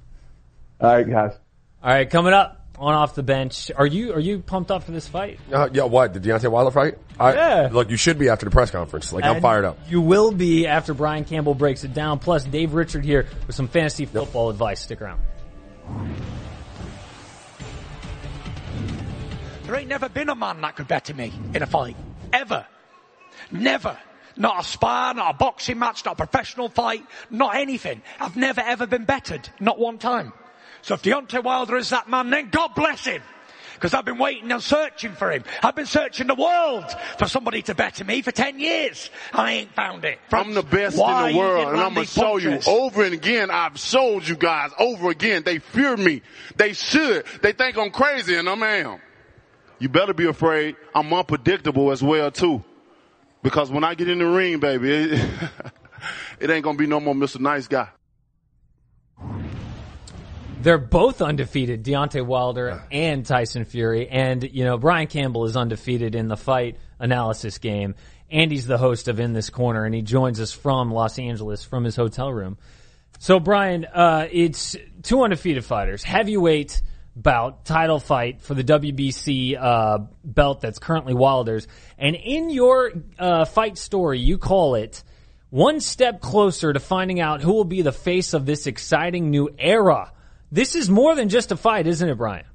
All 0.80 0.94
right, 0.94 1.10
guys. 1.10 1.34
All 1.84 1.90
right, 1.92 2.10
coming 2.10 2.34
up 2.34 2.66
on 2.78 2.94
off 2.94 3.16
the 3.16 3.24
bench. 3.24 3.72
Are 3.76 3.86
you 3.86 4.14
are 4.14 4.20
you 4.20 4.40
pumped 4.40 4.72
up 4.72 4.84
for 4.84 4.92
this 4.92 5.08
fight? 5.08 5.40
Uh, 5.52 5.70
yeah, 5.72 5.84
what? 5.84 6.14
The 6.14 6.20
Deontay 6.20 6.50
Wilder 6.50 6.72
fight? 6.72 6.98
I, 7.20 7.34
Yeah. 7.34 7.70
Look, 7.72 7.90
you 7.90 7.98
should 7.98 8.18
be 8.18 8.30
after 8.30 8.46
the 8.46 8.52
press 8.52 8.72
conference. 8.72 9.14
Like, 9.14 9.24
I'm 9.24 9.42
fired 9.42 9.66
up. 9.66 9.78
You 9.88 10.02
will 10.02 10.32
be 10.32 10.68
after 10.68 10.94
Brian 10.94 11.26
Campbell 11.26 11.54
breaks 11.56 11.84
it 11.84 11.94
down. 11.94 12.20
Plus, 12.20 12.44
Dave 12.44 12.74
Richard 12.74 13.06
here 13.06 13.28
with 13.48 13.56
some 13.56 13.68
fantasy 13.68 14.06
football 14.06 14.50
advice. 14.50 14.82
Stick 14.82 15.02
around. 15.02 15.22
There 19.64 19.76
ain't 19.76 19.88
never 19.88 20.10
been 20.10 20.30
a 20.30 20.36
man 20.36 20.62
that 20.62 20.76
could 20.76 20.88
better 20.88 21.14
me 21.14 21.32
in 21.54 21.64
a 21.64 21.66
fight. 21.66 21.96
Ever. 22.32 22.66
Never. 23.52 23.98
Not 24.36 24.62
a 24.62 24.64
spar, 24.64 25.14
not 25.14 25.36
a 25.36 25.38
boxing 25.38 25.80
match, 25.80 26.06
not 26.06 26.14
a 26.14 26.26
professional 26.26 26.70
fight, 26.70 27.06
not 27.30 27.56
anything. 27.56 28.02
I've 28.20 28.36
never 28.36 28.62
ever 28.62 28.88
been 28.88 29.06
bettered. 29.06 29.48
Not 29.60 29.78
one 29.80 29.98
time. 29.98 30.34
So 30.82 30.96
if 30.96 31.04
Deontay 31.04 31.44
Wilder 31.44 31.78
is 31.78 31.90
that 31.92 32.10
man, 32.10 32.30
then 32.30 32.50
God 32.50 32.76
bless 32.76 33.06
him. 33.06 33.22
Because 33.76 33.94
I've 33.94 34.06
been 34.06 34.18
waiting 34.18 34.52
and 34.52 34.64
searching 34.64 35.12
for 35.12 35.32
him. 35.32 35.44
I've 35.62 35.76
been 35.76 35.86
searching 35.86 36.28
the 36.28 36.36
world 36.36 36.86
for 37.18 37.28
somebody 37.28 37.62
to 37.64 37.76
better 37.76 38.06
me 38.06 38.22
for 38.22 38.32
10 38.32 38.60
years. 38.60 39.10
I 39.34 39.54
ain't 39.54 39.74
found 39.74 40.06
it. 40.06 40.20
I'm 40.32 40.54
the 40.54 40.64
best 40.64 40.98
in 40.98 41.04
the 41.06 41.38
world, 41.38 41.68
and 41.68 41.82
I'm 41.82 41.94
gonna 41.94 42.06
show 42.06 42.38
you 42.38 42.60
over 42.66 43.04
and 43.04 43.14
again. 43.14 43.52
I've 43.52 43.78
showed 43.78 44.28
you 44.28 44.36
guys 44.36 44.72
over 44.80 45.10
again. 45.10 45.44
They 45.44 45.60
fear 45.60 45.98
me. 45.98 46.22
They 46.56 46.74
should. 46.74 47.26
They 47.42 47.52
think 47.52 47.78
I'm 47.78 47.92
crazy, 47.92 48.36
and 48.36 48.48
I'm 48.48 48.64
am. 48.64 49.00
You 49.80 49.90
better 49.90 50.14
be 50.14 50.28
afraid. 50.28 50.78
I'm 50.96 51.12
unpredictable 51.14 51.92
as 51.92 52.02
well 52.02 52.32
too, 52.32 52.64
because 53.44 53.70
when 53.70 53.84
I 53.84 53.94
get 53.94 54.10
in 54.10 54.20
the 54.20 54.26
ring, 54.26 54.60
baby, 54.60 54.92
it, 54.92 55.30
it 56.40 56.50
ain't 56.50 56.64
gonna 56.64 56.78
be 56.78 56.88
no 56.88 57.00
more 57.00 57.14
Mr. 57.14 57.40
Nice 57.40 57.68
Guy. 57.68 57.90
They're 60.62 60.78
both 60.78 61.22
undefeated, 61.22 61.84
Deontay 61.84 62.26
Wilder 62.26 62.84
and 62.90 63.26
Tyson 63.26 63.66
Fury. 63.66 64.08
And, 64.08 64.50
you 64.50 64.64
know, 64.64 64.78
Brian 64.78 65.08
Campbell 65.08 65.44
is 65.44 65.58
undefeated 65.58 66.16
in 66.16 66.30
the 66.30 66.38
fight 66.38 66.78
analysis 67.00 67.58
game. 67.58 67.96
Andy's 68.32 68.66
the 68.66 68.78
host 68.78 69.10
of 69.10 69.20
In 69.20 69.34
This 69.34 69.50
Corner, 69.50 69.84
and 69.84 69.94
he 69.94 70.02
joins 70.02 70.40
us 70.40 70.54
from 70.54 70.90
Los 70.94 71.20
Angeles 71.20 71.66
from 71.66 71.84
his 71.84 71.98
hotel 71.98 72.32
room. 72.32 72.58
So, 73.20 73.42
Brian, 73.42 73.84
uh, 73.84 74.30
it's 74.32 74.78
two 75.02 75.22
undefeated 75.22 75.66
fighters, 75.66 76.02
heavyweight 76.02 76.82
bout, 77.16 77.66
title 77.66 78.00
fight 78.00 78.42
for 78.42 78.54
the 78.54 78.64
WBC 78.64 79.58
uh, 79.60 80.00
belt 80.24 80.62
that's 80.62 80.80
currently 80.80 81.14
Wilder's. 81.14 81.68
And 81.98 82.16
in 82.16 82.50
your 82.50 82.92
uh, 83.20 83.46
fight 83.46 83.78
story, 83.78 84.20
you 84.20 84.38
call 84.38 84.76
it 84.76 85.04
one 85.50 85.80
step 85.80 86.22
closer 86.22 86.74
to 86.74 86.80
finding 86.80 87.20
out 87.20 87.42
who 87.42 87.54
will 87.54 87.64
be 87.64 87.82
the 87.82 87.92
face 87.92 88.34
of 88.34 88.46
this 88.46 88.66
exciting 88.66 89.30
new 89.30 89.50
era. 89.60 90.12
This 90.52 90.76
is 90.76 90.90
more 90.90 91.16
than 91.16 91.30
just 91.30 91.52
a 91.52 91.58
fight, 91.58 91.88
isn't 91.88 92.08
it, 92.08 92.18
Brian? 92.18 92.46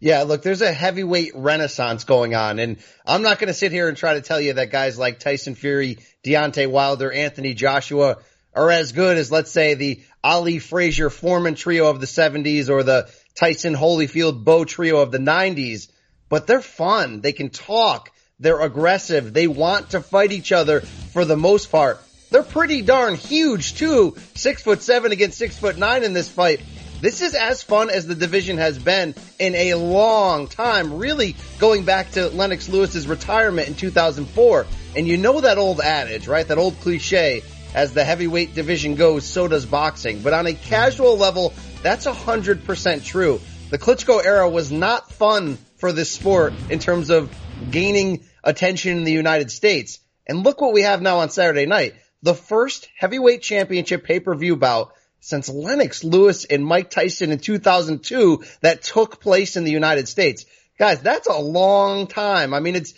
Yeah, 0.00 0.24
look, 0.24 0.42
there's 0.42 0.60
a 0.60 0.72
heavyweight 0.72 1.32
renaissance 1.34 2.04
going 2.04 2.34
on, 2.34 2.58
and 2.58 2.76
I'm 3.06 3.22
not 3.22 3.38
going 3.38 3.48
to 3.48 3.54
sit 3.54 3.72
here 3.72 3.88
and 3.88 3.96
try 3.96 4.14
to 4.14 4.20
tell 4.20 4.40
you 4.40 4.52
that 4.54 4.70
guys 4.70 4.98
like 4.98 5.18
Tyson 5.18 5.54
Fury, 5.54 5.98
Deontay 6.24 6.70
Wilder, 6.70 7.10
Anthony 7.10 7.54
Joshua 7.54 8.18
are 8.54 8.70
as 8.70 8.92
good 8.92 9.16
as, 9.16 9.32
let's 9.32 9.50
say, 9.50 9.74
the 9.74 10.02
Ali 10.22 10.58
Frazier 10.58 11.08
Foreman 11.08 11.54
trio 11.54 11.88
of 11.88 12.00
the 12.00 12.06
70s 12.06 12.68
or 12.68 12.82
the 12.82 13.10
Tyson 13.36 13.74
Holyfield 13.74 14.42
Bowe 14.44 14.64
trio 14.64 14.98
of 14.98 15.12
the 15.12 15.18
90s, 15.18 15.88
but 16.28 16.46
they're 16.46 16.62
fun. 16.62 17.20
They 17.20 17.32
can 17.32 17.50
talk. 17.50 18.10
They're 18.40 18.60
aggressive. 18.60 19.32
They 19.32 19.46
want 19.46 19.90
to 19.90 20.00
fight 20.00 20.32
each 20.32 20.52
other 20.52 20.80
for 20.80 21.24
the 21.24 21.36
most 21.36 21.70
part. 21.70 22.00
They're 22.30 22.42
pretty 22.42 22.82
darn 22.82 23.14
huge 23.14 23.74
too. 23.76 24.16
Six 24.34 24.62
foot 24.62 24.82
seven 24.82 25.12
against 25.12 25.38
six 25.38 25.56
foot 25.56 25.78
nine 25.78 26.02
in 26.02 26.12
this 26.12 26.28
fight. 26.28 26.60
This 27.00 27.20
is 27.20 27.34
as 27.34 27.62
fun 27.62 27.90
as 27.90 28.06
the 28.06 28.14
division 28.14 28.56
has 28.56 28.78
been 28.78 29.14
in 29.38 29.54
a 29.54 29.74
long 29.74 30.48
time, 30.48 30.94
really 30.94 31.36
going 31.58 31.84
back 31.84 32.12
to 32.12 32.28
Lennox 32.30 32.70
Lewis's 32.70 33.06
retirement 33.06 33.68
in 33.68 33.74
2004. 33.74 34.66
And 34.96 35.06
you 35.06 35.18
know 35.18 35.42
that 35.42 35.58
old 35.58 35.80
adage, 35.80 36.26
right? 36.26 36.48
That 36.48 36.56
old 36.56 36.80
cliche, 36.80 37.42
as 37.74 37.92
the 37.92 38.02
heavyweight 38.02 38.54
division 38.54 38.94
goes, 38.94 39.26
so 39.26 39.46
does 39.46 39.66
boxing. 39.66 40.20
But 40.20 40.32
on 40.32 40.46
a 40.46 40.54
casual 40.54 41.18
level, 41.18 41.52
that's 41.82 42.06
100% 42.06 43.04
true. 43.04 43.40
The 43.70 43.78
Klitschko 43.78 44.24
era 44.24 44.48
was 44.48 44.70
not 44.70 45.10
fun 45.12 45.58
for 45.78 45.92
this 45.92 46.12
sport 46.12 46.52
in 46.70 46.78
terms 46.78 47.10
of 47.10 47.34
gaining 47.70 48.24
attention 48.44 48.96
in 48.96 49.04
the 49.04 49.12
United 49.12 49.50
States. 49.50 49.98
And 50.26 50.44
look 50.44 50.60
what 50.60 50.72
we 50.72 50.82
have 50.82 51.02
now 51.02 51.18
on 51.18 51.30
Saturday 51.30 51.66
night. 51.66 51.94
the 52.22 52.34
first 52.34 52.88
heavyweight 52.96 53.42
championship 53.42 54.04
pay-per-view 54.04 54.56
bout 54.56 54.92
since 55.20 55.48
Lennox 55.48 56.02
Lewis 56.02 56.44
and 56.44 56.64
Mike 56.64 56.90
Tyson 56.90 57.30
in 57.30 57.38
2002 57.38 58.42
that 58.62 58.82
took 58.82 59.20
place 59.20 59.56
in 59.56 59.64
the 59.64 59.70
United 59.70 60.08
States. 60.08 60.46
Guys, 60.78 61.00
that's 61.00 61.26
a 61.26 61.38
long 61.38 62.06
time. 62.06 62.52
I 62.52 62.60
mean, 62.60 62.76
it's 62.76 62.92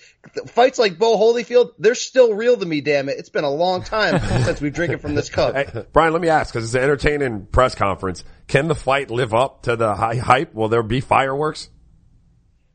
fights 0.49 0.81
like 0.81 0.99
Bowe 0.99 1.17
Holyfield, 1.17 1.75
they're 1.79 1.95
still 1.95 2.35
real 2.35 2.57
to 2.57 2.67
me, 2.67 2.81
damn 2.81 3.09
it. 3.09 3.19
It's 3.19 3.29
been 3.29 3.45
a 3.45 3.51
long 3.51 3.85
time 3.85 4.19
since 4.45 4.61
we've 4.61 4.75
drinking 4.75 4.99
from 4.99 5.15
this 5.15 5.31
cup. 5.31 5.55
Hey, 5.55 5.87
Brian, 5.93 6.13
let 6.13 6.21
me 6.21 6.29
ask, 6.29 6.53
because 6.53 6.65
it's 6.65 6.75
an 6.75 6.83
entertaining 6.83 7.47
press 7.47 7.77
conference. 7.77 8.25
Can 8.49 8.67
the 8.67 8.75
fight 8.75 9.11
live 9.11 9.33
up 9.33 9.63
to 9.63 9.77
the 9.77 9.95
high 9.95 10.17
hype? 10.17 10.55
Will 10.55 10.69
there 10.69 10.83
be 10.83 11.01
fireworks? 11.01 11.69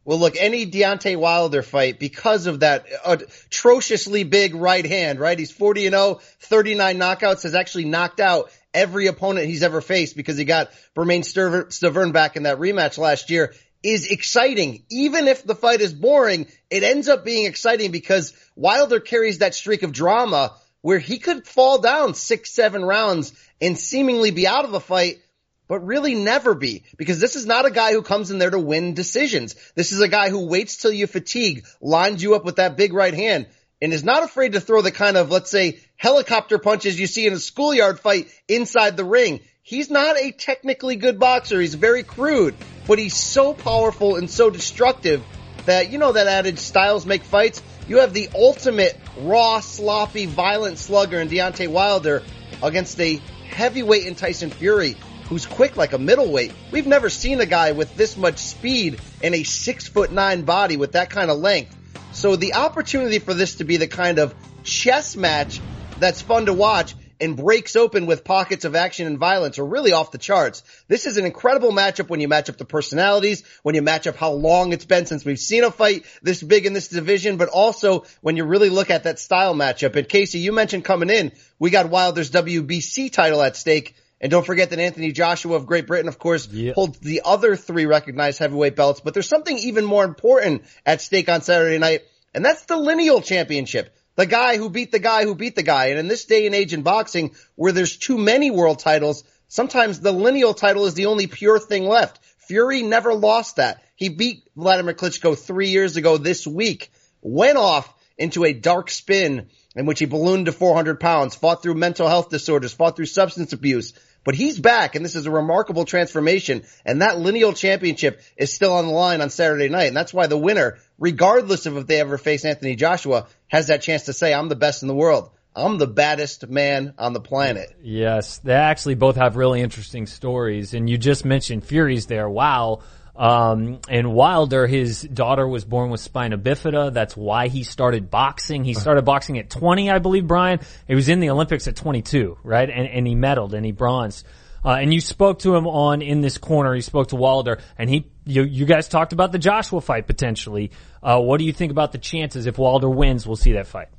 Well, 0.06 0.20
look, 0.20 0.36
any 0.38 0.70
Deontay 0.70 1.18
Wilder 1.18 1.64
fight 1.64 2.00
because 2.00 2.46
of 2.48 2.62
that 2.62 2.86
atrociously 3.06 4.24
big 4.24 4.56
right 4.56 4.86
hand, 4.86 5.20
right? 5.20 5.38
He's 5.38 5.52
40 5.52 5.88
and 5.88 5.96
0, 5.96 6.20
39 6.40 6.98
knockouts, 6.98 7.44
has 7.44 7.56
actually 7.56 7.86
knocked 7.86 8.20
out 8.20 8.52
every 8.74 9.08
opponent 9.08 9.48
he's 9.48 9.64
ever 9.64 9.82
faced 9.82 10.16
because 10.16 10.38
he 10.38 10.46
got 10.46 10.72
Bermane 10.94 11.22
Stiverne 11.22 12.12
back 12.12 12.36
in 12.36 12.44
that 12.44 12.58
rematch 12.58 12.98
last 12.98 13.30
year 13.30 13.54
is 13.84 14.08
exciting. 14.08 14.84
Even 14.90 15.28
if 15.28 15.44
the 15.44 15.56
fight 15.56 15.82
is 15.82 15.94
boring, 15.94 16.48
it 16.70 16.84
ends 16.84 17.10
up 17.10 17.26
being 17.26 17.46
exciting 17.46 17.92
because 17.92 18.34
Wilder 18.56 19.00
carries 19.00 19.40
that 19.40 19.54
streak 19.54 19.84
of 19.84 19.92
drama 19.92 20.54
where 20.82 21.00
he 21.00 21.20
could 21.20 21.48
fall 21.48 21.80
down 21.80 22.14
six, 22.14 22.52
seven 22.52 22.84
rounds 22.84 23.34
and 23.62 23.78
seemingly 23.78 24.32
be 24.32 24.48
out 24.48 24.66
of 24.66 24.72
the 24.72 24.80
fight, 24.80 25.20
but 25.68 25.86
really 25.86 26.16
never 26.16 26.54
be 26.56 26.84
because 26.98 27.20
this 27.20 27.36
is 27.36 27.46
not 27.46 27.66
a 27.66 27.72
guy 27.72 27.92
who 27.92 28.02
comes 28.02 28.32
in 28.32 28.38
there 28.38 28.50
to 28.50 28.60
win 28.60 28.94
decisions. 28.94 29.56
This 29.76 29.92
is 29.92 30.02
a 30.02 30.08
guy 30.08 30.30
who 30.30 30.48
waits 30.48 30.78
till 30.78 30.92
you 30.92 31.08
fatigue, 31.08 31.66
lines 31.82 32.22
you 32.24 32.36
up 32.36 32.46
with 32.46 32.58
that 32.58 32.78
big 32.78 32.94
right 32.94 33.14
hand 33.14 33.48
and 33.82 33.92
is 33.92 34.04
not 34.04 34.24
afraid 34.24 34.54
to 34.54 34.62
throw 34.62 34.82
the 34.82 34.92
kind 34.92 35.18
of, 35.18 35.30
let's 35.30 35.52
say, 35.52 35.80
helicopter 35.98 36.58
punches 36.58 36.98
you 36.98 37.06
see 37.06 37.28
in 37.28 37.34
a 37.34 37.40
schoolyard 37.40 38.00
fight 38.00 38.28
inside 38.48 38.96
the 38.96 39.04
ring. 39.04 39.42
He's 39.66 39.90
not 39.90 40.18
a 40.18 40.32
technically 40.32 40.98
good 40.98 41.20
boxer. 41.20 41.62
He's 41.62 41.76
very 41.76 42.04
crude, 42.04 42.54
but 42.86 43.00
he's 43.00 43.16
so 43.16 43.54
powerful 43.54 44.18
and 44.18 44.30
so 44.30 44.50
destructive 44.50 45.24
that, 45.66 45.90
you 45.90 46.00
know, 46.00 46.12
that 46.12 46.28
adage, 46.28 46.60
styles 46.60 47.06
make 47.06 47.24
fights. 47.24 47.64
You 47.88 48.00
have 48.00 48.14
the 48.14 48.28
ultimate 48.36 49.00
raw, 49.18 49.62
sloppy, 49.62 50.26
violent 50.26 50.80
slugger 50.80 51.22
in 51.22 51.30
Deontay 51.30 51.70
Wilder 51.70 52.24
against 52.62 53.00
a 53.00 53.22
heavyweight 53.52 54.06
in 54.06 54.16
Tyson 54.16 54.50
Fury 54.50 54.98
who's 55.30 55.46
quick 55.46 55.78
like 55.78 55.94
a 55.94 55.98
middleweight. 55.98 56.52
We've 56.72 56.86
never 56.86 57.10
seen 57.10 57.40
a 57.40 57.46
guy 57.46 57.72
with 57.72 57.96
this 57.96 58.18
much 58.18 58.40
speed 58.40 59.00
and 59.24 59.34
a 59.34 59.44
six 59.44 59.88
foot 59.88 60.12
nine 60.12 60.42
body 60.42 60.76
with 60.76 60.92
that 60.92 61.10
kind 61.10 61.32
of 61.32 61.38
length. 61.38 61.74
So 62.12 62.36
the 62.36 62.56
opportunity 62.56 63.20
for 63.20 63.34
this 63.34 63.56
to 63.56 63.64
be 63.64 63.78
the 63.78 63.88
kind 63.88 64.20
of 64.20 64.36
chess 64.64 65.16
match 65.16 65.62
that's 66.00 66.22
fun 66.22 66.48
to 66.48 66.54
watch 66.54 66.96
and 67.24 67.38
breaks 67.38 67.78
open 67.78 68.06
with 68.06 68.26
pockets 68.26 68.66
of 68.66 68.76
action 68.76 69.08
and 69.08 69.18
violence 69.18 69.58
are 69.58 69.66
really 69.66 69.94
off 69.94 70.12
the 70.12 70.18
charts. 70.18 70.62
This 70.90 71.06
is 71.06 71.16
an 71.16 71.26
incredible 71.26 71.72
matchup 71.72 72.10
when 72.10 72.20
you 72.20 72.28
match 72.28 72.50
up 72.50 72.58
the 72.58 72.66
personalities, 72.66 73.44
when 73.64 73.76
you 73.76 73.82
match 73.82 74.08
up 74.08 74.18
how 74.18 74.34
long 74.34 74.74
it's 74.74 74.84
been 74.84 75.06
since 75.06 75.24
we've 75.24 75.40
seen 75.40 75.64
a 75.64 75.72
fight 75.72 76.06
this 76.22 76.44
big 76.44 76.66
in 76.66 76.74
this 76.74 76.90
division, 76.90 77.38
but 77.38 77.48
also 77.48 78.04
when 78.20 78.36
you 78.36 78.44
really 78.44 78.70
look 78.70 78.90
at 78.90 79.06
that 79.06 79.20
style 79.20 79.56
matchup. 79.56 79.96
And 79.96 80.08
Casey, 80.08 80.40
you 80.40 80.52
mentioned 80.52 80.84
coming 80.84 81.10
in, 81.10 81.32
we 81.60 81.70
got 81.70 81.90
Wilder's 81.90 82.30
WBC 82.30 83.12
title 83.14 83.42
at 83.42 83.56
stake. 83.56 83.96
And 84.20 84.30
don't 84.30 84.46
forget 84.46 84.70
that 84.72 84.80
Anthony 84.80 85.14
Joshua 85.14 85.56
of 85.56 85.66
Great 85.66 85.88
Britain, 85.88 86.10
of 86.10 86.20
course, 86.20 86.48
yep. 86.50 86.76
holds 86.76 87.00
the 87.00 87.22
other 87.24 87.56
three 87.56 87.86
recognized 87.86 88.40
heavyweight 88.40 88.76
belts. 88.76 89.00
But 89.00 89.14
there's 89.14 89.30
something 89.30 89.58
even 89.58 89.86
more 89.86 90.04
important 90.04 90.64
at 90.86 91.02
stake 91.02 91.30
on 91.30 91.42
Saturday 91.42 91.78
night, 91.78 92.02
and 92.34 92.44
that's 92.44 92.66
the 92.66 92.78
lineal 92.78 93.22
championship 93.22 93.94
the 94.16 94.26
guy 94.26 94.58
who 94.58 94.70
beat 94.70 94.92
the 94.92 95.00
guy 95.00 95.24
who 95.24 95.36
beat 95.36 95.56
the 95.56 95.64
guy. 95.64 95.88
And 95.88 96.00
in 96.00 96.08
this 96.08 96.26
day 96.26 96.46
and 96.46 96.56
age 96.56 96.74
in 96.74 96.84
boxing, 96.84 97.36
where 97.56 97.72
there's 97.72 97.98
too 97.98 98.18
many 98.18 98.52
world 98.52 98.80
titles, 98.80 99.24
sometimes 99.48 100.00
the 100.00 100.12
lineal 100.12 100.54
title 100.54 100.86
is 100.86 100.94
the 100.94 101.08
only 101.08 101.28
pure 101.28 101.60
thing 101.60 101.88
left. 101.88 102.24
Fury 102.48 102.84
never 102.84 103.14
lost 103.14 103.56
that. 103.56 103.82
He 103.96 104.10
beat 104.10 104.44
Vladimir 104.56 104.94
Klitschko 104.94 105.38
three 105.38 105.70
years 105.70 105.98
ago 105.98 106.18
this 106.18 106.46
week, 106.46 106.92
went 107.22 107.58
off 107.58 107.94
into 108.18 108.44
a 108.44 108.54
dark 108.54 108.90
spin 108.90 109.50
in 109.76 109.86
which 109.86 110.00
he 110.00 110.06
ballooned 110.06 110.46
to 110.46 110.52
400 110.52 111.00
pounds, 111.00 111.36
fought 111.36 111.64
through 111.64 111.76
mental 111.76 112.08
health 112.08 112.30
disorders, 112.30 112.74
fought 112.74 112.96
through 112.96 113.08
substance 113.08 113.54
abuse, 113.54 113.94
but 114.24 114.36
he's 114.36 114.60
back 114.60 114.96
and 114.96 115.04
this 115.04 115.16
is 115.16 115.26
a 115.26 115.32
remarkable 115.32 115.86
transformation 115.86 116.64
and 116.86 117.02
that 117.02 117.20
lineal 117.20 117.54
championship 117.54 118.22
is 118.38 118.54
still 118.54 118.74
on 118.74 118.86
the 118.86 118.92
line 118.92 119.22
on 119.22 119.30
Saturday 119.30 119.70
night. 119.70 119.88
And 119.88 119.98
that's 119.98 120.14
why 120.14 120.28
the 120.28 120.38
winner, 120.38 120.78
regardless 120.98 121.66
of 121.66 121.78
if 121.78 121.88
they 121.88 122.00
ever 122.00 122.18
face 122.18 122.46
Anthony 122.46 122.76
Joshua, 122.76 123.28
has 123.48 123.68
that 123.68 123.82
chance 123.82 124.04
to 124.04 124.14
say, 124.14 124.34
I'm 124.34 124.50
the 124.50 124.56
best 124.56 124.82
in 124.82 124.88
the 124.88 124.96
world. 124.96 125.32
I'm 125.56 125.78
the 125.78 125.88
baddest 125.88 126.48
man 126.48 126.96
on 126.98 127.14
the 127.14 127.22
planet. 127.22 127.76
Yes, 127.82 128.40
they 128.40 128.54
actually 128.54 128.96
both 128.96 129.18
have 129.18 129.36
really 129.36 129.62
interesting 129.62 130.08
stories. 130.08 130.74
And 130.74 130.90
you 130.90 130.98
just 130.98 131.26
mentioned 131.26 131.64
Fury's 131.64 132.08
there. 132.08 132.28
Wow. 132.28 132.82
Um, 133.16 133.80
and 133.90 134.14
Wilder, 134.14 134.66
his 134.66 135.02
daughter 135.02 135.48
was 135.48 135.66
born 135.66 135.92
with 135.92 136.02
spina 136.02 136.38
bifida. 136.38 136.92
That's 136.94 137.16
why 137.16 137.48
he 137.48 137.64
started 137.64 138.10
boxing. 138.10 138.64
He 138.64 138.74
started 138.74 139.06
boxing 139.06 139.38
at 139.38 139.50
20, 139.50 139.92
I 139.92 140.00
believe, 140.00 140.28
Brian. 140.28 140.60
He 140.88 140.96
was 140.96 141.10
in 141.10 141.20
the 141.20 141.30
Olympics 141.30 141.68
at 141.68 141.76
22, 141.76 142.40
right? 142.44 142.70
And, 142.70 142.88
and 142.88 143.06
he 143.06 143.16
medaled 143.16 143.54
and 143.54 143.66
he 143.66 143.72
bronzed. 143.72 144.26
Uh, 144.66 144.72
and 144.72 144.94
you 144.94 145.02
spoke 145.02 145.40
to 145.40 145.56
him 145.56 145.68
on 145.68 146.02
in 146.02 146.22
this 146.22 146.38
corner. 146.38 146.74
You 146.74 146.82
spoke 146.82 147.10
to 147.10 147.18
Wilder, 147.18 147.60
and 147.78 147.90
he, 147.90 148.10
you, 148.26 148.44
you 148.44 148.66
guys 148.66 148.88
talked 148.88 149.12
about 149.12 149.32
the 149.32 149.40
Joshua 149.40 149.82
fight 149.82 150.08
potentially. 150.08 150.72
Uh, 151.02 151.20
what 151.20 151.38
do 151.38 151.44
you 151.44 151.54
think 151.54 151.72
about 151.72 151.92
the 151.92 151.98
chances 151.98 152.46
if 152.46 152.58
Wilder 152.58 152.90
wins? 152.90 153.28
We'll 153.28 153.36
see 153.36 153.54
that 153.54 153.68
fight. 153.68 153.90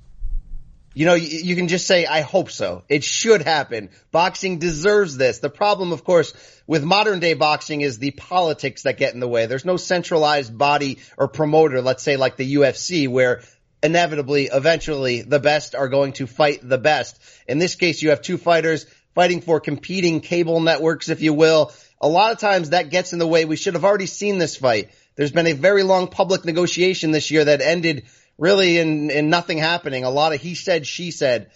You 0.95 1.07
know, 1.07 1.15
you, 1.15 1.41
you, 1.41 1.57
can 1.57 1.67
just 1.67 1.89
say, 1.89 2.07
I 2.07 2.21
hope 2.21 2.51
so. 2.51 2.85
It 2.89 3.03
should 3.03 3.43
happen. 3.43 3.91
Boxing 4.13 4.59
deserves 4.59 5.17
this. 5.17 5.41
The 5.41 5.51
problem, 5.51 5.93
of 5.93 6.05
course, 6.05 6.33
with 6.69 6.85
modern 6.85 7.19
day 7.19 7.35
boxing 7.35 7.81
is 7.81 7.99
the 7.99 8.13
politics 8.13 8.83
that 8.83 8.97
get 8.97 9.13
in 9.13 9.21
the 9.21 9.29
way. 9.29 9.47
There's 9.47 9.65
no 9.65 9.77
centralized 9.77 10.57
body 10.57 10.99
or 11.19 11.27
promoter, 11.27 11.83
let's 11.83 12.05
say 12.05 12.17
like 12.17 12.37
the 12.37 12.55
UFC, 12.55 13.09
where 13.09 13.43
inevitably, 13.83 14.45
eventually, 14.53 15.23
the 15.23 15.41
best 15.41 15.75
are 15.75 15.89
going 15.89 16.13
to 16.15 16.29
fight 16.29 16.61
the 16.63 16.79
best. 16.79 17.21
In 17.49 17.59
this 17.59 17.75
case, 17.75 18.01
you 18.01 18.11
have 18.11 18.23
two 18.23 18.39
fighters 18.39 18.87
fighting 19.17 19.41
for 19.41 19.59
competing 19.59 20.21
cable 20.21 20.61
networks, 20.61 21.09
if 21.09 21.23
you 21.23 21.35
will. 21.35 21.73
A 22.01 22.09
lot 22.09 22.33
of 22.33 22.39
times 22.39 22.71
that 22.71 22.91
gets 22.91 23.13
in 23.13 23.19
the 23.19 23.27
way. 23.27 23.45
We 23.45 23.57
should 23.57 23.75
have 23.75 23.85
already 23.85 24.07
seen 24.07 24.39
this 24.39 24.57
fight. 24.57 24.91
There's 25.17 25.33
been 25.33 25.47
a 25.47 25.53
very 25.53 25.83
long 25.83 26.09
public 26.09 26.45
negotiation 26.45 27.11
this 27.11 27.31
year 27.31 27.45
that 27.45 27.61
ended 27.61 28.05
really 28.39 28.79
in, 28.79 29.11
in 29.11 29.31
nothing 29.31 29.59
happening. 29.59 30.05
A 30.05 30.11
lot 30.11 30.33
of 30.33 30.41
he 30.41 30.55
said, 30.55 30.87
she 30.87 31.11
said. 31.11 31.51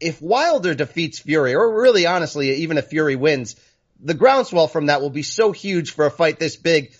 If 0.00 0.22
Wilder 0.22 0.74
defeats 0.74 1.18
Fury, 1.18 1.54
or 1.54 1.82
really 1.82 2.06
honestly, 2.06 2.54
even 2.56 2.78
if 2.78 2.86
Fury 2.86 3.16
wins, 3.16 3.56
the 4.00 4.14
groundswell 4.14 4.68
from 4.68 4.86
that 4.86 5.00
will 5.00 5.10
be 5.10 5.22
so 5.22 5.50
huge 5.50 5.92
for 5.92 6.06
a 6.06 6.10
fight 6.10 6.38
this 6.38 6.56
big 6.56 6.92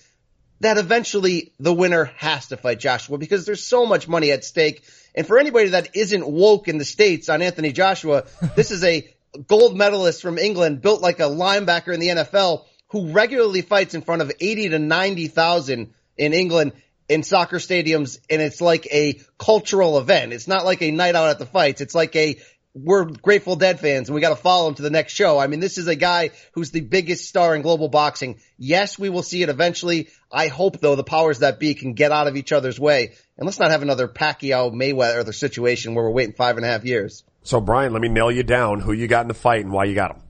that 0.61 0.79
eventually 0.79 1.53
the 1.61 1.73
winner 1.73 2.07
has 2.17 2.49
to 2.49 2.57
fight 2.57 2.81
Joshua 2.81 3.19
because 3.19 3.47
there's 3.47 3.63
so 3.63 3.87
much 3.87 4.09
money 4.09 4.33
at 4.33 4.45
stake. 4.45 4.83
And 5.15 5.27
for 5.27 5.39
anybody 5.39 5.71
that 5.71 5.95
isn't 5.95 6.27
woke 6.27 6.69
in 6.69 6.79
the 6.79 6.85
States 6.85 7.29
on 7.29 7.43
Anthony 7.43 7.73
Joshua, 7.73 8.25
this 8.57 8.71
is 8.71 8.83
a 8.83 9.09
gold 9.47 9.77
medalist 9.77 10.23
from 10.23 10.39
England 10.39 10.83
built 10.83 11.01
like 11.01 11.21
a 11.21 11.25
linebacker 11.25 11.95
in 11.95 12.01
the 12.01 12.09
NFL 12.09 12.65
who 12.89 13.13
regularly 13.13 13.63
fights 13.63 13.95
in 13.95 14.03
front 14.03 14.23
of 14.23 14.33
80 14.41 14.71
to 14.71 14.79
90,000 14.79 15.95
in 16.17 16.33
England 16.33 16.73
in 17.09 17.23
soccer 17.23 17.57
stadiums 17.57 18.19
and 18.29 18.43
it's 18.43 18.61
like 18.61 18.87
a 18.93 19.21
cultural 19.39 19.99
event. 19.99 20.33
It's 20.33 20.49
not 20.49 20.65
like 20.65 20.83
a 20.83 20.91
night 20.91 21.15
out 21.15 21.31
at 21.31 21.39
the 21.39 21.47
fights. 21.47 21.81
It's 21.81 21.95
like 21.95 22.15
a 22.17 22.39
we're 22.75 23.05
Grateful 23.05 23.57
Dead 23.57 23.81
fans 23.81 24.09
and 24.09 24.15
we 24.15 24.21
got 24.21 24.29
to 24.29 24.37
follow 24.37 24.69
him 24.69 24.75
to 24.75 24.83
the 24.83 24.91
next 24.91 25.15
show. 25.15 25.39
I 25.39 25.47
mean, 25.47 25.59
this 25.59 25.79
is 25.79 25.89
a 25.89 25.97
guy 25.97 26.31
who's 26.53 26.71
the 26.71 26.81
biggest 26.81 27.25
star 27.25 27.57
in 27.57 27.63
global 27.63 27.89
boxing. 27.89 28.39
Yes, 28.57 28.99
we 28.99 29.09
will 29.09 29.23
see 29.23 29.43
it 29.43 29.49
eventually. 29.49 30.09
I 30.31 30.49
hope 30.49 30.81
though 30.81 30.95
the 30.95 31.05
powers 31.05 31.41
that 31.41 31.59
be 31.59 31.75
can 31.75 31.95
get 31.95 32.13
out 32.13 32.27
of 32.27 32.37
each 32.37 32.53
other's 32.53 32.79
way 32.79 33.15
and 33.37 33.47
let's 33.47 33.59
not 33.59 33.71
have 33.71 33.83
another 33.83 34.07
Pacquiao 34.07 34.73
Mayweather 34.73 35.35
situation 35.35 35.95
where 35.95 36.05
we're 36.05 36.13
waiting 36.13 36.35
five 36.35 36.57
and 36.57 36.65
a 36.65 36.69
half 36.69 36.85
years. 36.85 37.25
So 37.43 37.61
Brian, 37.61 37.93
let 37.93 38.03
me 38.03 38.09
nail 38.09 38.31
you 38.31 38.43
down. 38.43 38.81
Who 38.81 38.93
you 38.93 39.09
got 39.09 39.23
in 39.23 39.29
the 39.29 39.35
fight 39.35 39.65
and 39.65 39.73
why 39.73 39.85
you 39.85 39.95
got 39.95 40.15
him? 40.15 40.23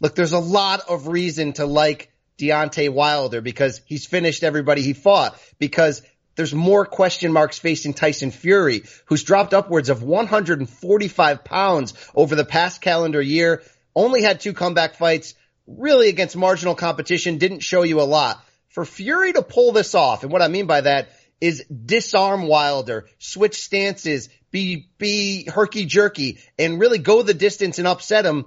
Look, 0.00 0.14
there's 0.14 0.32
a 0.32 0.38
lot 0.38 0.80
of 0.88 1.06
reason 1.06 1.52
to 1.54 1.66
like 1.66 2.11
Deontay 2.42 2.90
Wilder 2.90 3.40
because 3.40 3.80
he's 3.86 4.06
finished 4.06 4.42
everybody 4.42 4.82
he 4.82 4.92
fought 4.92 5.38
because 5.58 6.02
there's 6.34 6.54
more 6.54 6.86
question 6.86 7.32
marks 7.32 7.58
facing 7.58 7.94
Tyson 7.94 8.30
Fury, 8.30 8.82
who's 9.06 9.22
dropped 9.22 9.54
upwards 9.54 9.90
of 9.90 10.02
145 10.02 11.44
pounds 11.44 11.94
over 12.14 12.34
the 12.34 12.44
past 12.44 12.80
calendar 12.80 13.20
year, 13.20 13.62
only 13.94 14.22
had 14.22 14.40
two 14.40 14.54
comeback 14.54 14.94
fights, 14.94 15.34
really 15.66 16.08
against 16.08 16.36
marginal 16.36 16.74
competition, 16.74 17.38
didn't 17.38 17.60
show 17.60 17.82
you 17.82 18.00
a 18.00 18.02
lot. 18.02 18.42
For 18.68 18.84
Fury 18.84 19.34
to 19.34 19.42
pull 19.42 19.72
this 19.72 19.94
off, 19.94 20.22
and 20.22 20.32
what 20.32 20.42
I 20.42 20.48
mean 20.48 20.66
by 20.66 20.80
that 20.80 21.10
is 21.40 21.64
disarm 21.64 22.46
Wilder, 22.46 23.06
switch 23.18 23.60
stances, 23.60 24.30
be, 24.50 24.88
be 24.96 25.44
herky 25.44 25.84
jerky, 25.84 26.38
and 26.58 26.80
really 26.80 26.98
go 26.98 27.22
the 27.22 27.34
distance 27.34 27.78
and 27.78 27.86
upset 27.86 28.24
him 28.24 28.46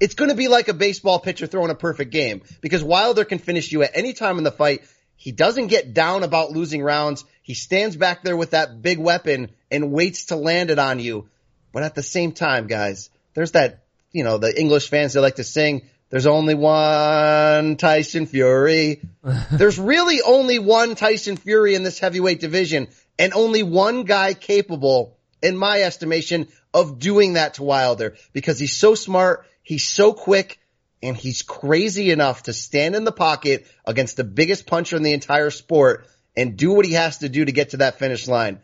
it's 0.00 0.14
going 0.14 0.30
to 0.30 0.36
be 0.36 0.48
like 0.48 0.68
a 0.68 0.74
baseball 0.74 1.18
pitcher 1.18 1.46
throwing 1.46 1.70
a 1.70 1.74
perfect 1.74 2.10
game 2.10 2.42
because 2.60 2.82
Wilder 2.82 3.24
can 3.24 3.38
finish 3.38 3.72
you 3.72 3.82
at 3.82 3.92
any 3.94 4.12
time 4.12 4.38
in 4.38 4.44
the 4.44 4.50
fight. 4.50 4.82
He 5.16 5.32
doesn't 5.32 5.68
get 5.68 5.94
down 5.94 6.22
about 6.22 6.50
losing 6.50 6.82
rounds. 6.82 7.24
He 7.42 7.54
stands 7.54 7.96
back 7.96 8.22
there 8.22 8.36
with 8.36 8.50
that 8.50 8.82
big 8.82 8.98
weapon 8.98 9.50
and 9.70 9.92
waits 9.92 10.26
to 10.26 10.36
land 10.36 10.70
it 10.70 10.78
on 10.78 10.98
you. 10.98 11.28
But 11.72 11.84
at 11.84 11.94
the 11.94 12.02
same 12.02 12.32
time, 12.32 12.66
guys, 12.66 13.10
there's 13.34 13.52
that, 13.52 13.84
you 14.12 14.24
know, 14.24 14.38
the 14.38 14.58
English 14.58 14.88
fans 14.88 15.12
they 15.12 15.20
like 15.20 15.36
to 15.36 15.44
sing, 15.44 15.88
there's 16.12 16.26
only 16.26 16.54
one 16.54 17.76
Tyson 17.76 18.26
Fury. 18.26 19.00
there's 19.52 19.78
really 19.78 20.20
only 20.20 20.58
one 20.58 20.94
Tyson 20.94 21.38
Fury 21.38 21.74
in 21.74 21.84
this 21.84 21.98
heavyweight 21.98 22.38
division 22.38 22.88
and 23.18 23.32
only 23.32 23.62
one 23.62 24.04
guy 24.04 24.34
capable, 24.34 25.16
in 25.42 25.56
my 25.56 25.82
estimation, 25.82 26.48
of 26.74 26.98
doing 26.98 27.34
that 27.34 27.54
to 27.54 27.62
Wilder 27.62 28.16
because 28.34 28.58
he's 28.58 28.76
so 28.76 28.94
smart, 28.94 29.46
he's 29.62 29.88
so 29.88 30.12
quick, 30.12 30.58
and 31.02 31.16
he's 31.16 31.42
crazy 31.42 32.10
enough 32.10 32.44
to 32.44 32.52
stand 32.52 32.94
in 32.94 33.04
the 33.04 33.12
pocket 33.12 33.66
against 33.84 34.16
the 34.16 34.24
biggest 34.24 34.66
puncher 34.66 34.96
in 34.96 35.02
the 35.02 35.12
entire 35.12 35.50
sport 35.50 36.06
and 36.36 36.56
do 36.56 36.72
what 36.72 36.86
he 36.86 36.92
has 36.92 37.18
to 37.18 37.28
do 37.28 37.44
to 37.44 37.52
get 37.52 37.70
to 37.70 37.78
that 37.78 37.98
finish 37.98 38.28
line. 38.28 38.60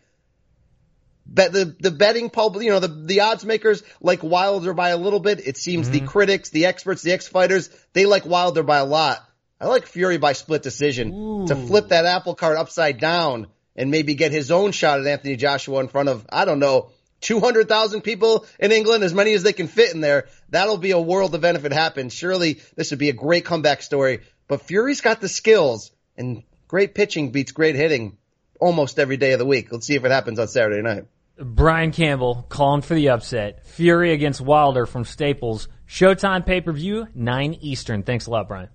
Bet 1.26 1.52
the 1.52 1.76
the 1.78 1.90
betting 1.90 2.30
public, 2.30 2.64
you 2.64 2.70
know, 2.70 2.80
the 2.80 2.88
the 2.88 3.20
odds 3.20 3.44
makers 3.44 3.82
like 4.00 4.22
Wilder 4.22 4.72
by 4.72 4.90
a 4.90 4.96
little 4.96 5.20
bit. 5.20 5.46
It 5.46 5.58
seems 5.58 5.90
the 5.90 5.98
mm-hmm. 5.98 6.06
critics, 6.06 6.48
the 6.48 6.66
experts, 6.66 7.02
the 7.02 7.12
ex 7.12 7.28
fighters, 7.28 7.68
they 7.92 8.06
like 8.06 8.24
Wilder 8.24 8.62
by 8.62 8.78
a 8.78 8.86
lot. 8.86 9.22
I 9.60 9.66
like 9.66 9.86
Fury 9.86 10.18
by 10.18 10.32
split 10.32 10.62
decision 10.62 11.46
to 11.48 11.56
flip 11.56 11.88
that 11.88 12.06
apple 12.06 12.34
cart 12.34 12.56
upside 12.56 12.98
down 12.98 13.48
and 13.76 13.90
maybe 13.90 14.14
get 14.14 14.32
his 14.32 14.50
own 14.50 14.72
shot 14.72 15.00
at 15.00 15.06
Anthony 15.06 15.36
Joshua 15.36 15.80
in 15.80 15.88
front 15.88 16.08
of 16.08 16.24
I 16.30 16.44
don't 16.44 16.60
know 16.60 16.90
200,000 17.20 18.02
people 18.02 18.46
in 18.58 18.72
England, 18.72 19.04
as 19.04 19.12
many 19.14 19.32
as 19.34 19.42
they 19.42 19.52
can 19.52 19.66
fit 19.68 19.92
in 19.94 20.00
there. 20.00 20.26
That'll 20.50 20.78
be 20.78 20.92
a 20.92 21.00
world 21.00 21.34
event 21.34 21.56
if 21.56 21.64
it 21.64 21.72
happens. 21.72 22.12
Surely 22.12 22.60
this 22.76 22.90
would 22.90 22.98
be 22.98 23.08
a 23.08 23.14
great 23.14 23.44
comeback 23.44 23.82
story. 23.82 24.20
But 24.46 24.62
Fury's 24.62 25.00
got 25.00 25.20
the 25.20 25.28
skills 25.28 25.90
and 26.16 26.42
great 26.68 26.94
pitching 26.94 27.30
beats 27.30 27.52
great 27.52 27.74
hitting 27.74 28.16
almost 28.60 28.98
every 28.98 29.16
day 29.16 29.32
of 29.32 29.38
the 29.38 29.46
week. 29.46 29.70
Let's 29.72 29.86
see 29.86 29.94
if 29.94 30.04
it 30.04 30.10
happens 30.10 30.38
on 30.38 30.48
Saturday 30.48 30.82
night. 30.82 31.04
Brian 31.40 31.92
Campbell 31.92 32.46
calling 32.48 32.82
for 32.82 32.94
the 32.94 33.10
upset. 33.10 33.66
Fury 33.66 34.12
against 34.12 34.40
Wilder 34.40 34.86
from 34.86 35.04
Staples. 35.04 35.68
Showtime 35.88 36.44
pay 36.44 36.60
per 36.60 36.72
view, 36.72 37.06
9 37.14 37.58
Eastern. 37.60 38.02
Thanks 38.02 38.26
a 38.26 38.30
lot, 38.30 38.48
Brian. 38.48 38.68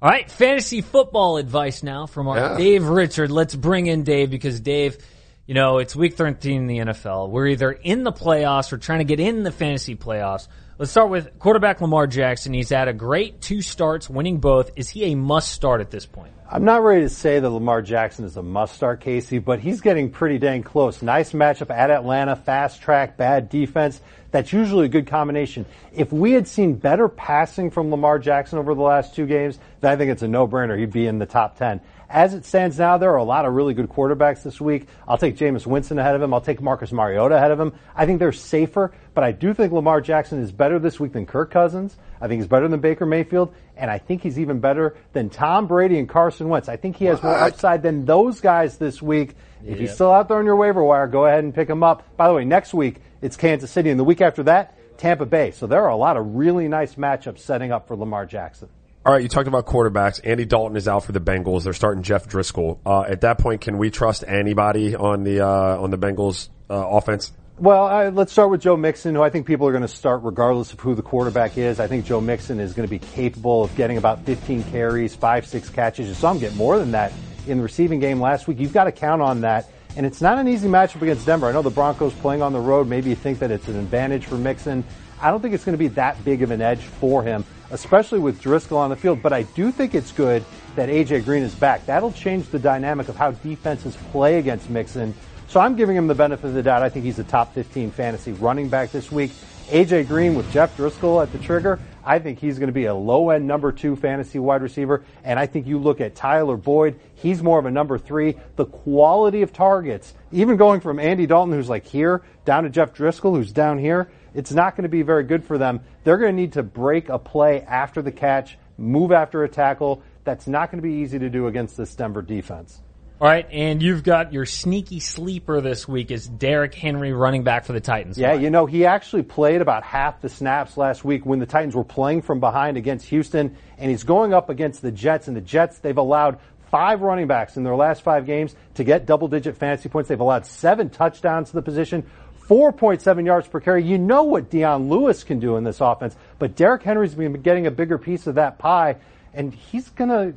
All 0.00 0.10
right, 0.10 0.30
fantasy 0.30 0.80
football 0.82 1.38
advice 1.38 1.82
now 1.82 2.06
from 2.06 2.28
our 2.28 2.36
Yeah. 2.36 2.56
Dave 2.58 2.86
Richard. 2.86 3.30
Let's 3.30 3.54
bring 3.54 3.86
in 3.86 4.02
Dave 4.04 4.30
because 4.30 4.60
Dave, 4.60 4.98
you 5.46 5.54
know, 5.54 5.78
it's 5.78 5.94
week 5.94 6.14
13 6.14 6.62
in 6.62 6.66
the 6.66 6.78
NFL. 6.78 7.28
We're 7.28 7.48
either 7.48 7.70
in 7.70 8.02
the 8.02 8.12
playoffs 8.12 8.72
or 8.72 8.78
trying 8.78 9.00
to 9.00 9.04
get 9.04 9.20
in 9.20 9.42
the 9.42 9.52
fantasy 9.52 9.94
playoffs. 9.94 10.48
Let's 10.78 10.90
start 10.90 11.10
with 11.10 11.38
quarterback 11.38 11.80
Lamar 11.82 12.06
Jackson. 12.06 12.54
He's 12.54 12.70
had 12.70 12.88
a 12.88 12.94
great 12.94 13.42
two 13.42 13.60
starts, 13.60 14.08
winning 14.08 14.38
both. 14.38 14.70
Is 14.74 14.88
he 14.88 15.12
a 15.12 15.14
must 15.14 15.52
start 15.52 15.82
at 15.82 15.90
this 15.90 16.06
point? 16.06 16.32
I'm 16.50 16.64
not 16.64 16.82
ready 16.82 17.02
to 17.02 17.08
say 17.08 17.40
that 17.40 17.48
Lamar 17.50 17.82
Jackson 17.82 18.24
is 18.24 18.36
a 18.36 18.42
must 18.42 18.74
start, 18.74 19.00
Casey, 19.00 19.38
but 19.38 19.60
he's 19.60 19.82
getting 19.82 20.10
pretty 20.10 20.38
dang 20.38 20.62
close. 20.62 21.02
Nice 21.02 21.32
matchup 21.32 21.70
at 21.70 21.90
Atlanta, 21.90 22.36
fast 22.36 22.80
track, 22.80 23.16
bad 23.16 23.48
defense. 23.50 24.00
That's 24.30 24.52
usually 24.52 24.86
a 24.86 24.88
good 24.88 25.06
combination. 25.06 25.66
If 25.92 26.12
we 26.12 26.32
had 26.32 26.48
seen 26.48 26.74
better 26.74 27.08
passing 27.08 27.70
from 27.70 27.90
Lamar 27.90 28.18
Jackson 28.18 28.58
over 28.58 28.74
the 28.74 28.82
last 28.82 29.14
two 29.14 29.26
games, 29.26 29.58
then 29.80 29.92
I 29.92 29.96
think 29.96 30.10
it's 30.10 30.22
a 30.22 30.28
no 30.28 30.48
brainer. 30.48 30.78
He'd 30.78 30.92
be 30.92 31.06
in 31.06 31.18
the 31.18 31.26
top 31.26 31.56
10. 31.58 31.80
As 32.14 32.32
it 32.32 32.44
stands 32.44 32.78
now, 32.78 32.96
there 32.96 33.10
are 33.10 33.16
a 33.16 33.24
lot 33.24 33.44
of 33.44 33.54
really 33.54 33.74
good 33.74 33.88
quarterbacks 33.88 34.44
this 34.44 34.60
week. 34.60 34.86
I'll 35.08 35.18
take 35.18 35.36
Jameis 35.36 35.66
Winston 35.66 35.98
ahead 35.98 36.14
of 36.14 36.22
him. 36.22 36.32
I'll 36.32 36.40
take 36.40 36.62
Marcus 36.62 36.92
Mariota 36.92 37.34
ahead 37.34 37.50
of 37.50 37.58
him. 37.58 37.72
I 37.96 38.06
think 38.06 38.20
they're 38.20 38.30
safer, 38.30 38.92
but 39.14 39.24
I 39.24 39.32
do 39.32 39.52
think 39.52 39.72
Lamar 39.72 40.00
Jackson 40.00 40.40
is 40.40 40.52
better 40.52 40.78
this 40.78 41.00
week 41.00 41.12
than 41.12 41.26
Kirk 41.26 41.50
Cousins. 41.50 41.96
I 42.20 42.28
think 42.28 42.40
he's 42.40 42.46
better 42.46 42.68
than 42.68 42.78
Baker 42.78 43.04
Mayfield, 43.04 43.52
and 43.76 43.90
I 43.90 43.98
think 43.98 44.22
he's 44.22 44.38
even 44.38 44.60
better 44.60 44.96
than 45.12 45.28
Tom 45.28 45.66
Brady 45.66 45.98
and 45.98 46.08
Carson 46.08 46.48
Wentz. 46.48 46.68
I 46.68 46.76
think 46.76 46.94
he 46.94 47.06
has 47.06 47.20
more 47.20 47.34
upside 47.34 47.82
than 47.82 48.04
those 48.04 48.40
guys 48.40 48.78
this 48.78 49.02
week. 49.02 49.34
If 49.66 49.80
he's 49.80 49.92
still 49.92 50.12
out 50.12 50.28
there 50.28 50.38
on 50.38 50.44
your 50.44 50.54
waiver 50.54 50.84
wire, 50.84 51.08
go 51.08 51.26
ahead 51.26 51.42
and 51.42 51.52
pick 51.52 51.68
him 51.68 51.82
up. 51.82 52.16
By 52.16 52.28
the 52.28 52.34
way, 52.34 52.44
next 52.44 52.74
week 52.74 53.00
it's 53.22 53.36
Kansas 53.36 53.72
City, 53.72 53.90
and 53.90 53.98
the 53.98 54.04
week 54.04 54.20
after 54.20 54.44
that, 54.44 54.78
Tampa 54.98 55.26
Bay. 55.26 55.50
So 55.50 55.66
there 55.66 55.82
are 55.82 55.90
a 55.90 55.96
lot 55.96 56.16
of 56.16 56.36
really 56.36 56.68
nice 56.68 56.94
matchups 56.94 57.40
setting 57.40 57.72
up 57.72 57.88
for 57.88 57.96
Lamar 57.96 58.24
Jackson. 58.24 58.68
All 59.06 59.12
right, 59.12 59.22
you 59.22 59.28
talked 59.28 59.48
about 59.48 59.66
quarterbacks. 59.66 60.18
Andy 60.24 60.46
Dalton 60.46 60.78
is 60.78 60.88
out 60.88 61.04
for 61.04 61.12
the 61.12 61.20
Bengals. 61.20 61.64
They're 61.64 61.74
starting 61.74 62.02
Jeff 62.02 62.26
Driskel. 62.26 62.78
Uh, 62.86 63.02
at 63.02 63.20
that 63.20 63.36
point, 63.36 63.60
can 63.60 63.76
we 63.76 63.90
trust 63.90 64.24
anybody 64.26 64.96
on 64.96 65.24
the 65.24 65.44
uh, 65.44 65.78
on 65.78 65.90
the 65.90 65.98
Bengals 65.98 66.48
uh, 66.70 66.74
offense? 66.74 67.30
Well, 67.58 67.86
uh, 67.86 68.10
let's 68.12 68.32
start 68.32 68.48
with 68.48 68.62
Joe 68.62 68.78
Mixon, 68.78 69.14
who 69.14 69.22
I 69.22 69.28
think 69.28 69.46
people 69.46 69.68
are 69.68 69.72
going 69.72 69.82
to 69.82 69.88
start 69.88 70.22
regardless 70.22 70.72
of 70.72 70.80
who 70.80 70.94
the 70.94 71.02
quarterback 71.02 71.58
is. 71.58 71.80
I 71.80 71.86
think 71.86 72.06
Joe 72.06 72.22
Mixon 72.22 72.60
is 72.60 72.72
going 72.72 72.88
to 72.88 72.90
be 72.90 72.98
capable 72.98 73.64
of 73.64 73.76
getting 73.76 73.98
about 73.98 74.24
15 74.24 74.64
carries, 74.64 75.14
five, 75.14 75.46
six 75.46 75.68
catches. 75.68 76.08
You 76.08 76.14
saw 76.14 76.32
him 76.32 76.38
get 76.38 76.54
more 76.56 76.78
than 76.78 76.92
that 76.92 77.12
in 77.46 77.58
the 77.58 77.62
receiving 77.62 78.00
game 78.00 78.22
last 78.22 78.48
week. 78.48 78.58
You've 78.58 78.72
got 78.72 78.84
to 78.84 78.92
count 78.92 79.20
on 79.20 79.42
that. 79.42 79.68
And 79.96 80.06
it's 80.06 80.22
not 80.22 80.38
an 80.38 80.48
easy 80.48 80.66
matchup 80.66 81.02
against 81.02 81.26
Denver. 81.26 81.46
I 81.46 81.52
know 81.52 81.60
the 81.62 81.68
Broncos 81.68 82.14
playing 82.14 82.40
on 82.40 82.54
the 82.54 82.58
road. 82.58 82.88
Maybe 82.88 83.10
you 83.10 83.16
think 83.16 83.38
that 83.40 83.50
it's 83.50 83.68
an 83.68 83.76
advantage 83.76 84.24
for 84.24 84.36
Mixon. 84.36 84.82
I 85.20 85.30
don't 85.30 85.40
think 85.40 85.54
it's 85.54 85.64
going 85.64 85.74
to 85.74 85.78
be 85.78 85.88
that 85.88 86.22
big 86.24 86.42
of 86.42 86.50
an 86.50 86.60
edge 86.60 86.80
for 86.80 87.22
him, 87.22 87.44
especially 87.70 88.18
with 88.18 88.42
Driskel 88.42 88.76
on 88.76 88.90
the 88.90 88.96
field. 88.96 89.22
But 89.22 89.32
I 89.32 89.42
do 89.42 89.70
think 89.70 89.94
it's 89.94 90.12
good 90.12 90.44
that 90.76 90.88
AJ 90.88 91.24
Green 91.24 91.42
is 91.42 91.54
back. 91.54 91.86
That'll 91.86 92.12
change 92.12 92.48
the 92.48 92.58
dynamic 92.58 93.08
of 93.08 93.16
how 93.16 93.32
defenses 93.32 93.96
play 94.10 94.38
against 94.38 94.70
Mixon. 94.70 95.14
So 95.48 95.60
I'm 95.60 95.76
giving 95.76 95.96
him 95.96 96.06
the 96.06 96.14
benefit 96.14 96.46
of 96.46 96.54
the 96.54 96.62
doubt. 96.62 96.82
I 96.82 96.88
think 96.88 97.04
he's 97.04 97.18
a 97.18 97.24
top 97.24 97.54
15 97.54 97.90
fantasy 97.92 98.32
running 98.32 98.68
back 98.68 98.90
this 98.90 99.12
week. 99.12 99.30
AJ 99.68 100.08
Green 100.08 100.34
with 100.34 100.50
Jeff 100.52 100.76
Driskel 100.76 101.22
at 101.22 101.32
the 101.32 101.38
trigger. 101.38 101.78
I 102.04 102.18
think 102.18 102.38
he's 102.38 102.58
going 102.58 102.66
to 102.66 102.72
be 102.72 102.84
a 102.84 102.94
low 102.94 103.30
end 103.30 103.46
number 103.46 103.72
two 103.72 103.96
fantasy 103.96 104.38
wide 104.38 104.62
receiver. 104.62 105.04
And 105.22 105.38
I 105.38 105.46
think 105.46 105.66
you 105.66 105.78
look 105.78 106.00
at 106.00 106.14
Tyler 106.14 106.56
Boyd, 106.56 107.00
he's 107.14 107.42
more 107.42 107.58
of 107.58 107.64
a 107.64 107.70
number 107.70 107.98
three. 107.98 108.36
The 108.56 108.66
quality 108.66 109.42
of 109.42 109.52
targets, 109.52 110.12
even 110.32 110.56
going 110.56 110.80
from 110.80 110.98
Andy 110.98 111.26
Dalton, 111.26 111.54
who's 111.54 111.68
like 111.68 111.86
here, 111.86 112.22
down 112.44 112.64
to 112.64 112.70
Jeff 112.70 112.94
Driskel, 112.94 113.34
who's 113.34 113.52
down 113.52 113.78
here, 113.78 114.10
it's 114.34 114.52
not 114.52 114.76
going 114.76 114.82
to 114.82 114.88
be 114.88 115.02
very 115.02 115.22
good 115.22 115.44
for 115.44 115.56
them. 115.56 115.80
They're 116.04 116.18
going 116.18 116.36
to 116.36 116.40
need 116.40 116.52
to 116.52 116.62
break 116.62 117.08
a 117.08 117.18
play 117.18 117.62
after 117.62 118.02
the 118.02 118.12
catch, 118.12 118.56
move 118.78 119.10
after 119.10 119.42
a 119.42 119.48
tackle. 119.48 120.02
That's 120.24 120.46
not 120.46 120.70
going 120.70 120.82
to 120.82 120.86
be 120.86 120.96
easy 120.96 121.18
to 121.18 121.30
do 121.30 121.46
against 121.46 121.76
this 121.76 121.94
Denver 121.94 122.22
defense. 122.22 122.80
All 123.20 123.28
right, 123.28 123.46
and 123.50 123.80
you've 123.80 124.02
got 124.02 124.32
your 124.32 124.44
sneaky 124.44 124.98
sleeper 124.98 125.60
this 125.60 125.86
week 125.86 126.10
is 126.10 126.26
Derrick 126.26 126.74
Henry 126.74 127.12
running 127.12 127.44
back 127.44 127.64
for 127.64 127.72
the 127.72 127.80
Titans. 127.80 128.18
Yeah, 128.18 128.34
you 128.34 128.50
know, 128.50 128.66
he 128.66 128.86
actually 128.86 129.22
played 129.22 129.62
about 129.62 129.84
half 129.84 130.20
the 130.20 130.28
snaps 130.28 130.76
last 130.76 131.04
week 131.04 131.24
when 131.24 131.38
the 131.38 131.46
Titans 131.46 131.76
were 131.76 131.84
playing 131.84 132.22
from 132.22 132.40
behind 132.40 132.76
against 132.76 133.06
Houston, 133.06 133.56
and 133.78 133.90
he's 133.90 134.02
going 134.02 134.34
up 134.34 134.50
against 134.50 134.82
the 134.82 134.90
Jets, 134.90 135.28
and 135.28 135.36
the 135.36 135.40
Jets, 135.40 135.78
they've 135.78 135.96
allowed 135.96 136.40
five 136.72 137.02
running 137.02 137.28
backs 137.28 137.56
in 137.56 137.62
their 137.62 137.76
last 137.76 138.02
five 138.02 138.26
games 138.26 138.56
to 138.74 138.82
get 138.82 139.06
double 139.06 139.28
digit 139.28 139.56
fantasy 139.56 139.88
points. 139.88 140.08
They've 140.08 140.18
allowed 140.18 140.44
seven 140.44 140.90
touchdowns 140.90 141.50
to 141.50 141.54
the 141.54 141.62
position. 141.62 142.04
4.7 142.48 143.26
yards 143.26 143.48
per 143.48 143.60
carry. 143.60 143.84
You 143.84 143.98
know 143.98 144.24
what 144.24 144.50
Dion 144.50 144.88
Lewis 144.88 145.24
can 145.24 145.40
do 145.40 145.56
in 145.56 145.64
this 145.64 145.80
offense, 145.80 146.14
but 146.38 146.56
Derrick 146.56 146.82
Henry's 146.82 147.14
been 147.14 147.32
getting 147.42 147.66
a 147.66 147.70
bigger 147.70 147.98
piece 147.98 148.26
of 148.26 148.34
that 148.36 148.58
pie, 148.58 148.96
and 149.32 149.52
he's 149.54 149.88
gonna. 149.90 150.34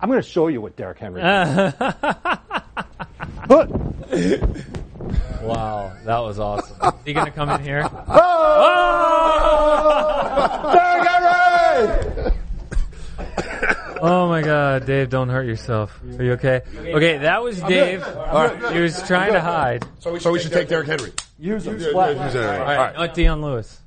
I'm 0.00 0.08
gonna 0.08 0.22
show 0.22 0.48
you 0.48 0.60
what 0.60 0.76
Derrick 0.76 0.98
Henry. 0.98 1.20
Can 1.20 1.74
do. 3.48 4.66
Wow, 5.42 5.92
that 6.04 6.18
was 6.18 6.38
awesome. 6.38 6.76
Is 6.82 6.92
he 7.04 7.12
going 7.14 7.26
to 7.26 7.32
come 7.32 7.48
in 7.50 7.62
here? 7.62 7.88
Oh 10.52 12.30
Oh 14.02 14.28
my 14.28 14.42
God, 14.42 14.86
Dave! 14.86 15.10
Don't 15.10 15.28
hurt 15.28 15.44
yourself. 15.46 16.00
Are 16.18 16.22
you 16.24 16.32
okay? 16.32 16.62
Okay, 16.76 17.18
that 17.18 17.42
was 17.42 17.60
Dave. 17.60 18.02
He 18.72 18.80
was 18.80 19.02
trying 19.06 19.32
to 19.34 19.40
hide. 19.40 19.84
So 19.98 20.12
we 20.32 20.38
should, 20.40 20.52
take 20.52 20.68
Derrick 20.68 20.86
Henry. 20.88 21.12
Use 21.38 21.66
him 21.66 21.74
Use 21.74 21.90
flat. 21.92 22.16
Henry. 22.16 22.40
All 22.44 22.50
All 22.52 22.58
right, 22.60 22.76
right. 22.76 22.94
not 22.96 23.14
Dion 23.14 23.42
Lewis. 23.42 23.80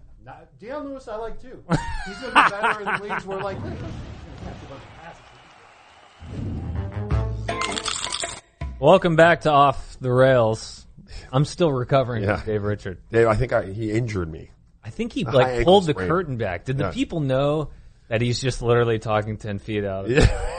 Dion 0.60 0.86
Lewis, 0.86 1.08
I 1.10 1.18
like 1.18 1.42
too. 1.42 1.62
He's 2.08 2.18
gonna 2.20 2.46
be 2.46 2.52
better 2.56 2.80
in 2.80 2.86
the 2.86 3.04
leagues 3.10 3.26
where 3.26 3.42
like. 3.42 3.58
Welcome 8.80 9.16
back 9.16 9.42
to 9.42 9.52
Off 9.52 9.98
the 10.00 10.12
Rails. 10.12 10.86
I'm 11.32 11.46
still 11.46 11.72
recovering 11.72 12.24
Yeah. 12.24 12.38
from 12.38 12.46
Dave 12.48 12.64
Richard. 12.64 12.98
Dave, 13.12 13.28
I 13.28 13.36
think 13.36 13.54
I, 13.54 13.64
he 13.72 13.92
injured 13.92 14.32
me. 14.32 14.52
I 14.84 14.90
think 14.90 15.14
he 15.14 15.24
like 15.26 15.64
pulled 15.64 15.86
the 15.86 15.94
sprain. 15.94 16.08
curtain 16.08 16.38
back. 16.38 16.66
Did 16.66 16.78
the 16.78 16.86
Yeah. 16.86 16.92
people 16.92 17.20
know 17.20 17.70
that 18.10 18.22
he's 18.22 18.40
just 18.40 18.62
literally 18.62 19.00
talking 19.00 19.38
ten 19.38 19.60
feet 19.60 19.84
out? 19.86 20.06
Of 20.06 20.12
Yeah. 20.12 20.50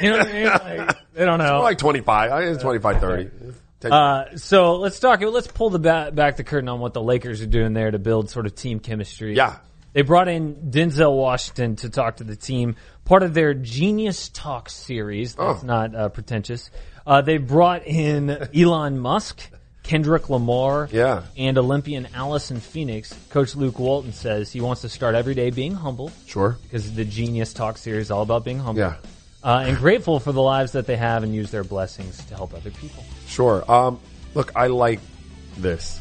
You 0.00 0.10
know 0.10 0.18
what 0.18 0.28
I 0.28 0.32
mean? 0.32 0.46
Like, 0.86 0.96
they 1.12 1.24
don't 1.24 1.38
know. 1.38 1.52
More 1.54 1.62
like 1.62 1.78
25. 1.78 2.32
I 2.32 2.40
think 2.40 2.54
it's 2.54 2.62
25, 2.62 3.00
30. 3.00 3.30
Uh, 3.90 4.36
so 4.36 4.76
let's 4.76 4.98
talk. 4.98 5.20
Let's 5.20 5.46
pull 5.46 5.68
the 5.70 5.78
ba- 5.78 6.10
back 6.12 6.36
the 6.36 6.44
curtain 6.44 6.68
on 6.70 6.80
what 6.80 6.94
the 6.94 7.02
Lakers 7.02 7.42
are 7.42 7.46
doing 7.46 7.74
there 7.74 7.90
to 7.90 7.98
build 7.98 8.30
sort 8.30 8.46
of 8.46 8.54
team 8.54 8.80
chemistry. 8.80 9.36
Yeah. 9.36 9.56
they 9.92 10.00
brought 10.02 10.26
in 10.28 10.70
Denzel 10.70 11.14
Washington 11.14 11.76
to 11.76 11.90
talk 11.90 12.16
to 12.16 12.24
the 12.24 12.34
team, 12.34 12.76
part 13.04 13.22
of 13.22 13.34
their 13.34 13.52
Genius 13.54 14.30
Talk 14.30 14.70
series. 14.70 15.34
That's 15.34 15.62
Oh. 15.62 15.66
not 15.66 15.94
uh, 15.94 16.08
pretentious. 16.08 16.70
Uh, 17.06 17.20
they 17.20 17.36
brought 17.36 17.86
in 17.86 18.30
Elon 18.56 18.98
Musk, 18.98 19.50
Kendrick 19.84 20.28
Lamar, 20.30 20.88
Yeah. 20.90 21.22
and 21.36 21.56
Olympian 21.58 22.08
Allyson 22.14 22.58
Felix. 22.58 23.14
Coach 23.30 23.54
Luke 23.54 23.78
Walton 23.78 24.12
says 24.12 24.50
he 24.50 24.60
wants 24.60 24.80
to 24.82 24.88
start 24.88 25.14
every 25.14 25.34
day 25.34 25.50
being 25.50 25.74
humble 25.74 26.10
Sure. 26.26 26.56
because 26.64 26.92
the 26.94 27.04
Genius 27.04 27.52
Talk 27.52 27.78
series 27.78 28.06
is 28.06 28.10
all 28.10 28.22
about 28.22 28.44
being 28.44 28.58
humble. 28.58 28.80
Yeah. 28.80 28.94
Uh, 29.44 29.64
and 29.66 29.76
grateful 29.76 30.18
for 30.20 30.32
the 30.32 30.40
lives 30.40 30.72
that 30.72 30.86
they 30.86 30.96
have 30.96 31.22
and 31.22 31.34
use 31.34 31.50
their 31.50 31.64
blessings 31.64 32.16
to 32.26 32.34
help 32.34 32.54
other 32.54 32.70
people. 32.70 33.04
Sure. 33.28 33.62
Um, 33.70 34.00
look, 34.34 34.52
I 34.56 34.68
like 34.68 35.00
this. 35.58 36.00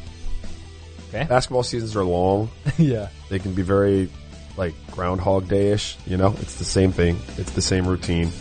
Okay. 1.09 1.25
Basketball 1.25 1.63
seasons 1.63 1.95
are 1.97 2.05
long. 2.05 2.49
yeah. 2.77 3.09
They 3.29 3.38
can 3.39 3.53
be 3.53 3.61
very 3.61 4.09
like 4.55 4.73
Groundhog 4.91 5.49
Day-ish. 5.49 5.97
You 6.07 6.15
know, 6.15 6.34
it's 6.39 6.55
the 6.55 6.63
same 6.65 6.93
thing. 6.93 7.19
It's 7.38 7.51
the 7.51 7.61
same 7.61 7.86
routine. 7.86 8.31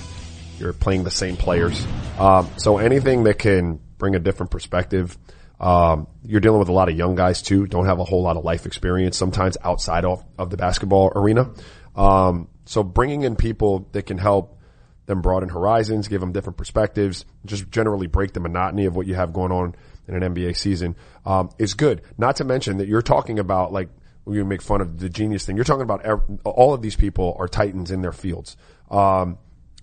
You're 0.61 0.73
playing 0.73 1.03
the 1.03 1.11
same 1.11 1.37
players. 1.37 1.85
Um, 2.19 2.49
so 2.59 2.79
anything 2.79 3.25
that 3.25 3.41
can 3.41 3.81
bring 4.03 4.17
a 4.17 4.19
different 4.19 4.51
perspective. 4.51 5.17
Um, 5.61 6.09
you're 6.25 6.41
dealing 6.41 6.59
with 6.59 6.69
a 6.69 6.73
lot 6.73 6.89
of 6.89 6.99
young 6.99 7.15
guys 7.15 7.41
too. 7.41 7.69
Don't 7.69 7.87
have 7.87 8.01
a 8.01 8.05
whole 8.05 8.21
lot 8.21 8.37
of 8.37 8.45
life 8.45 8.67
experience 8.67 9.17
sometimes 9.17 9.57
outside 9.63 10.05
of, 10.05 10.25
of 10.37 10.51
the 10.51 10.57
basketball 10.57 11.13
arena. 11.15 11.53
Um, 11.95 12.49
so 12.65 12.83
bringing 12.83 13.23
in 13.23 13.37
people 13.37 13.89
that 13.93 14.03
can 14.03 14.19
help 14.19 14.59
them 15.07 15.23
broaden 15.23 15.49
horizons, 15.49 16.09
give 16.09 16.21
them 16.21 16.33
different 16.33 16.57
perspectives, 16.57 17.25
just 17.47 17.71
generally 17.71 18.09
break 18.09 18.33
the 18.33 18.41
monotony 18.41 18.87
of 18.87 18.97
what 18.97 19.07
you 19.07 19.15
have 19.15 19.33
going 19.33 19.53
on 19.53 19.77
in 20.09 20.21
an 20.21 20.35
NBA 20.35 20.57
season 20.57 20.97
um, 21.25 21.51
is 21.61 21.75
good. 21.75 22.03
Not 22.19 22.37
to 22.37 22.45
mention 22.45 22.79
that 22.79 22.89
you're 22.89 23.03
talking 23.03 23.39
about 23.39 23.73
like 23.73 23.89
we 24.25 24.43
make 24.43 24.63
fun 24.63 24.81
of 24.81 24.99
the 24.99 25.09
genius 25.09 25.47
thing. 25.47 25.55
You're 25.55 25.65
talking 25.65 25.83
about 25.83 26.05
all 26.45 26.75
of 26.75 26.83
these 26.83 26.97
people 26.97 27.37
are 27.39 27.47
titans 27.47 27.93
in 27.93 28.03
their 28.03 28.11
fields. 28.11 28.57
Um, 28.91 29.39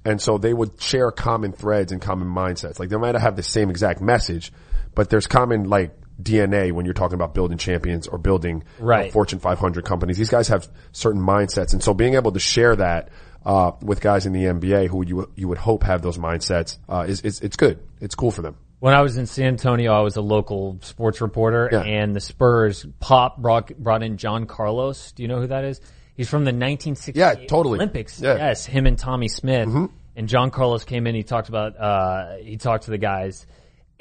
and 0.06 0.22
so 0.22 0.38
they 0.38 0.54
would 0.54 0.82
share 0.82 1.12
common 1.12 1.52
threads 1.52 1.92
and 1.92 2.02
common 2.02 2.28
mindsets. 2.28 2.80
Like 2.80 2.90
they 2.90 2.98
might 2.98 3.16
have 3.16 3.36
the 3.36 3.44
same 3.44 3.70
exact 3.70 4.02
message, 4.02 4.52
but 4.96 5.10
there's 5.10 5.28
common 5.28 5.66
like 5.70 5.96
DNA 6.22 6.72
when 6.72 6.86
you're 6.86 6.94
talking 6.94 7.16
about 7.16 7.34
building 7.34 7.58
champions 7.58 8.08
or 8.08 8.18
building 8.18 8.64
you 8.78 8.82
know, 8.84 8.88
Right. 8.88 9.12
Fortune 9.14 9.40
500 9.40 9.86
companies. 9.86 10.18
These 10.18 10.30
guys 10.30 10.48
have 10.50 10.68
certain 10.92 11.22
mindsets. 11.22 11.74
And 11.74 11.82
so 11.84 11.94
being 11.94 12.16
able 12.16 12.32
to 12.34 12.40
share 12.40 12.76
that, 12.76 13.10
uh, 13.46 13.72
with 13.82 14.02
guys 14.02 14.26
in 14.26 14.34
the 14.34 14.44
NBA 14.44 14.90
who 14.90 15.06
you, 15.06 15.32
you 15.36 15.48
would 15.48 15.58
hope 15.58 15.84
have 15.84 16.02
those 16.02 16.18
mindsets, 16.18 16.78
uh, 16.90 17.06
is, 17.08 17.22
is, 17.22 17.40
it's 17.40 17.56
good. 17.56 17.80
It's 18.02 18.16
cool 18.16 18.32
for 18.32 18.42
them. 18.42 18.58
When 18.80 18.94
I 18.94 19.02
was 19.02 19.18
in 19.18 19.26
San 19.28 19.48
Antonio, 19.48 19.94
I 19.94 20.02
was 20.02 20.16
a 20.18 20.22
local 20.22 20.78
sports 20.82 21.20
reporter, 21.22 21.70
Yeah. 21.72 21.82
and 21.82 22.16
the 22.16 22.22
Spurs 22.22 22.86
Pop 23.02 23.38
brought 23.38 23.78
brought 23.78 24.04
in 24.04 24.16
John 24.18 24.46
Carlos. 24.46 25.12
Do 25.14 25.22
you 25.24 25.28
know 25.28 25.40
who 25.42 25.48
that 25.48 25.66
is? 25.66 25.82
He's 26.20 26.28
from 26.28 26.44
the 26.44 26.50
1968 26.52 27.16
Yeah, 27.16 27.48
totally. 27.48 27.78
Olympics. 27.78 28.20
Yeah. 28.20 28.32
Mm-hmm. 28.32 28.40
Yes, 28.40 28.66
him 28.66 28.86
and 28.88 28.98
Tommie 28.98 29.30
Smith. 29.30 29.70
And 30.18 30.28
John 30.28 30.52
Carlos 30.52 30.84
came 30.84 31.08
in. 31.08 31.16
He 31.16 31.24
talked 31.24 31.48
about 31.48 31.80
uh, 31.80 32.36
he 32.42 32.58
talked 32.58 32.84
to 32.84 32.92
the 32.92 32.98
guys, 32.98 33.48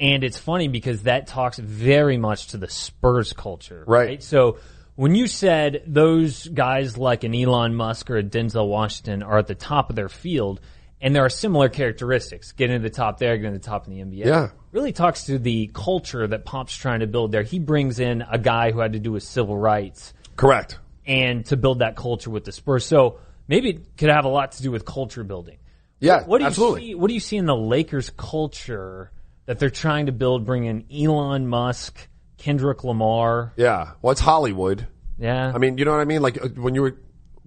and 0.01 0.21
it's 0.25 0.37
funny 0.37 0.67
because 0.67 1.03
that 1.03 1.27
talks 1.27 1.57
very 1.57 2.17
much 2.17 2.47
to 2.47 2.57
the 2.57 2.67
Spurs 2.67 3.31
culture, 3.31 3.85
Right. 3.87 4.21
So 4.21 4.57
when 4.95 5.15
you 5.15 5.27
said 5.27 5.83
those 5.87 6.45
guys 6.45 6.97
like 6.97 7.23
an 7.23 7.33
Elon 7.33 7.73
Musk 7.73 8.09
or 8.09 8.17
a 8.17 8.23
Denzel 8.23 8.67
Washington 8.67 9.23
are 9.23 9.37
at 9.37 9.47
the 9.47 9.55
top 9.55 9.89
of 9.89 9.95
their 9.95 10.09
field, 10.09 10.59
and 10.99 11.15
there 11.15 11.23
are 11.23 11.29
similar 11.29 11.69
characteristics, 11.69 12.51
getting 12.51 12.81
to 12.81 12.83
the 12.83 12.93
top 12.93 13.17
there, 13.17 13.37
getting 13.37 13.53
to 13.53 13.59
the 13.59 13.65
top 13.65 13.87
in 13.87 13.93
the 13.93 14.01
NBA. 14.01 14.25
Yeah. 14.25 14.49
Really 14.73 14.91
talks 14.91 15.23
to 15.27 15.39
the 15.39 15.71
culture 15.73 16.27
that 16.27 16.43
Pop's 16.43 16.75
trying 16.75 16.99
to 16.99 17.07
build 17.07 17.31
there. 17.31 17.43
He 17.43 17.59
brings 17.59 18.01
in 18.01 18.25
a 18.29 18.37
guy 18.37 18.73
who 18.73 18.79
had 18.79 18.91
to 18.91 18.99
do 18.99 19.13
with 19.13 19.23
civil 19.23 19.57
rights 19.57 20.13
Correct. 20.35 20.79
And 21.09 21.43
to 21.47 21.57
build 21.57 21.79
that 21.79 21.95
culture 21.95 22.29
with 22.29 22.45
the 22.45 22.51
Spurs. 22.51 22.85
So 22.85 23.19
maybe 23.47 23.69
it 23.71 23.97
could 23.97 24.09
have 24.09 24.25
a 24.25 24.29
lot 24.29 24.51
to 24.53 24.63
do 24.63 24.69
with 24.71 24.85
culture 24.85 25.23
building. 25.23 25.57
Yeah, 25.99 26.23
What 26.23 26.37
do 26.37 26.43
you 26.43 26.47
absolutely. 26.47 26.81
see? 26.81 26.95
What 26.95 27.07
do 27.09 27.13
you 27.15 27.19
see 27.19 27.35
in 27.35 27.45
the 27.45 27.55
Lakers 27.55 28.09
culture 28.11 29.11
that 29.47 29.59
they're 29.59 29.69
trying 29.71 30.05
to 30.05 30.13
build? 30.13 30.45
Bring 30.45 30.63
in 30.65 30.85
Elon 30.93 31.47
Musk, 31.47 32.07
Kendrick 32.37 32.83
Lamar. 32.85 33.51
Yeah. 33.57 33.93
Well, 34.01 34.11
it's 34.11 34.21
Hollywood. 34.21 34.87
Yeah. 35.17 35.51
I 35.53 35.57
mean, 35.57 35.77
you 35.77 35.83
know 35.83 35.91
what 35.91 35.99
I 35.99 36.05
mean? 36.05 36.21
Like 36.21 36.41
uh, 36.41 36.47
when 36.49 36.75
you 36.75 36.83
were, 36.83 36.97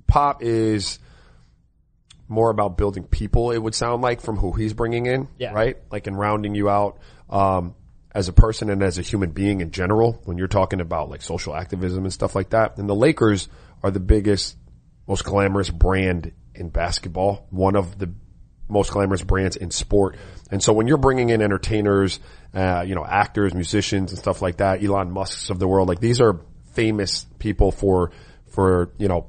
pop 0.06 0.42
is 0.42 0.98
more 2.28 2.50
about 2.50 2.76
building 2.76 3.04
people, 3.04 3.52
it 3.52 3.58
would 3.58 3.74
sound 3.74 4.02
like 4.02 4.20
from 4.20 4.36
who 4.36 4.52
he's 4.52 4.74
bringing 4.74 5.06
in. 5.06 5.28
Yeah. 5.38 5.52
Right? 5.52 5.78
Like 5.90 6.06
in 6.06 6.14
rounding 6.16 6.54
you 6.54 6.68
out, 6.68 6.98
um, 7.30 7.74
as 8.14 8.28
a 8.28 8.32
person 8.32 8.70
and 8.70 8.82
as 8.82 8.98
a 8.98 9.02
human 9.02 9.30
being 9.30 9.60
in 9.60 9.70
general, 9.70 10.20
when 10.24 10.38
you're 10.38 10.48
talking 10.48 10.80
about 10.80 11.08
like 11.08 11.22
social 11.22 11.54
activism 11.54 12.04
and 12.04 12.12
stuff 12.12 12.34
like 12.34 12.50
that. 12.50 12.76
And 12.78 12.88
the 12.88 12.94
Lakers 12.94 13.48
are 13.82 13.90
the 13.90 14.00
biggest, 14.00 14.56
most 15.06 15.24
glamorous 15.24 15.70
brand 15.70 16.32
in 16.54 16.68
basketball. 16.68 17.46
One 17.50 17.74
of 17.74 17.98
the 17.98 18.12
most 18.68 18.92
glamorous 18.92 19.22
brands 19.22 19.56
in 19.56 19.70
sport. 19.70 20.16
And 20.50 20.62
so 20.62 20.72
when 20.72 20.86
you're 20.86 20.98
bringing 20.98 21.30
in 21.30 21.42
entertainers, 21.42 22.20
uh, 22.54 22.84
you 22.86 22.94
know, 22.94 23.04
actors, 23.04 23.54
musicians 23.54 24.12
and 24.12 24.18
stuff 24.18 24.42
like 24.42 24.58
that, 24.58 24.82
Elon 24.82 25.10
Musk's 25.10 25.50
of 25.50 25.58
the 25.58 25.68
world, 25.68 25.88
like 25.88 26.00
these 26.00 26.20
are 26.20 26.40
famous 26.72 27.26
people 27.38 27.70
for, 27.70 28.12
for, 28.48 28.92
you 28.98 29.08
know, 29.08 29.28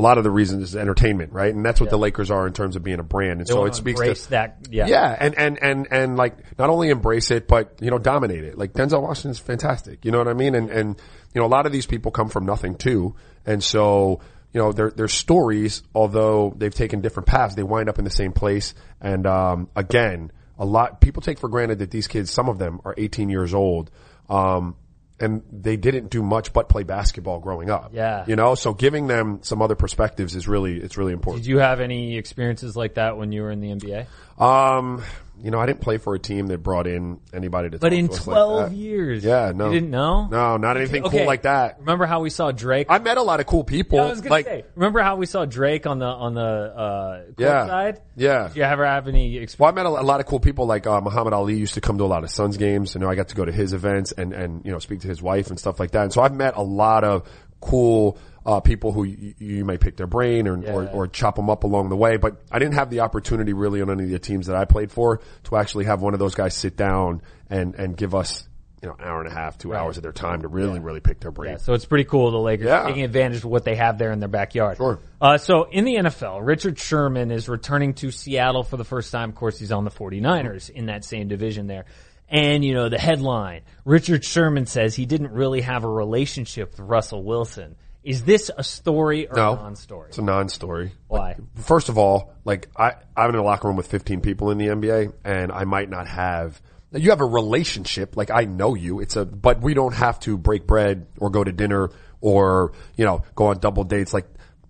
a 0.00 0.02
lot 0.02 0.16
of 0.16 0.24
the 0.24 0.30
reasons 0.30 0.62
is 0.62 0.76
entertainment, 0.76 1.30
right? 1.32 1.54
And 1.54 1.62
that's 1.62 1.78
what 1.78 1.90
the 1.90 1.98
Lakers 1.98 2.30
are 2.30 2.46
in 2.46 2.54
terms 2.54 2.74
of 2.74 2.82
being 2.82 3.00
a 3.00 3.02
brand. 3.02 3.40
And 3.40 3.46
They 3.46 3.52
so 3.52 3.66
it 3.66 3.74
speaks 3.74 4.00
embrace 4.00 4.24
to 4.24 4.30
that. 4.30 4.66
Yeah. 4.70 4.86
yeah, 4.86 5.14
and, 5.20 5.36
and, 5.36 5.62
and, 5.62 5.88
and 5.90 6.16
like 6.16 6.58
not 6.58 6.70
only 6.70 6.88
embrace 6.88 7.30
it, 7.30 7.46
but, 7.46 7.76
you 7.82 7.90
know, 7.90 7.98
dominate 7.98 8.42
it. 8.44 8.56
Like 8.56 8.72
Denzel 8.72 9.02
Washington's 9.02 9.38
fantastic. 9.38 10.06
You 10.06 10.10
know 10.10 10.16
what 10.16 10.28
I 10.28 10.32
mean? 10.32 10.54
And, 10.54 10.70
and, 10.70 10.96
you 11.34 11.40
know, 11.40 11.46
a 11.46 11.52
lot 11.52 11.66
of 11.66 11.72
these 11.72 11.84
people 11.84 12.12
come 12.12 12.30
from 12.30 12.46
nothing 12.46 12.76
too. 12.76 13.14
And 13.44 13.62
so, 13.62 14.20
you 14.54 14.60
know, 14.60 14.72
their, 14.72 14.90
their 14.90 15.08
stories, 15.08 15.82
although 15.94 16.54
they've 16.56 16.74
taken 16.74 17.02
different 17.02 17.26
paths, 17.26 17.54
they 17.54 17.62
wind 17.62 17.90
up 17.90 17.98
in 17.98 18.06
the 18.06 18.10
same 18.10 18.32
place. 18.32 18.72
And, 19.02 19.26
um, 19.26 19.68
again, 19.76 20.32
a 20.58 20.64
lot, 20.64 21.02
people 21.02 21.20
take 21.20 21.38
for 21.38 21.50
granted 21.50 21.80
that 21.80 21.90
these 21.90 22.06
kids, 22.06 22.30
some 22.30 22.48
of 22.48 22.58
them 22.58 22.80
are 22.86 22.94
18 22.96 23.28
years 23.28 23.52
old. 23.52 23.90
Um, 24.30 24.76
and 25.20 25.42
they 25.52 25.76
didn't 25.76 26.08
do 26.08 26.22
much 26.22 26.52
but 26.52 26.68
play 26.68 26.82
basketball 26.82 27.38
growing 27.38 27.70
up. 27.70 27.90
Yeah. 27.92 28.24
You 28.26 28.36
know, 28.36 28.54
so 28.54 28.72
giving 28.72 29.06
them 29.06 29.40
some 29.42 29.60
other 29.60 29.74
perspectives 29.74 30.34
is 30.34 30.48
really, 30.48 30.80
it's 30.80 30.96
really 30.96 31.12
important. 31.12 31.44
Did 31.44 31.50
you 31.50 31.58
have 31.58 31.80
any 31.80 32.16
experiences 32.16 32.76
like 32.76 32.94
that 32.94 33.16
when 33.18 33.30
you 33.30 33.42
were 33.42 33.50
in 33.50 33.60
the 33.60 33.68
NBA? 33.68 34.06
Um, 34.42 35.02
you 35.42 35.50
know, 35.50 35.58
I 35.58 35.66
didn't 35.66 35.80
play 35.80 35.98
for 35.98 36.14
a 36.14 36.18
team 36.18 36.46
that 36.48 36.58
brought 36.58 36.86
in 36.86 37.20
anybody 37.32 37.70
to. 37.70 37.78
But 37.78 37.90
talk 37.90 37.98
in 37.98 38.08
to 38.08 38.14
us 38.14 38.26
like 38.26 38.34
12 38.36 38.70
that. 38.70 38.76
years. 38.76 39.24
yeah, 39.24 39.52
no, 39.54 39.66
You 39.66 39.74
didn't 39.74 39.90
know? 39.90 40.26
no, 40.26 40.56
not 40.56 40.76
anything 40.76 41.04
Okay. 41.04 41.18
cool 41.18 41.26
like 41.26 41.42
that. 41.42 41.78
Remember 41.80 42.06
how 42.06 42.20
we 42.20 42.30
saw 42.30 42.52
Drake? 42.52 42.86
I 42.90 42.98
met 42.98 43.16
a 43.16 43.22
lot 43.22 43.40
of 43.40 43.46
cool 43.46 43.64
people. 43.64 43.98
Yeah, 43.98 44.04
I 44.04 44.10
was 44.10 44.20
gonna 44.20 44.30
like, 44.30 44.46
say. 44.46 44.64
Remember 44.74 45.00
how 45.00 45.16
we 45.16 45.26
saw 45.26 45.44
Drake 45.44 45.86
on 45.86 45.98
the 45.98 46.06
on 46.06 46.34
the 46.34 46.40
uh, 46.40 47.22
Yeah. 47.38 47.66
side? 47.66 48.00
yeah. 48.16 48.48
Did 48.48 48.56
you 48.56 48.62
ever 48.62 48.84
have 48.86 49.08
any 49.08 49.26
experience? 49.38 49.58
Well, 49.58 49.68
I 49.70 49.72
met 49.72 49.86
a, 49.86 49.88
a 49.88 50.02
lot 50.06 50.20
of 50.20 50.26
cool 50.26 50.40
people. 50.40 50.66
Like 50.66 50.86
uh, 50.86 51.00
Muhammad 51.00 51.32
Ali 51.32 51.56
used 51.56 51.74
to 51.74 51.80
come 51.80 51.98
to 51.98 52.04
a 52.04 52.06
lot 52.06 52.24
of 52.24 52.30
Suns 52.30 52.56
games. 52.56 52.94
You 52.94 53.00
know, 53.00 53.08
I 53.08 53.14
got 53.14 53.28
to 53.28 53.34
go 53.34 53.44
to 53.44 53.52
his 53.52 53.72
events 53.72 54.12
and 54.12 54.32
and 54.32 54.64
you 54.64 54.72
know 54.72 54.78
speak 54.78 55.00
to 55.00 55.08
his 55.08 55.20
wife 55.22 55.48
and 55.50 55.58
stuff 55.58 55.80
like 55.80 55.92
that. 55.92 56.02
And 56.04 56.12
so 56.12 56.22
I've 56.22 56.34
met 56.34 56.56
a 56.56 56.62
lot 56.62 57.04
of 57.04 57.28
cool 57.60 58.16
uh, 58.46 58.60
people 58.60 58.92
who 58.92 59.04
you, 59.04 59.34
you 59.38 59.64
may 59.64 59.76
pick 59.78 59.96
their 59.96 60.06
brain 60.06 60.48
or, 60.48 60.58
or 60.70 60.88
or 60.88 61.06
chop 61.08 61.36
them 61.36 61.50
up 61.50 61.64
along 61.64 61.88
the 61.88 61.96
way. 61.96 62.16
But 62.16 62.36
I 62.50 62.58
didn't 62.58 62.74
have 62.74 62.90
the 62.90 63.00
opportunity 63.00 63.52
really 63.52 63.82
on 63.82 63.90
any 63.90 64.04
of 64.04 64.10
the 64.10 64.18
teams 64.18 64.46
that 64.46 64.56
I 64.56 64.64
played 64.64 64.90
for 64.90 65.20
to 65.44 65.56
actually 65.56 65.84
have 65.84 66.00
one 66.02 66.14
of 66.14 66.20
those 66.20 66.34
guys 66.34 66.54
sit 66.54 66.76
down 66.76 67.22
and 67.48 67.74
and 67.74 67.96
give 67.96 68.14
us 68.14 68.46
you 68.82 68.88
know 68.88 68.94
an 68.98 69.04
hour 69.04 69.20
and 69.22 69.30
a 69.30 69.34
half, 69.34 69.58
two 69.58 69.74
hours 69.74 69.98
of 69.98 70.02
their 70.02 70.12
time 70.12 70.40
to 70.42 70.48
really 70.48 70.78
really 70.80 71.00
pick 71.00 71.20
their 71.20 71.30
brain. 71.30 71.52
Yeah, 71.52 71.56
so 71.58 71.74
it's 71.74 71.84
pretty 71.84 72.04
cool 72.04 72.30
the 72.30 72.38
Lakers 72.38 72.66
Yeah. 72.66 72.86
taking 72.86 73.04
advantage 73.04 73.38
of 73.38 73.44
what 73.44 73.64
they 73.64 73.76
have 73.76 73.98
there 73.98 74.10
in 74.10 74.20
their 74.20 74.28
backyard. 74.28 74.78
Sure. 74.78 74.98
Uh, 75.20 75.36
so 75.36 75.64
in 75.64 75.84
the 75.84 75.96
NFL, 75.96 76.40
Richard 76.42 76.78
Sherman 76.78 77.30
is 77.30 77.46
returning 77.46 77.92
to 77.94 78.10
Seattle 78.10 78.62
for 78.62 78.78
the 78.78 78.84
first 78.84 79.12
time. 79.12 79.28
Of 79.28 79.34
course, 79.34 79.58
he's 79.58 79.70
on 79.72 79.84
the 79.84 79.90
49ers 79.90 80.70
in 80.70 80.86
that 80.86 81.04
same 81.04 81.28
division 81.28 81.66
there. 81.66 81.84
And, 82.32 82.64
you 82.64 82.74
know, 82.74 82.88
the 82.88 82.98
headline, 82.98 83.62
Richard 83.84 84.24
Sherman 84.24 84.64
says 84.66 84.94
he 84.94 85.04
didn't 85.04 85.32
really 85.32 85.62
have 85.62 85.82
a 85.82 85.88
relationship 85.88 86.70
with 86.70 86.80
Russell 86.80 87.24
Wilson. 87.24 87.74
Is 88.02 88.24
this 88.24 88.50
a 88.56 88.64
story 88.64 89.28
or 89.28 89.36
No, 89.36 89.52
a 89.52 89.56
non-story? 89.56 90.08
It's 90.08 90.18
a 90.18 90.22
non-story. 90.22 90.92
Why? 91.08 91.36
First 91.56 91.88
of 91.90 91.98
all, 91.98 92.32
like 92.44 92.68
I, 92.76 92.94
I'm 93.16 93.30
in 93.30 93.36
a 93.36 93.42
locker 93.42 93.68
room 93.68 93.76
with 93.76 93.88
15 93.88 94.20
people 94.20 94.50
in 94.50 94.58
the 94.58 94.68
NBA 94.68 95.12
and 95.24 95.52
I 95.52 95.64
might 95.64 95.90
not 95.90 96.06
have, 96.08 96.60
you 96.92 97.10
have 97.10 97.20
a 97.20 97.26
relationship, 97.26 98.16
like 98.16 98.30
I 98.30 98.44
know 98.44 98.74
you, 98.74 99.00
it's 99.00 99.16
a, 99.16 99.26
but 99.26 99.60
we 99.60 99.74
don't 99.74 99.94
have 99.94 100.18
to 100.20 100.38
break 100.38 100.66
bread 100.66 101.06
or 101.18 101.28
go 101.30 101.44
to 101.44 101.52
dinner 101.52 101.90
or, 102.22 102.72
you 102.96 103.04
know, 103.04 103.22
go 103.34 103.46
on 103.48 103.58
double 103.58 103.84
dates. 103.84 104.14
Like 104.14 104.26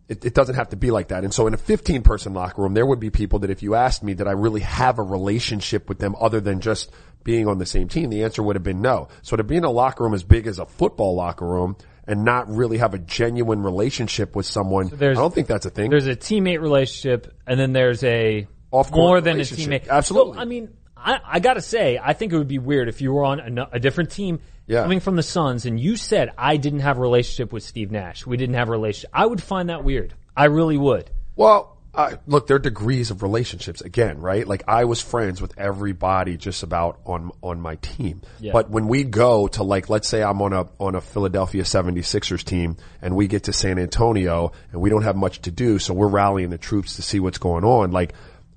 it, 0.09 0.25
it 0.25 0.35
doesn't 0.35 0.57
have 0.57 0.71
to 0.71 0.77
be 0.77 0.91
like 0.91 1.09
that. 1.09 1.23
And 1.23 1.33
so 1.33 1.47
in 1.47 1.55
a 1.55 1.59
15 1.59 2.03
person 2.03 2.35
locker 2.35 2.61
room, 2.61 2.75
there 2.75 2.85
would 2.85 2.99
be 2.99 3.11
people 3.11 3.39
that 3.41 3.51
if 3.51 3.63
you 3.63 3.77
asked 3.77 4.03
me, 4.03 4.15
did 4.15 4.27
I 4.27 4.33
really 4.33 4.63
have 4.63 4.99
a 4.99 5.05
relationship 5.05 5.89
with 5.89 6.01
them 6.01 6.17
other 6.21 6.41
than 6.41 6.61
just 6.61 6.91
being 7.23 7.47
on 7.47 7.59
the 7.59 7.67
same 7.67 7.87
team? 7.87 8.11
The 8.11 8.25
answer 8.25 8.43
would 8.43 8.57
have 8.57 8.65
been 8.65 8.83
no. 8.83 9.07
So 9.23 9.37
to 9.37 9.45
be 9.45 9.57
in 9.57 9.63
a 9.63 9.71
locker 9.71 10.03
room 10.03 10.15
as 10.15 10.25
big 10.25 10.49
as 10.49 10.59
a 10.59 10.67
football 10.67 11.15
locker 11.15 11.47
room 11.47 11.77
and 12.07 12.25
not 12.25 12.51
really 12.51 12.79
have 12.79 12.95
a 12.95 12.99
genuine 12.99 13.63
relationship 13.63 14.35
with 14.35 14.47
someone, 14.47 14.91
I 14.93 15.15
don't 15.15 15.35
think 15.35 15.47
that's 15.49 15.67
a 15.67 15.71
thing. 15.71 15.91
There's 15.91 16.07
a 16.07 16.17
teammate 16.17 16.61
relationship, 16.61 17.35
and 17.47 17.59
then 17.59 17.73
there's 17.73 18.03
a 18.05 18.47
more 18.93 19.21
than 19.21 19.39
a 19.39 19.43
teammate. 19.43 19.89
Absolutely. 19.89 20.35
So, 20.35 20.41
I 20.41 20.45
mean, 20.45 20.75
I, 20.97 21.19
I 21.25 21.41
gotta 21.41 21.63
say, 21.63 21.99
I 22.03 22.13
think 22.13 22.33
it 22.33 22.39
would 22.39 22.49
be 22.49 22.59
weird 22.59 22.89
if 22.89 23.01
you 23.01 23.13
were 23.13 23.25
on 23.25 23.59
a, 23.59 23.69
a 23.73 23.79
different 23.81 24.11
team 24.11 24.41
Yeah. 24.67 24.83
coming 24.83 25.01
from 25.01 25.17
the 25.17 25.23
Suns 25.23 25.67
and 25.67 25.81
you 25.81 25.97
said 25.97 26.31
I 26.37 26.57
didn't 26.57 26.81
have 26.81 26.99
a 26.99 27.01
relationship 27.01 27.53
with 27.53 27.63
Steve 27.63 27.91
Nash. 27.91 28.27
We 28.27 28.37
didn't 28.37 28.57
have 28.57 28.69
a 28.69 28.73
relationship. 28.73 29.11
I 29.13 29.27
would 29.27 29.43
find 29.43 29.71
that 29.71 29.83
weird. 29.83 30.15
I 30.37 30.45
really 30.47 30.77
would. 30.77 31.11
Well, 31.37 31.79
uh, 31.93 32.17
look, 32.27 32.47
there 32.47 32.57
are 32.57 32.61
degrees 32.61 33.11
of 33.11 33.23
relationships 33.23 33.81
again, 33.81 34.21
right? 34.21 34.47
Like 34.47 34.63
I 34.69 34.85
was 34.85 35.01
friends 35.01 35.43
with 35.43 35.59
everybody 35.59 36.37
just 36.37 36.63
about 36.63 37.01
on, 37.05 37.33
on 37.43 37.61
my 37.61 37.77
team. 37.77 38.23
Yeah. 38.39 38.53
But 38.53 38.71
when 38.71 38.87
we 38.87 39.03
go 39.03 39.49
to 39.49 39.65
like, 39.65 39.89
let's 39.89 40.09
say 40.09 40.23
I'm 40.23 40.41
on 40.41 40.53
a, 40.53 40.69
on 40.79 40.95
a 40.95 41.01
Philadelphia 41.01 41.65
76ers 41.65 42.45
team 42.45 42.77
and 43.03 43.17
we 43.17 43.27
get 43.27 43.45
to 43.45 43.53
San 43.53 43.79
Antonio 43.79 44.53
and 44.71 44.81
we 44.81 44.89
don't 44.89 45.03
have 45.03 45.17
much 45.17 45.43
to 45.43 45.51
do. 45.51 45.81
So 45.81 45.93
we're 45.93 46.09
rallying 46.09 46.51
the 46.51 46.59
troops 46.59 46.97
to 46.97 47.03
see 47.03 47.19
what's 47.19 47.39
going 47.39 47.65
on. 47.65 47.91
Like 47.91 48.15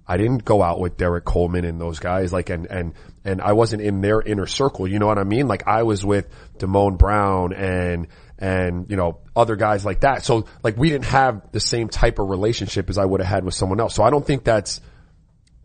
I 0.08 0.18
didn't 0.18 0.46
go 0.46 0.62
out 0.62 0.80
with 0.80 0.98
Derrick 0.98 1.26
Coleman 1.26 1.66
and 1.66 1.82
those 1.82 1.98
guys, 1.98 2.32
like, 2.32 2.52
and, 2.52 2.68
and, 2.68 2.94
and 3.26 3.42
I 3.42 3.54
wasn't 3.54 3.82
in 3.82 4.02
their 4.02 4.22
inner 4.22 4.46
circle. 4.46 4.88
You 4.88 5.00
know 5.00 5.08
what 5.08 5.18
I 5.18 5.24
mean? 5.24 5.48
Like 5.48 5.68
I 5.68 5.84
was 5.84 6.06
with 6.06 6.30
Damone 6.60 7.00
Brown 7.00 7.54
and, 7.54 8.08
and, 8.40 8.90
you 8.90 8.96
know, 8.96 9.20
other 9.36 9.56
guys 9.56 9.86
like 9.86 10.02
that. 10.02 10.26
So 10.26 10.46
like 10.64 10.78
we 10.78 10.90
didn't 10.90 11.06
have 11.06 11.52
the 11.52 11.60
same 11.60 11.90
type 11.90 12.20
of 12.20 12.30
relationship 12.30 12.90
as 12.90 12.98
I 12.98 13.06
would 13.06 13.22
have 13.22 13.30
had 13.30 13.46
with 13.46 13.54
someone 13.54 13.80
else. 13.80 13.96
So 13.96 14.04
I 14.04 14.10
don't 14.10 14.26
think 14.26 14.44
that's, 14.44 14.82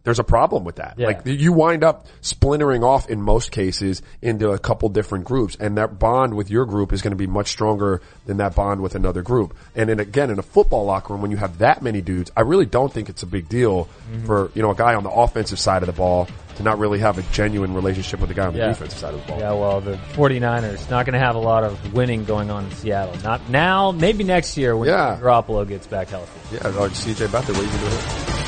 there's 0.05 0.19
a 0.19 0.25
problem 0.25 0.65
with 0.65 0.77
that. 0.77 0.95
Yeah. 0.97 1.09
Like 1.09 1.21
you 1.27 1.53
wind 1.53 1.85
up 1.85 2.07
splintering 2.23 2.83
off 2.83 3.11
in 3.11 3.21
most 3.21 3.51
cases 3.53 4.01
into 4.23 4.51
a 4.51 4.59
couple 4.59 4.89
different 4.89 5.27
groups 5.27 5.57
and 5.59 5.77
that 5.77 5.99
bond 5.99 6.35
with 6.35 6.51
your 6.51 6.65
group 6.65 6.93
is 6.95 7.03
going 7.03 7.11
to 7.11 7.17
be 7.17 7.27
much 7.27 7.49
stronger 7.49 8.01
than 8.25 8.39
that 8.39 8.55
bond 8.55 8.81
with 8.81 8.95
another 8.95 9.21
group. 9.23 9.55
And 9.75 9.89
then 9.91 10.01
again, 10.01 10.31
in 10.31 10.39
a 10.39 10.43
football 10.43 10.85
locker 10.87 11.13
room, 11.13 11.21
when 11.21 11.31
you 11.31 11.37
have 11.37 11.59
that 11.59 11.83
many 11.83 12.01
dudes, 12.01 12.31
I 12.37 12.41
really 12.43 12.65
don't 12.67 12.91
think 12.93 13.09
it's 13.11 13.23
a 13.23 13.27
big 13.27 13.49
deal 13.49 13.89
Mm-hmm. 14.11 14.25
for, 14.25 14.51
you 14.55 14.63
know, 14.63 14.71
a 14.71 14.75
guy 14.75 14.95
on 14.95 15.03
the 15.03 15.11
offensive 15.11 15.59
side 15.59 15.83
of 15.83 15.87
the 15.87 15.93
ball 15.93 16.27
to 16.57 16.63
not 16.63 16.79
really 16.79 16.99
have 17.01 17.19
a 17.19 17.23
genuine 17.33 17.75
relationship 17.75 18.21
with 18.21 18.29
the 18.31 18.35
guy 18.35 18.47
on 18.47 18.55
the 18.55 18.59
Yeah. 18.61 18.69
defensive 18.69 18.99
side 18.99 19.13
of 19.13 19.21
the 19.21 19.27
ball. 19.33 19.39
Yeah, 19.39 19.53
well, 19.53 19.81
the 19.83 19.97
49ers 20.15 20.89
not 20.89 21.05
going 21.05 21.13
to 21.13 21.19
have 21.19 21.35
a 21.35 21.39
lot 21.41 21.63
of 21.63 21.93
winning 21.93 22.25
going 22.25 22.51
on 22.51 22.65
in 22.65 22.71
Seattle. 22.71 23.15
Not 23.23 23.51
now, 23.51 23.91
maybe 23.93 24.25
next 24.25 24.57
year 24.57 24.75
when 24.75 24.89
Yeah. 24.89 25.19
Garoppolo 25.21 25.69
gets 25.69 25.87
back 25.87 26.09
healthy. 26.09 26.57
Yeah, 26.57 26.69
like 26.69 26.93
CJ 26.93 27.27
Beathard, 27.27 27.49
what 27.49 27.59
are 27.59 27.63
you 27.63 27.69
going 27.69 27.81
to 27.81 28.43
do? 28.43 28.48